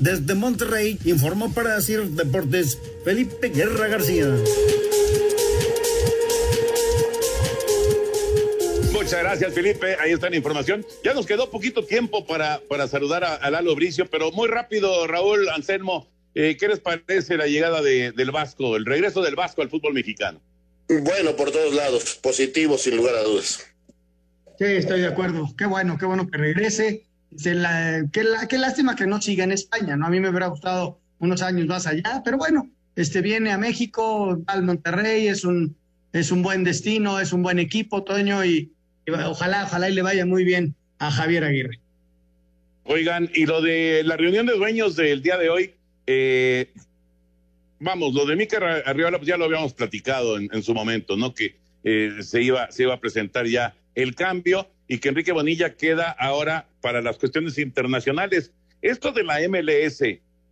Desde 0.00 0.34
Monterrey 0.34 0.98
informó 1.04 1.52
para 1.52 1.76
decir 1.76 2.02
Deportes 2.02 2.78
Felipe 3.04 3.48
Guerra 3.48 3.88
García. 3.88 4.34
Muchas 8.92 9.20
gracias, 9.20 9.54
Felipe. 9.54 9.96
Ahí 10.00 10.10
está 10.10 10.28
la 10.28 10.36
información. 10.36 10.84
Ya 11.04 11.14
nos 11.14 11.26
quedó 11.26 11.48
poquito 11.48 11.84
tiempo 11.84 12.26
para, 12.26 12.60
para 12.68 12.88
saludar 12.88 13.22
a, 13.22 13.36
a 13.36 13.50
Lalo 13.50 13.76
Bricio, 13.76 14.06
pero 14.10 14.32
muy 14.32 14.48
rápido, 14.48 15.06
Raúl 15.06 15.48
Anselmo. 15.48 16.15
Eh, 16.38 16.58
¿Qué 16.58 16.68
les 16.68 16.80
parece 16.80 17.38
la 17.38 17.46
llegada 17.46 17.80
de, 17.80 18.12
del 18.12 18.30
Vasco, 18.30 18.76
el 18.76 18.84
regreso 18.84 19.22
del 19.22 19.34
Vasco 19.34 19.62
al 19.62 19.70
fútbol 19.70 19.94
mexicano? 19.94 20.38
Bueno, 20.86 21.34
por 21.34 21.50
todos 21.50 21.74
lados, 21.74 22.20
positivo 22.22 22.76
sin 22.76 22.98
lugar 22.98 23.14
a 23.14 23.22
dudas. 23.22 23.66
Sí, 24.58 24.66
estoy 24.66 25.00
de 25.00 25.06
acuerdo. 25.06 25.48
Qué 25.56 25.64
bueno, 25.64 25.96
qué 25.96 26.04
bueno 26.04 26.28
que 26.28 26.36
regrese. 26.36 27.06
qué, 27.42 28.58
lástima 28.58 28.94
que 28.96 29.06
no 29.06 29.22
siga 29.22 29.44
en 29.44 29.52
España, 29.52 29.96
¿no? 29.96 30.04
A 30.04 30.10
mí 30.10 30.20
me 30.20 30.28
hubiera 30.28 30.48
gustado 30.48 31.00
unos 31.20 31.40
años 31.40 31.66
más 31.68 31.86
allá, 31.86 32.20
pero 32.22 32.36
bueno, 32.36 32.68
este 32.96 33.22
viene 33.22 33.50
a 33.50 33.56
México, 33.56 34.38
al 34.46 34.62
Monterrey, 34.62 35.28
es 35.28 35.42
un, 35.42 35.74
es 36.12 36.30
un 36.30 36.42
buen 36.42 36.64
destino, 36.64 37.18
es 37.18 37.32
un 37.32 37.42
buen 37.42 37.58
equipo, 37.58 38.04
Toño, 38.04 38.44
y, 38.44 38.70
y 39.06 39.10
ojalá, 39.10 39.64
ojalá 39.64 39.88
y 39.88 39.94
le 39.94 40.02
vaya 40.02 40.26
muy 40.26 40.44
bien 40.44 40.74
a 40.98 41.10
Javier 41.10 41.44
Aguirre. 41.44 41.80
Oigan, 42.84 43.30
y 43.32 43.46
lo 43.46 43.62
de 43.62 44.02
la 44.04 44.18
reunión 44.18 44.44
de 44.44 44.54
dueños 44.54 44.96
del 44.96 45.22
día 45.22 45.38
de 45.38 45.48
hoy, 45.48 45.72
eh, 46.06 46.72
vamos, 47.78 48.14
lo 48.14 48.26
de 48.26 48.36
Mica 48.36 48.58
Arriola 48.86 49.18
pues 49.18 49.28
ya 49.28 49.36
lo 49.36 49.44
habíamos 49.44 49.74
platicado 49.74 50.38
en, 50.38 50.62
su 50.62 50.74
momento, 50.74 51.16
¿no? 51.16 51.34
Que 51.34 51.56
eh, 51.84 52.22
se, 52.22 52.42
iba, 52.42 52.70
se 52.70 52.84
iba 52.84 52.94
a 52.94 53.00
presentar 53.00 53.46
ya 53.46 53.76
el 53.94 54.14
cambio 54.14 54.68
y 54.88 54.98
que 54.98 55.08
Enrique 55.08 55.32
Bonilla 55.32 55.74
queda 55.76 56.10
ahora 56.10 56.68
para 56.80 57.02
las 57.02 57.18
cuestiones 57.18 57.58
internacionales. 57.58 58.52
Esto 58.82 59.12
de 59.12 59.24
la 59.24 59.40
MLS 59.48 60.02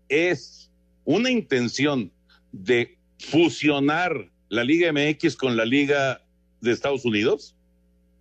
es 0.09 0.71
una 1.05 1.31
intención 1.31 2.11
de 2.53 2.97
fusionar 3.19 4.31
la 4.49 4.65
Liga 4.65 4.93
MX 4.93 5.37
con 5.37 5.57
la 5.57 5.65
Liga 5.65 6.23
de 6.61 6.73
Estados 6.73 7.05
Unidos. 7.05 7.55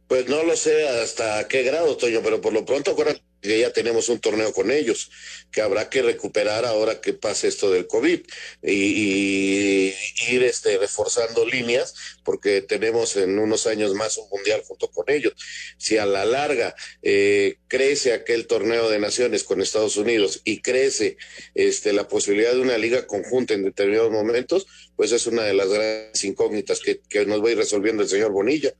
Pues 0.07 0.27
no 0.27 0.43
lo 0.43 0.55
sé 0.55 0.87
hasta 0.87 1.47
qué 1.47 1.63
grado, 1.63 1.97
Toño, 1.97 2.21
pero 2.23 2.41
por 2.41 2.53
lo 2.53 2.65
pronto 2.65 2.91
acuérdate 2.91 3.21
ya 3.43 3.71
tenemos 3.73 4.09
un 4.09 4.19
torneo 4.19 4.53
con 4.53 4.71
ellos, 4.71 5.11
que 5.51 5.61
habrá 5.61 5.89
que 5.89 6.01
recuperar 6.01 6.65
ahora 6.65 7.01
que 7.01 7.13
pase 7.13 7.47
esto 7.47 7.71
del 7.71 7.87
COVID 7.87 8.21
y, 8.63 9.93
ir 10.29 10.43
este, 10.43 10.77
reforzando 10.77 11.45
líneas, 11.45 11.93
porque 12.23 12.61
tenemos 12.61 13.15
en 13.17 13.39
unos 13.39 13.67
años 13.67 13.93
más 13.93 14.17
un 14.17 14.27
mundial 14.29 14.63
junto 14.65 14.89
con 14.89 15.09
ellos. 15.09 15.33
Si 15.77 15.97
a 15.97 16.05
la 16.05 16.25
larga 16.25 16.75
eh, 17.01 17.57
crece 17.67 18.13
aquel 18.13 18.47
torneo 18.47 18.89
de 18.89 18.99
naciones 18.99 19.43
con 19.43 19.61
Estados 19.61 19.97
Unidos 19.97 20.41
y 20.43 20.61
crece 20.61 21.17
este, 21.53 21.93
la 21.93 22.07
posibilidad 22.07 22.53
de 22.53 22.61
una 22.61 22.77
liga 22.77 23.05
conjunta 23.07 23.53
en 23.53 23.63
determinados 23.63 24.11
momentos, 24.11 24.67
pues 24.95 25.11
es 25.11 25.27
una 25.27 25.43
de 25.43 25.53
las 25.53 25.69
grandes 25.69 26.23
incógnitas 26.23 26.79
que, 26.79 27.01
que 27.09 27.25
nos 27.25 27.43
va 27.43 27.49
a 27.49 27.51
ir 27.51 27.57
resolviendo 27.57 28.03
el 28.03 28.09
señor 28.09 28.31
Bonilla. 28.31 28.73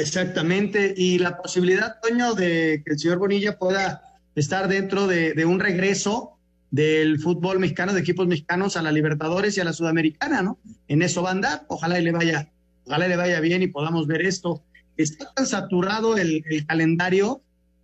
Exactamente, 0.00 0.94
y 0.96 1.18
la 1.18 1.36
posibilidad, 1.36 1.96
Toño, 2.00 2.32
de 2.34 2.82
que 2.82 2.92
el 2.92 2.98
señor 2.98 3.18
Bonilla 3.18 3.58
pueda 3.58 4.02
estar 4.34 4.66
dentro 4.66 5.06
de, 5.06 5.44
un 5.44 5.60
regreso 5.60 6.38
del 6.70 7.18
fútbol 7.20 7.58
mexicano, 7.58 7.92
de 7.92 8.00
equipos 8.00 8.26
mexicanos 8.26 8.78
a 8.78 8.82
la 8.82 8.92
Libertadores 8.92 9.58
y 9.58 9.60
a 9.60 9.64
la 9.64 9.74
Sudamericana, 9.74 10.40
¿no? 10.40 10.58
En 10.88 11.02
eso 11.02 11.22
va 11.22 11.28
a 11.28 11.32
andar, 11.32 11.66
ojalá 11.68 12.00
y 12.00 12.04
le 12.04 12.12
vaya, 12.12 12.48
ojalá 12.86 13.08
le 13.08 13.16
vaya 13.16 13.40
bien 13.40 13.62
y 13.62 13.66
podamos 13.66 14.06
ver 14.06 14.22
esto. 14.22 14.62
Está 14.96 15.34
tan 15.34 15.46
saturado 15.46 16.16
el, 16.16 16.44
calendario 16.66 17.42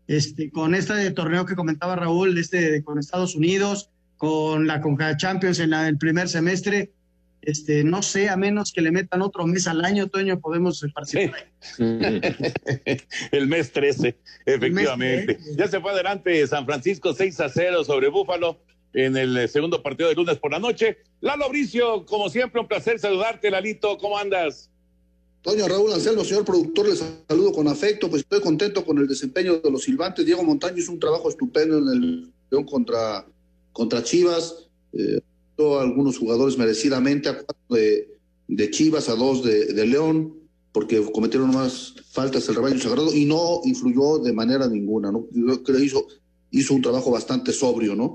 este, 0.09 0.51
con 0.51 0.75
este 0.75 1.11
torneo 1.11 1.45
que 1.45 1.55
comentaba 1.55 1.97
Raúl, 1.97 2.39
este 2.39 2.83
con 2.83 2.99
Estados 2.99 3.35
Unidos, 3.35 3.91
con 4.17 4.67
la 4.67 4.81
Conca 4.81 5.19
Champions 5.19 5.59
en 5.59 5.75
el 5.75 5.99
primer 5.99 6.31
semestre, 6.31 6.93
este, 7.47 7.85
no 7.85 8.03
sé, 8.03 8.29
a 8.29 8.37
menos 8.37 8.73
que 8.73 8.81
le 8.81 8.91
metan 8.91 9.23
otro 9.23 9.47
mes 9.47 9.69
al 9.69 9.85
año, 9.85 10.09
Toño, 10.09 10.41
podemos 10.41 10.85
participar. 10.93 11.49
El 13.31 13.47
mes 13.47 13.71
13, 13.71 14.17
efectivamente. 14.45 15.39
Ya 15.57 15.69
se 15.69 15.81
fue 15.81 15.93
adelante 15.93 16.45
San 16.49 16.67
Francisco 16.67 17.15
6 17.15 17.41
a 17.41 17.49
0 17.49 17.85
sobre 17.85 18.09
Búfalo 18.09 18.59
en 18.95 19.17
el 19.17 19.49
segundo 19.49 19.81
partido 19.81 20.09
de 20.09 20.17
lunes 20.17 20.39
por 20.39 20.51
la 20.51 20.59
noche. 20.59 20.99
Lalo 21.21 21.49
Bricio, 21.49 22.05
como 22.05 22.29
siempre, 22.31 22.61
un 22.61 22.67
placer 22.67 22.99
saludarte, 22.99 23.49
Lalito, 23.49 23.97
¿cómo 23.97 24.19
andas? 24.19 24.69
Toño 25.43 25.69
Raúl 25.69 25.93
Anselmo, 25.93 26.25
señor 26.25 26.45
productor, 26.45 26.89
les 26.89 27.05
saludo 27.29 27.53
con 27.53 27.69
afecto, 27.69 28.11
pues 28.11 28.23
estoy 28.23 28.41
contento 28.41 28.85
con 28.85 28.99
el 28.99 29.07
desempeño 29.07 29.61
de 29.61 29.71
los 29.71 29.85
silbantes. 29.85 30.27
Diego 30.27 30.43
Montaño 30.43 30.79
hizo 30.79 30.91
un 30.91 30.99
trabajo 30.99 31.29
estupendo 31.29 31.79
en 31.79 31.89
el 31.89 32.33
León 32.51 32.65
contra, 32.65 33.25
contra 33.73 34.03
Chivas. 34.03 34.69
Eh, 34.93 35.21
algunos 35.59 36.19
jugadores 36.19 36.59
merecidamente, 36.59 37.29
a 37.29 37.35
cuatro 37.39 37.77
de, 38.49 38.71
Chivas, 38.71 39.09
a 39.09 39.15
dos 39.15 39.43
de, 39.43 39.87
León, 39.87 40.35
porque 40.73 41.03
cometieron 41.13 41.51
más 41.51 41.95
faltas 42.11 42.49
el 42.49 42.57
rebaño 42.57 42.79
sagrado 42.79 43.15
y 43.15 43.25
no 43.25 43.61
influyó 43.65 44.19
de 44.19 44.33
manera 44.33 44.69
ninguna, 44.69 45.11
¿no? 45.11 45.27
Creo 45.33 45.63
que 45.63 45.85
hizo, 45.85 46.07
hizo 46.51 46.75
un 46.75 46.83
trabajo 46.83 47.11
bastante 47.11 47.53
sobrio, 47.53 47.95
¿no? 47.95 48.15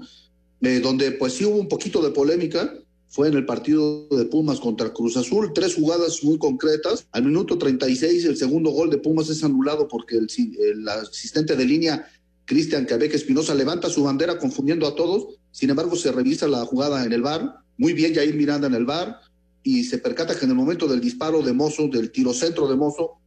Eh, 0.62 0.80
donde 0.80 1.12
pues 1.14 1.34
sí 1.34 1.46
hubo 1.46 1.58
un 1.58 1.68
poquito 1.68 2.02
de 2.04 2.12
polémica, 2.12 2.72
fue 3.08 3.28
en 3.28 3.34
el 3.34 3.46
partido 3.46 4.08
de 4.10 4.26
Pumas 4.26 4.60
contra 4.60 4.94
Cruz 4.94 5.18
Azul, 5.18 5.52
tres 5.54 5.76
jugadas 5.76 6.24
muy 6.24 6.38
concretas. 6.38 7.08
Al 7.12 7.26
minuto 7.26 7.58
36 7.58 8.24
el 8.24 8.38
segundo 8.38 8.70
gol 8.70 8.90
de 8.90 9.00
Pumas 9.00 9.28
es 9.30 9.44
anulado 9.44 9.88
porque 9.88 10.16
el, 10.16 10.28
el 10.60 10.88
asistente 10.88 11.58
de 11.58 11.66
línea 11.66 12.08
Cristian 12.46 12.86
Cabeque 12.86 13.18
Espinosa 13.18 13.54
levanta 13.54 13.90
su 13.90 14.04
bandera 14.04 14.38
confundiendo 14.38 14.88
a 14.88 14.96
todos, 14.96 15.40
sin 15.52 15.70
embargo 15.70 15.96
se 15.96 16.12
revisa 16.12 16.48
la 16.48 16.66
jugada 16.66 17.04
en 17.06 17.14
el 17.14 17.22
bar, 17.22 17.60
muy 17.78 17.94
bien 17.94 18.14
Jair 18.14 18.36
Miranda 18.36 18.68
en 18.68 18.76
el 18.76 18.86
bar, 18.86 19.20
y 19.64 19.84
se 19.84 19.98
percata 19.98 20.38
que 20.38 20.46
en 20.46 20.52
el 20.52 20.58
momento 20.58 20.88
del 20.88 21.02
disparo 21.02 21.42
de 21.42 21.54
Mozo, 21.54 21.88
del 21.88 22.12
tiro 22.12 22.34
centro 22.34 22.68
de 22.68 22.76
Mozo, 22.76 23.18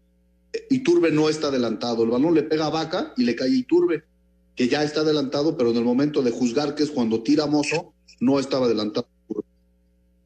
Iturbe 0.71 1.11
no 1.11 1.29
está 1.29 1.49
adelantado, 1.49 2.05
el 2.05 2.11
balón 2.11 2.35
le 2.35 2.43
pega 2.43 2.67
a 2.67 2.71
Vaca 2.71 3.13
y 3.17 3.25
le 3.25 3.35
cae 3.35 3.51
Iturbe, 3.51 4.05
que 4.57 4.69
ya 4.69 4.83
está 4.85 5.01
adelantado, 5.01 5.57
pero 5.57 5.71
en 5.71 5.77
el 5.77 5.85
momento 5.85 6.23
de 6.23 6.31
juzgar, 6.31 6.75
que 6.75 6.85
es 6.85 6.91
cuando 6.91 7.23
tira 7.23 7.47
Mozo, 7.47 7.93
no 8.21 8.39
estaba 8.39 8.67
adelantado. 8.67 9.09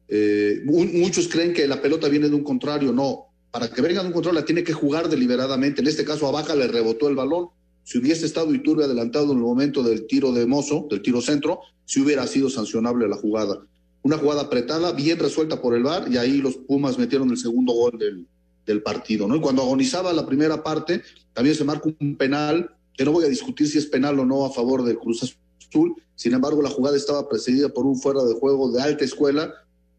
Eh, 0.07 0.61
muchos 0.65 1.27
creen 1.27 1.53
que 1.53 1.67
la 1.67 1.81
pelota 1.81 2.07
viene 2.09 2.29
de 2.29 2.35
un 2.35 2.43
contrario, 2.43 2.91
no, 2.91 3.27
para 3.51 3.69
que 3.69 3.81
venga 3.81 4.01
de 4.01 4.07
un 4.07 4.13
contrario 4.13 4.39
la 4.39 4.45
tiene 4.45 4.63
que 4.63 4.73
jugar 4.73 5.09
deliberadamente, 5.09 5.81
en 5.81 5.87
este 5.87 6.05
caso 6.05 6.27
a 6.27 6.31
Vaca 6.31 6.55
le 6.55 6.67
rebotó 6.67 7.09
el 7.09 7.15
balón, 7.15 7.49
si 7.89 7.97
hubiese 7.97 8.27
estado 8.27 8.53
Iturbe 8.53 8.83
adelantado 8.83 9.31
en 9.31 9.39
el 9.39 9.43
momento 9.43 9.81
del 9.81 10.05
tiro 10.05 10.31
de 10.31 10.45
Mozo, 10.45 10.85
del 10.91 11.01
tiro 11.01 11.21
centro, 11.21 11.61
si 11.85 11.99
hubiera 11.99 12.27
sido 12.27 12.47
sancionable 12.47 13.07
la 13.07 13.15
jugada. 13.15 13.65
Una 14.03 14.19
jugada 14.19 14.43
apretada, 14.43 14.91
bien 14.91 15.17
resuelta 15.17 15.59
por 15.59 15.73
el 15.73 15.81
VAR, 15.81 16.05
y 16.07 16.17
ahí 16.17 16.37
los 16.37 16.55
Pumas 16.55 16.99
metieron 16.99 17.31
el 17.31 17.37
segundo 17.37 17.73
gol 17.73 17.97
del, 17.97 18.27
del 18.63 18.83
partido. 18.83 19.27
¿no? 19.27 19.37
Y 19.37 19.41
cuando 19.41 19.63
agonizaba 19.63 20.13
la 20.13 20.27
primera 20.27 20.61
parte, 20.61 21.01
también 21.33 21.55
se 21.55 21.63
marca 21.63 21.89
un 21.99 22.15
penal, 22.15 22.69
que 22.95 23.05
no 23.05 23.11
voy 23.11 23.25
a 23.25 23.27
discutir 23.27 23.67
si 23.67 23.79
es 23.79 23.87
penal 23.87 24.19
o 24.19 24.25
no 24.25 24.45
a 24.45 24.51
favor 24.51 24.83
del 24.83 24.99
Cruz 24.99 25.23
Azul. 25.23 25.95
Sin 26.13 26.35
embargo, 26.35 26.61
la 26.61 26.69
jugada 26.69 26.95
estaba 26.95 27.27
precedida 27.27 27.69
por 27.69 27.87
un 27.87 27.99
fuera 27.99 28.23
de 28.23 28.35
juego 28.35 28.71
de 28.71 28.83
alta 28.83 29.03
escuela, 29.03 29.51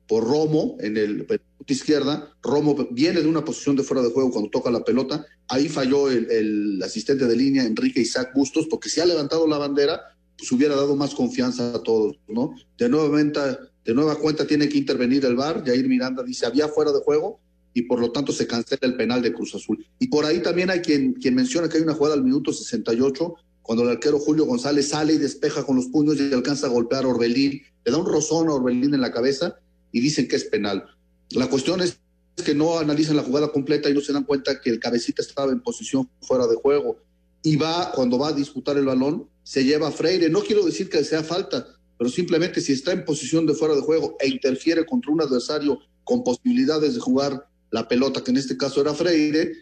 por 0.07 0.23
Romo 0.23 0.77
en 0.79 0.97
el 0.97 1.27
izquierda. 1.73 2.35
Romo 2.43 2.77
viene 2.91 3.21
de 3.21 3.29
una 3.29 3.45
posición 3.45 3.77
de 3.77 3.83
fuera 3.83 4.03
de 4.03 4.11
juego 4.11 4.31
cuando 4.31 4.51
toca 4.51 4.71
la 4.71 4.85
pelota. 4.85 5.25
Ahí 5.49 5.69
falló 5.69 6.11
el, 6.11 6.81
asistente 6.85 7.27
de 7.27 7.37
línea, 7.37 7.65
Enrique 7.65 8.01
Isaac 8.01 8.33
Bustos, 8.35 8.67
porque 8.69 8.89
si 8.89 9.01
ha 9.01 9.07
levantado 9.07 9.47
la 9.47 9.59
bandera, 9.59 10.01
pues 10.37 10.51
hubiera 10.53 10.75
dado 10.75 10.97
más 10.97 11.15
confianza 11.15 11.75
a 11.75 11.83
todos, 11.83 12.19
¿no? 12.29 12.55
De 12.79 12.89
nueva, 12.89 13.19
de 13.19 13.95
nueva 13.95 14.17
cuenta 14.17 14.47
tiene 14.47 14.69
que 14.69 14.79
intervenir 14.79 15.25
el 15.25 15.37
VAR. 15.37 15.65
Jair 15.65 15.87
Miranda 15.89 16.23
dice, 16.23 16.47
había 16.47 16.69
fuera 16.69 16.93
de 16.93 17.01
juego 17.01 17.41
y 17.73 17.83
por 17.83 18.01
lo 18.01 18.11
tanto 18.11 18.33
se 18.33 18.47
cancela 18.47 18.81
el 18.83 18.97
penal 18.97 19.23
de 19.23 19.33
Cruz 19.33 19.55
Azul. 19.55 19.87
Y 19.99 20.09
por 20.09 20.25
ahí 20.25 20.41
también 20.41 20.71
hay 20.71 20.81
quien, 20.81 21.15
quien 21.15 21.35
menciona 21.35 21.69
que 21.69 21.79
hay 21.79 21.83
una 21.83 21.95
jugada 21.95 22.15
al 22.15 22.25
minuto 22.25 22.53
68 22.53 23.35
cuando 23.63 23.85
el 23.85 23.91
arquero 23.91 24.19
Julio 24.19 24.47
González 24.47 24.89
sale 24.89 25.13
y 25.13 25.19
despeja 25.19 25.65
con 25.65 25.77
los 25.77 25.87
puños 25.87 26.19
y 26.19 26.33
alcanza 26.33 26.67
a 26.67 26.71
golpear 26.71 27.05
a 27.05 27.09
Orbelín, 27.09 27.63
le 27.85 27.93
da 27.93 27.99
un 27.99 28.07
rozón 28.07 28.49
a 28.49 28.55
Orbelín 28.55 28.95
en 28.95 29.01
la 29.01 29.13
cabeza 29.13 29.55
y 29.93 30.01
dicen 30.01 30.27
que 30.27 30.35
es 30.35 30.45
penal. 30.45 30.85
La 31.31 31.49
cuestión 31.49 31.81
es 31.81 31.99
que 32.45 32.55
no 32.55 32.79
analizan 32.79 33.17
la 33.17 33.23
jugada 33.23 33.53
completa 33.53 33.89
y 33.89 33.95
no 33.95 34.01
se 34.01 34.13
dan 34.13 34.25
cuenta 34.25 34.61
que 34.61 34.71
el 34.71 34.81
cabecita 34.81 35.23
estaba 35.23 35.53
en 35.53 35.61
posición 35.61 36.09
fuera 36.23 36.47
de 36.47 36.57
juego 36.57 36.99
y 37.43 37.57
va, 37.57 37.93
cuando 37.93 38.19
va 38.19 38.29
a 38.29 38.33
disputar 38.33 38.77
el 38.77 38.85
balón, 38.85 39.29
se 39.43 39.65
lleva 39.65 39.89
a 39.89 39.93
Freire. 39.93 40.29
No 40.29 40.43
quiero 40.43 40.65
decir 40.65 40.89
que 40.89 41.05
sea 41.05 41.23
falta, 41.23 41.67
pero 41.99 42.11
simplemente 42.11 42.61
si 42.61 42.73
está 42.73 42.93
en 42.93 43.05
posición 43.05 43.47
de 43.47 43.55
fuera 43.55 43.75
de 43.75 43.81
juego 43.81 44.17
e 44.21 44.29
interfiere 44.29 44.85
contra 44.85 45.13
un 45.13 45.23
adversario 45.23 45.79
con 46.05 46.25
posibilidades 46.25 46.95
de 46.95 47.01
jugar 47.01 47.47
la 47.71 47.87
pelota, 47.89 48.23
que 48.23 48.31
en 48.31 48.37
este 48.37 48.57
caso 48.57 48.81
era 48.81 48.95
Freire, 48.95 49.53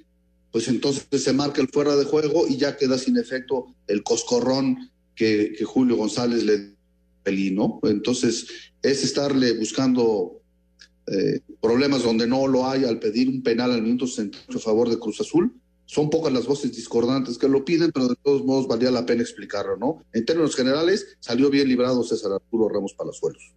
pues 0.51 0.69
entonces 0.69 1.07
se 1.23 1.33
marca 1.33 1.61
el 1.61 1.69
fuera 1.69 1.95
de 1.97 2.05
juego 2.05 2.47
y 2.49 2.57
ya 2.57 2.77
queda 2.77 2.97
sin 2.97 3.19
efecto 3.19 3.75
el 3.87 4.03
coscorrón 4.03 4.91
que, 5.15 5.57
Julio 5.65 5.97
González 5.97 6.45
le 6.45 6.75
pelino. 7.23 7.81
Entonces, 7.83 8.47
es 8.83 9.05
estarle 9.05 9.53
buscando 9.53 10.38
eh, 11.11 11.41
problemas 11.61 12.03
donde 12.03 12.27
no 12.27 12.47
lo 12.47 12.69
hay 12.69 12.85
al 12.85 12.99
pedir 12.99 13.29
un 13.29 13.43
penal 13.43 13.73
al 13.73 13.83
minuto 13.83 14.07
68 14.07 14.59
a 14.59 14.61
favor 14.61 14.89
de 14.89 14.99
Cruz 14.99 15.21
Azul. 15.21 15.53
Son 15.87 16.11
pocas 16.11 16.33
las 16.33 16.47
voces 16.47 16.75
discordantes 16.77 17.39
que 17.39 17.49
lo 17.49 17.65
piden, 17.65 17.91
pero 17.93 18.09
de 18.09 18.17
todos 18.23 18.45
modos 18.45 18.69
valía 18.69 18.91
la 18.91 19.07
pena 19.07 19.23
explicarlo, 19.23 19.77
¿no? 19.79 20.05
En 20.13 20.27
términos 20.27 20.55
generales, 20.55 21.17
salió 21.21 21.49
bien 21.49 21.67
librado 21.67 22.03
César 22.05 22.33
Arturo 22.33 22.69
Ramos 22.69 22.93
Palazuelos. 22.93 23.55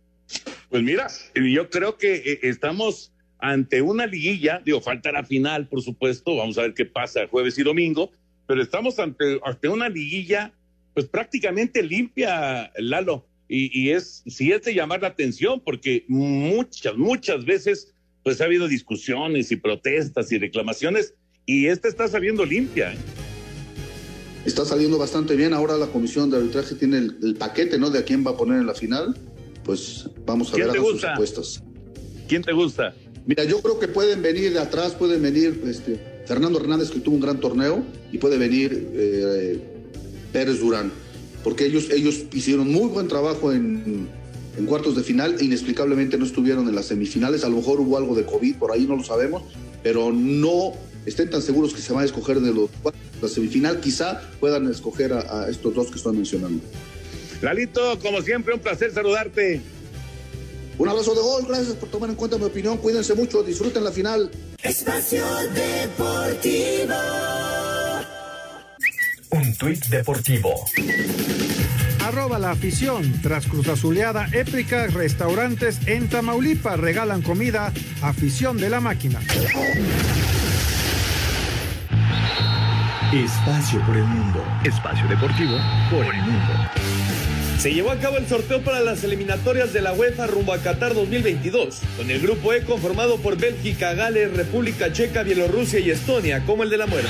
Pues 0.70 0.82
mira, 0.82 1.08
yo 1.36 1.70
creo 1.70 1.98
que 1.98 2.16
eh, 2.16 2.40
estamos 2.44 3.12
ante 3.40 3.82
una 3.82 4.06
liguilla, 4.06 4.62
digo, 4.64 4.80
falta 4.80 5.12
la 5.12 5.26
final, 5.26 5.68
por 5.68 5.82
supuesto, 5.82 6.38
vamos 6.38 6.58
a 6.58 6.62
ver 6.62 6.74
qué 6.74 6.86
pasa 6.86 7.28
jueves 7.30 7.58
y 7.58 7.64
domingo, 7.64 8.12
pero 8.48 8.62
estamos 8.62 8.98
ante, 9.00 9.42
ante 9.44 9.68
una 9.68 9.90
liguilla, 9.90 10.54
pues 10.94 11.08
prácticamente 11.08 11.84
limpia, 11.84 12.72
Lalo 12.78 13.26
y, 13.54 13.90
es, 13.90 14.24
si 14.28 14.54
es 14.54 14.62
de 14.62 14.74
llamar 14.74 15.02
la 15.02 15.10
atención, 15.10 15.60
porque 15.60 16.06
muchas, 16.08 16.96
muchas 16.96 17.44
veces 17.44 17.94
pues 18.24 18.40
ha 18.40 18.46
habido 18.46 18.70
discusiones 18.70 19.52
y 19.52 19.58
protestas 19.58 20.32
y 20.32 20.38
reclamaciones 20.38 21.16
y 21.46 21.68
esta 21.68 21.90
está 21.90 22.08
saliendo 22.08 22.46
limpia. 22.46 22.94
¿eh? 22.94 22.98
Está 24.46 24.64
saliendo 24.64 24.98
bastante 24.98 25.36
bien. 25.36 25.54
Ahora 25.54 25.76
la 25.76 25.88
comisión 25.88 26.30
de 26.30 26.38
arbitraje 26.38 26.76
tiene 26.76 26.98
el, 26.98 27.36
paquete, 27.38 27.78
¿no? 27.78 27.90
De 27.90 28.00
a 28.00 28.06
quién 28.06 28.26
va 28.26 28.32
a 28.32 28.38
poner 28.38 28.60
en 28.60 28.68
la 28.68 28.74
final. 28.74 29.18
Pues 29.66 30.08
vamos 30.26 30.54
a 30.54 30.56
ver 30.56 30.70
a 30.70 30.74
sus 30.74 31.04
apuestas. 31.04 31.64
¿Quién 32.30 32.44
te 32.44 32.54
gusta? 32.54 32.96
Mira, 33.26 33.44
yo 33.44 33.62
creo 33.62 33.80
que 33.80 33.90
pueden 33.90 34.22
venir 34.22 34.54
de 34.54 34.60
atrás, 34.60 34.94
pueden 34.94 35.22
venir 35.22 35.62
este, 35.68 36.24
Fernando 36.26 36.58
Hernández, 36.60 36.90
que 36.90 37.02
tuvo 37.02 37.16
un 37.16 37.22
gran 37.22 37.40
torneo, 37.40 37.84
y 38.14 38.18
puede 38.18 38.38
venir 38.38 38.92
eh, 38.94 39.60
Pérez 40.32 40.60
Durán 40.60 40.92
porque 41.44 41.66
ellos, 41.66 41.90
ellos 41.92 42.24
hicieron 42.34 42.72
muy 42.72 42.88
buen 42.88 43.08
trabajo 43.08 43.52
en, 43.52 44.10
cuartos 44.68 44.96
de 44.96 45.02
final 45.02 45.38
e 45.40 45.46
inexplicablemente 45.46 46.20
no 46.20 46.26
estuvieron 46.26 46.68
en 46.68 46.76
las 46.76 46.86
semifinales. 46.86 47.44
A 47.44 47.50
lo 47.50 47.58
mejor 47.58 47.80
hubo 47.80 47.98
algo 47.98 48.16
de 48.16 48.26
COVID, 48.26 48.58
por 48.58 48.72
ahí 48.72 48.86
no 48.86 48.96
lo 48.96 49.04
sabemos, 49.04 49.44
pero 49.82 50.12
no 50.12 50.74
estén 51.06 51.32
tan 51.32 51.42
seguros 51.42 51.74
que 51.74 51.82
se 51.82 51.92
van 51.94 52.04
a 52.04 52.06
escoger 52.06 52.40
de 52.40 52.54
los 52.54 52.70
la 53.22 53.28
semifinal. 53.28 53.80
Quizá 53.80 54.22
puedan 54.40 54.70
escoger 54.70 55.14
a, 55.14 55.48
estos 55.50 55.74
dos 55.74 55.88
que 55.88 55.98
están 55.98 56.16
mencionando. 56.16 56.62
Lalito, 57.42 57.98
como 58.00 58.22
siempre, 58.22 58.54
un 58.54 58.60
placer 58.60 58.94
saludarte. 58.94 59.62
Un 60.78 60.90
abrazo 60.90 61.14
de 61.14 61.22
gol, 61.22 61.46
gracias 61.48 61.76
por 61.76 61.90
tomar 61.90 62.10
en 62.10 62.16
cuenta 62.16 62.38
mi 62.38 62.46
opinión. 62.46 62.78
Cuídense 62.78 63.14
mucho, 63.14 63.44
disfruten 63.44 63.84
la 63.84 63.92
final. 63.92 64.32
Espacio 64.64 65.26
Deportivo. 65.54 66.94
Tuit 69.62 69.86
deportivo. 69.90 70.66
Arroba 72.04 72.40
la 72.40 72.50
afición. 72.50 73.22
Tras 73.22 73.46
Cruz 73.46 73.68
Azuleada 73.68 74.28
épica, 74.32 74.88
restaurantes 74.88 75.80
en 75.86 76.10
Tamaulipas 76.10 76.80
regalan 76.80 77.22
comida. 77.22 77.72
Afición 78.02 78.58
de 78.58 78.72
la 78.72 78.80
máquina. 78.80 79.20
Espacio 83.14 83.86
por 83.86 83.98
el 83.98 84.06
mundo. 84.06 84.44
Espacio 84.64 85.08
deportivo 85.08 85.54
por 85.92 86.06
el 86.06 86.22
mundo. 86.24 86.54
Se 87.60 87.72
llevó 87.72 87.92
a 87.92 88.00
cabo 88.00 88.18
el 88.18 88.28
sorteo 88.28 88.64
para 88.64 88.80
las 88.80 89.04
eliminatorias 89.04 89.72
de 89.74 89.82
la 89.84 89.94
UEFA 89.94 90.26
rumbo 90.26 90.54
a 90.54 90.58
Qatar 90.58 90.96
2022, 90.96 91.82
con 91.98 92.10
el 92.10 92.20
grupo 92.20 92.52
E 92.54 92.64
conformado 92.64 93.18
por 93.18 93.38
Bélgica, 93.38 93.94
Gales, 93.94 94.36
República 94.36 94.92
Checa, 94.92 95.22
Bielorrusia 95.22 95.80
y 95.80 95.92
Estonia 95.92 96.44
como 96.48 96.64
el 96.64 96.72
de 96.72 96.78
la 96.80 96.88
muerte. 96.88 97.10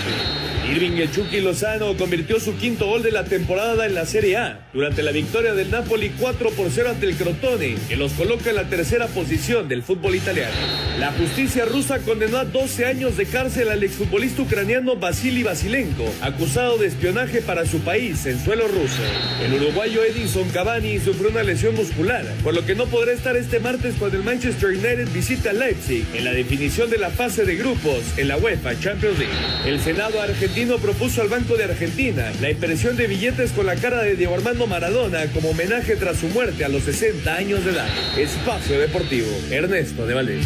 Irving 0.70 0.92
el 1.32 1.44
Lozano 1.44 1.98
convirtió 1.98 2.40
su 2.40 2.56
quinto 2.56 2.86
gol 2.86 3.02
de 3.02 3.12
la 3.12 3.24
temporada 3.24 3.86
en 3.88 3.96
la 3.96 4.06
Serie 4.06 4.38
A 4.38 4.60
durante 4.74 5.02
la 5.02 5.12
victoria 5.12 5.54
del 5.54 5.72
Napoli 5.72 6.12
4 6.20 6.52
por 6.52 6.70
0 6.70 6.90
ante 6.92 7.08
el 7.08 7.16
Crotone, 7.16 7.76
que 7.90 7.96
los 7.96 8.14
coloca 8.14 8.52
en 8.52 8.58
la 8.58 8.70
tercera 8.70 9.08
posición 9.08 9.68
del 9.68 9.82
fútbol 9.82 10.16
italiano. 10.16 10.54
La 11.00 11.12
justicia 11.14 11.66
rusa 11.66 12.00
condenó 12.00 12.38
a 12.38 12.46
12 12.46 12.86
años 12.86 13.18
de 13.18 13.26
cárcel 13.26 13.70
al 13.70 13.84
exfutbolista 13.84 14.44
ucraniano 14.44 14.96
Vasily 14.96 15.42
Vasilenko, 15.42 16.06
acusado 16.22 16.78
de 16.78 16.88
espionaje 16.88 17.42
para 17.42 17.66
su 17.66 17.80
país 17.80 18.26
en 18.28 18.40
suelo 18.44 18.68
ruso. 18.68 19.02
El 19.44 19.54
uruguayo 19.54 20.04
Edinson 20.04 20.48
Cavani 20.50 21.00
sufrió 21.00 21.30
una 21.30 21.44
lesión 21.44 21.76
muscular, 21.76 22.26
por 22.44 22.54
lo 22.54 22.66
que 22.66 22.76
no 22.76 22.86
podrá 22.86 23.14
estar 23.14 23.36
este 23.36 23.60
martes 23.60 23.96
cuando 23.98 24.18
el 24.18 24.24
Manchester 24.24 24.70
United 24.70 25.08
visita 25.12 25.54
Leipzig 25.54 26.06
en 26.14 26.24
la 26.24 26.34
definición 26.34 26.90
de 26.90 27.00
la 27.00 27.10
fase 27.10 27.46
de 27.46 27.56
grupos 27.56 28.04
en 28.18 28.28
la 28.28 28.38
UEFA 28.38 28.80
Champions 28.80 29.18
League. 29.18 29.34
El 29.66 29.80
Senado 29.80 30.22
argentino 30.22 30.51
propuso 30.82 31.22
al 31.22 31.30
Banco 31.30 31.56
de 31.56 31.64
Argentina 31.64 32.32
la 32.42 32.52
impresión 32.52 32.98
de 32.98 33.08
billetes 33.08 33.52
con 33.52 33.66
la 33.66 33.76
cara 33.76 34.04
de 34.04 34.16
Diego 34.16 34.36
Armando 34.36 34.68
Maradona 34.68 35.26
como 35.34 35.52
homenaje 35.52 35.96
tras 35.96 36.18
su 36.18 36.28
muerte 36.28 36.66
a 36.66 36.70
los 36.70 36.84
60 36.84 37.34
años 37.34 37.64
de 37.64 37.72
edad. 37.72 37.88
Espacio 38.18 38.80
Deportivo, 38.80 39.30
Ernesto 39.50 40.06
de 40.06 40.14
Valdés. 40.14 40.46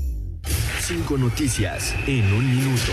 Cinco 0.80 1.18
noticias 1.18 1.92
en 2.06 2.32
un 2.32 2.56
minuto. 2.56 2.92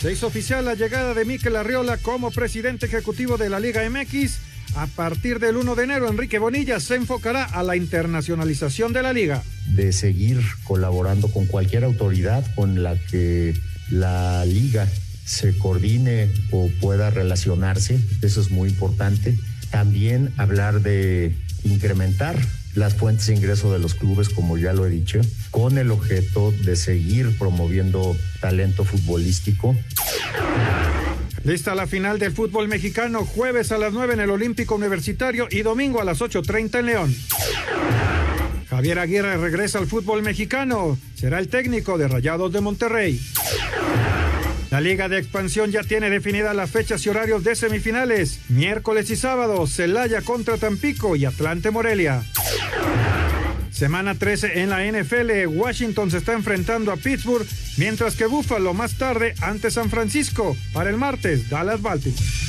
Se 0.00 0.12
hizo 0.12 0.26
oficial 0.26 0.64
la 0.64 0.74
llegada 0.74 1.14
de 1.14 1.24
Mikel 1.24 1.54
Arriola 1.54 1.96
como 1.98 2.32
presidente 2.32 2.86
ejecutivo 2.86 3.36
de 3.36 3.50
la 3.50 3.60
Liga 3.60 3.88
MX 3.88 4.40
a 4.76 4.86
partir 4.86 5.38
del 5.38 5.56
1 5.56 5.74
de 5.74 5.84
enero, 5.84 6.08
Enrique 6.08 6.38
Bonilla 6.38 6.80
se 6.80 6.96
enfocará 6.96 7.44
a 7.44 7.62
la 7.62 7.76
internacionalización 7.76 8.92
de 8.92 9.02
la 9.02 9.12
liga. 9.12 9.42
De 9.66 9.92
seguir 9.92 10.40
colaborando 10.64 11.28
con 11.28 11.46
cualquier 11.46 11.84
autoridad 11.84 12.44
con 12.54 12.82
la 12.82 12.96
que 12.96 13.54
la 13.90 14.44
liga 14.44 14.88
se 15.24 15.56
coordine 15.58 16.30
o 16.50 16.68
pueda 16.80 17.10
relacionarse, 17.10 18.00
eso 18.22 18.40
es 18.40 18.50
muy 18.50 18.70
importante. 18.70 19.38
También 19.70 20.32
hablar 20.36 20.80
de 20.80 21.34
incrementar 21.64 22.36
las 22.74 22.94
fuentes 22.94 23.26
de 23.26 23.34
ingreso 23.34 23.72
de 23.72 23.78
los 23.78 23.94
clubes, 23.94 24.28
como 24.28 24.56
ya 24.56 24.72
lo 24.72 24.86
he 24.86 24.90
dicho, 24.90 25.20
con 25.50 25.78
el 25.78 25.90
objeto 25.90 26.52
de 26.52 26.76
seguir 26.76 27.36
promoviendo 27.36 28.16
talento 28.40 28.84
futbolístico. 28.84 29.76
Lista 31.44 31.74
la 31.74 31.86
final 31.86 32.18
del 32.18 32.32
fútbol 32.32 32.68
mexicano, 32.68 33.24
jueves 33.24 33.72
a 33.72 33.78
las 33.78 33.92
9 33.92 34.14
en 34.14 34.20
el 34.20 34.30
Olímpico 34.30 34.74
Universitario 34.74 35.48
y 35.50 35.62
domingo 35.62 36.00
a 36.00 36.04
las 36.04 36.20
8.30 36.20 36.80
en 36.80 36.86
León. 36.86 37.16
Javier 38.68 38.98
Aguirre 38.98 39.36
regresa 39.36 39.78
al 39.78 39.86
fútbol 39.86 40.22
mexicano, 40.22 40.98
será 41.14 41.38
el 41.38 41.48
técnico 41.48 41.96
de 41.96 42.08
Rayados 42.08 42.52
de 42.52 42.60
Monterrey. 42.60 43.20
La 44.70 44.82
Liga 44.82 45.08
de 45.08 45.18
Expansión 45.18 45.70
ya 45.70 45.82
tiene 45.82 46.10
definidas 46.10 46.54
las 46.54 46.70
fechas 46.70 47.04
y 47.06 47.08
horarios 47.08 47.42
de 47.42 47.56
semifinales, 47.56 48.40
miércoles 48.50 49.08
y 49.08 49.16
sábado, 49.16 49.66
Celaya 49.66 50.20
contra 50.20 50.58
Tampico 50.58 51.16
y 51.16 51.24
Atlante 51.24 51.70
Morelia. 51.70 52.22
Semana 53.78 54.16
13 54.16 54.60
en 54.60 54.70
la 54.70 54.84
NFL, 54.84 55.46
Washington 55.46 56.10
se 56.10 56.16
está 56.16 56.32
enfrentando 56.32 56.90
a 56.90 56.96
Pittsburgh, 56.96 57.46
mientras 57.76 58.16
que 58.16 58.26
Buffalo 58.26 58.74
más 58.74 58.98
tarde 58.98 59.34
ante 59.40 59.70
San 59.70 59.88
Francisco. 59.88 60.56
Para 60.72 60.90
el 60.90 60.96
martes, 60.96 61.48
Dallas 61.48 61.80
Baltimore. 61.80 62.47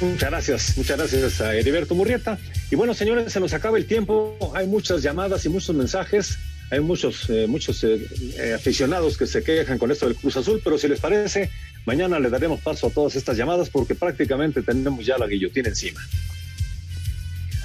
Muchas 0.00 0.30
gracias, 0.30 0.76
muchas 0.76 0.98
gracias 0.98 1.40
a 1.40 1.54
Heriberto 1.54 1.94
Murrieta. 1.94 2.38
Y 2.70 2.76
bueno, 2.76 2.92
señores, 2.92 3.32
se 3.32 3.40
nos 3.40 3.54
acaba 3.54 3.78
el 3.78 3.86
tiempo. 3.86 4.36
Hay 4.54 4.66
muchas 4.66 5.02
llamadas 5.02 5.44
y 5.46 5.48
muchos 5.48 5.74
mensajes. 5.74 6.38
Hay 6.70 6.80
muchos, 6.80 7.28
eh, 7.28 7.46
muchos 7.46 7.84
eh, 7.84 8.08
eh, 8.38 8.54
aficionados 8.54 9.18
que 9.18 9.26
se 9.26 9.44
quejan 9.44 9.76
con 9.78 9.90
esto 9.90 10.06
del 10.06 10.16
Cruz 10.16 10.38
Azul, 10.38 10.60
pero 10.64 10.78
si 10.78 10.88
les 10.88 11.00
parece, 11.00 11.50
mañana 11.84 12.18
le 12.18 12.30
daremos 12.30 12.60
paso 12.60 12.86
a 12.86 12.90
todas 12.90 13.14
estas 13.14 13.36
llamadas 13.36 13.68
porque 13.68 13.94
prácticamente 13.94 14.62
tenemos 14.62 15.04
ya 15.04 15.18
la 15.18 15.26
guillotina 15.26 15.68
encima. 15.68 16.00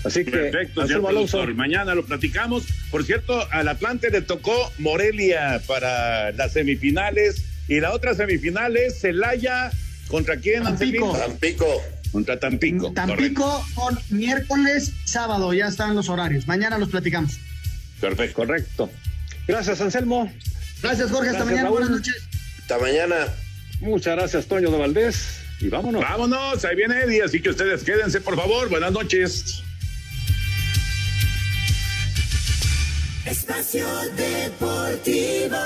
Así 0.08 0.24
que, 0.24 0.32
Perfecto, 0.32 0.88
señor 0.88 1.06
productor. 1.06 1.54
Mañana 1.54 1.94
lo 1.94 2.06
platicamos. 2.06 2.64
Por 2.90 3.04
cierto, 3.04 3.46
al 3.52 3.68
Atlante 3.68 4.10
le 4.10 4.22
tocó 4.22 4.72
Morelia 4.78 5.62
para 5.68 6.32
las 6.32 6.54
semifinales 6.54 7.44
y 7.68 7.82
la 7.82 7.94
otra 7.94 8.16
semifinal 8.16 8.78
es 8.78 9.02
Celaya. 9.02 9.70
¿Contra 10.08 10.38
quién? 10.38 10.64
Tampico. 10.64 11.12
Tampico. 11.18 11.82
Contra 12.12 12.40
Tampico. 12.40 12.92
Tampico 12.94 13.66
con 13.76 14.00
miércoles, 14.10 14.94
sábado, 15.04 15.54
ya 15.54 15.68
están 15.68 15.94
los 15.94 16.08
horarios. 16.08 16.48
Mañana 16.48 16.78
los 16.78 16.90
platicamos. 16.90 17.38
Perfecto. 18.00 18.36
Correcto. 18.36 18.90
Gracias, 19.46 19.82
Anselmo. 19.82 20.32
Gracias, 20.82 21.12
Jorge. 21.12 21.32
Hasta 21.32 21.44
Gracias, 21.44 21.46
mañana. 21.46 21.64
Raúl. 21.64 21.80
Buenas 21.80 21.90
noches. 21.90 22.28
Hasta 22.62 22.80
mañana. 22.80 23.16
Muchas 23.82 24.16
gracias, 24.16 24.46
Toño 24.46 24.72
de 24.72 24.78
Valdés. 24.78 25.42
Y 25.60 25.68
vámonos. 25.68 26.02
Vámonos, 26.02 26.64
ahí 26.64 26.76
viene 26.76 27.02
Eddie, 27.02 27.24
así 27.24 27.42
que 27.42 27.50
ustedes 27.50 27.84
quédense, 27.84 28.22
por 28.22 28.36
favor. 28.36 28.70
Buenas 28.70 28.92
noches. 28.92 29.64
Espacio 33.30 33.86
Deportivo. 34.16 35.58